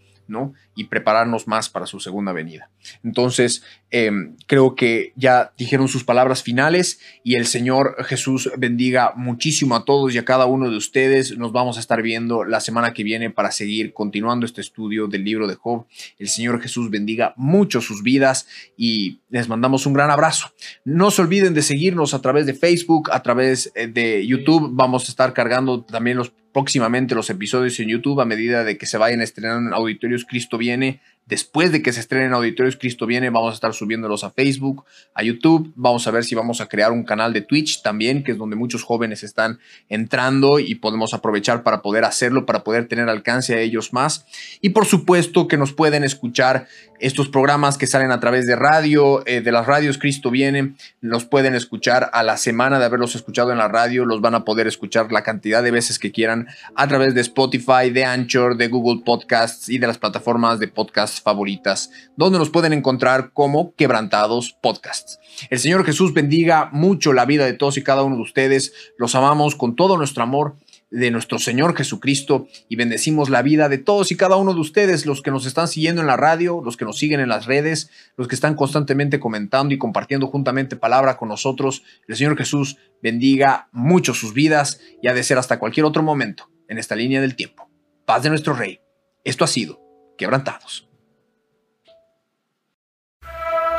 Y 0.75 0.85
prepararnos 0.85 1.47
más 1.47 1.69
para 1.69 1.87
su 1.87 2.01
segunda 2.01 2.33
venida. 2.33 2.71
Entonces, 3.03 3.63
em, 3.91 4.37
creo 4.47 4.75
que 4.75 5.13
ya 5.17 5.53
dijeron 5.57 5.89
sus 5.89 6.05
palabras 6.05 6.43
finales 6.43 7.01
y 7.25 7.37
el 7.37 7.47
Señor 7.47 7.97
Jesús 8.05 8.51
bendiga 8.59 9.13
muchísimo 9.17 9.75
a 9.77 9.85
todos 9.85 10.15
y 10.15 10.19
a 10.19 10.25
cada 10.25 10.47
uno 10.47 10.71
de 10.71 10.77
ustedes. 10.77 11.37
Nos 11.39 11.53
vamos 11.53 11.77
a 11.77 11.81
estar 11.81 12.03
viendo 12.03 12.45
la 12.45 12.61
semana 12.61 12.93
que 12.93 13.05
viene 13.05 13.31
para 13.31 13.53
seguir 13.53 13.93
continuando 13.93 14.47
este 14.47 14.61
estudio 14.61 15.07
del 15.07 15.25
libro 15.25 15.47
de 15.47 15.55
Job. 15.55 15.87
El 16.19 16.29
Señor 16.29 16.61
Jesús 16.61 16.91
bendiga 16.91 17.33
mucho 17.37 17.81
sus 17.81 18.03
vidas 18.03 18.47
y 18.77 19.21
les 19.31 19.49
mandamos 19.49 19.87
un 19.87 19.93
gran 19.93 20.11
abrazo. 20.11 20.53
No 20.85 21.11
se 21.11 21.23
olviden 21.23 21.55
de 21.55 21.63
seguirnos 21.63 22.15
a 22.15 22.23
través 22.23 22.47
de 22.47 22.55
Facebook, 22.55 23.11
a 23.13 23.23
través 23.23 23.73
eh, 23.75 23.87
de 23.87 24.27
YouTube. 24.27 24.71
Vamos 24.73 25.09
a 25.09 25.11
estar 25.11 25.33
cargando 25.33 25.85
también 25.85 26.17
los 26.17 26.33
próximamente 26.57 27.15
los 27.15 27.29
episodios 27.29 27.79
en 27.81 27.89
YouTube 27.89 28.19
a 28.19 28.25
medida 28.25 28.65
de 28.65 28.79
que 28.79 28.87
se 28.87 28.97
vayan 28.97 29.21
estrenando 29.21 29.69
en 29.69 29.75
Auditorios 29.75 30.25
Cristo 30.25 30.57
Viene. 30.57 31.03
Después 31.27 31.71
de 31.71 31.83
que 31.83 31.93
se 31.93 32.01
estrenen 32.01 32.33
Auditorios 32.33 32.77
Cristo 32.77 33.05
Viene, 33.05 33.29
vamos 33.29 33.51
a 33.51 33.55
estar 33.57 33.75
subiéndolos 33.75 34.25
a 34.25 34.31
Facebook, 34.31 34.87
a 35.13 35.23
YouTube. 35.23 35.71
Vamos 35.77 36.07
a 36.07 36.13
ver 36.13 36.25
si 36.25 36.35
vamos 36.35 36.63
a 36.63 36.67
crear 36.67 36.93
un 36.93 37.05
canal 37.05 37.35
de 37.35 37.43
Twitch 37.43 37.83
también, 37.83 38.25
que 38.25 38.33
es 38.33 38.39
donde 38.39 38.57
muchos 38.57 38.85
jóvenes 38.85 39.23
están 39.23 39.59
entrando 39.91 40.59
y 40.59 40.77
podemos 40.77 41.13
aprovechar 41.13 41.63
para 41.63 41.83
poder 41.83 42.05
hacerlo, 42.05 42.47
para 42.47 42.65
poder 42.65 42.89
tener 42.89 43.11
alcance 43.11 43.55
a 43.55 43.61
ellos 43.61 43.93
más. 43.93 44.25
Y 44.63 44.71
por 44.71 44.87
supuesto 44.87 45.49
que 45.49 45.59
nos 45.59 45.75
pueden 45.75 46.05
escuchar 46.05 46.69
estos 47.01 47.29
programas 47.29 47.79
que 47.79 47.87
salen 47.87 48.11
a 48.11 48.21
través 48.21 48.47
de 48.47 48.57
radio, 48.57 49.27
eh, 49.27 49.41
de 49.41 49.53
las 49.53 49.67
radios 49.67 49.99
Cristo 49.99 50.31
Viene, 50.31 50.75
los 51.01 51.25
pueden 51.25 51.55
escuchar 51.55 52.11
a 52.13 52.23
la 52.23 52.37
semana 52.37 52.79
de 52.79 52.85
haberlos 52.85 53.15
escuchado 53.15 53.53
en 53.53 53.59
la 53.59 53.69
radio, 53.69 54.05
los 54.05 54.21
van 54.21 54.35
a 54.35 54.45
poder 54.45 54.67
escuchar 54.67 55.13
la 55.13 55.23
cantidad 55.23 55.63
de 55.63 55.71
veces 55.71 55.99
que 55.99 56.13
quieran 56.13 56.49
a 56.75 56.89
través 56.89 57.15
de 57.15 57.21
Spotify, 57.21 57.91
de 57.93 58.05
Anchor, 58.05 58.57
de 58.57 58.69
Google 58.69 59.03
Podcasts 59.05 59.69
y 59.69 59.79
de 59.79 59.87
las 59.87 59.99
plataformas 59.99 60.59
de 60.59 60.69
podcast 60.69 61.23
favoritas, 61.23 61.91
donde 62.17 62.39
nos 62.39 62.51
pueden 62.51 62.73
encontrar 62.73 63.31
como 63.33 63.75
Quebrantados 63.75 64.57
Podcasts. 64.61 65.19
El 65.51 65.59
Señor 65.59 65.85
Jesús 65.85 66.15
bendiga 66.15 66.71
mucho 66.73 67.13
la 67.13 67.27
vida 67.27 67.45
de 67.45 67.53
todos 67.53 67.77
y 67.77 67.83
cada 67.83 68.03
uno 68.03 68.17
de 68.17 68.23
ustedes. 68.23 68.73
Los 68.99 69.15
amamos 69.15 69.55
con 69.55 69.77
todo 69.77 69.97
nuestro 69.97 70.23
amor 70.23 70.57
de 70.91 71.11
nuestro 71.11 71.39
Señor 71.39 71.77
Jesucristo 71.77 72.47
y 72.69 72.77
bendecimos 72.77 73.29
la 73.29 73.43
vida 73.43 73.69
de 73.69 73.79
todos 73.79 74.13
y 74.13 74.17
cada 74.17 74.37
uno 74.37 74.55
de 74.55 74.61
ustedes, 74.61 75.07
los 75.07 75.23
que 75.23 75.31
nos 75.31 75.47
están 75.47 75.69
siguiendo 75.69 76.01
en 76.01 76.07
la 76.07 76.17
radio, 76.17 76.61
los 76.65 76.77
que 76.77 76.85
nos 76.85 76.99
siguen 76.99 77.21
en 77.21 77.29
las 77.29 77.47
redes, 77.47 77.91
los 78.17 78.29
que 78.29 78.35
están 78.35 78.55
constantemente 78.55 79.19
comentando 79.19 79.75
y 79.75 79.79
compartiendo 79.79 80.29
juntamente 80.29 80.77
palabra 80.77 81.17
con 81.17 81.29
nosotros. 81.29 81.83
El 82.07 82.17
Señor 82.17 82.37
Jesús 82.37 82.79
bendiga 83.03 83.69
mucho 83.73 84.15
sus 84.15 84.33
vidas 84.33 84.81
y 85.03 85.09
ha 85.09 85.15
de 85.15 85.25
ser 85.25 85.39
hasta 85.39 85.59
cualquier 85.59 85.87
otro 85.87 86.03
momento 86.03 86.51
en 86.69 86.79
esta 86.79 86.97
línea 86.97 87.21
del 87.21 87.37
tiempo. 87.37 87.69
Paz 88.05 88.23
de 88.23 88.31
nuestro 88.31 88.55
Rey. 88.55 88.81
Esto 89.25 89.45
ha 89.45 89.49
sido 89.49 89.81
Quebrantados. 90.17 90.86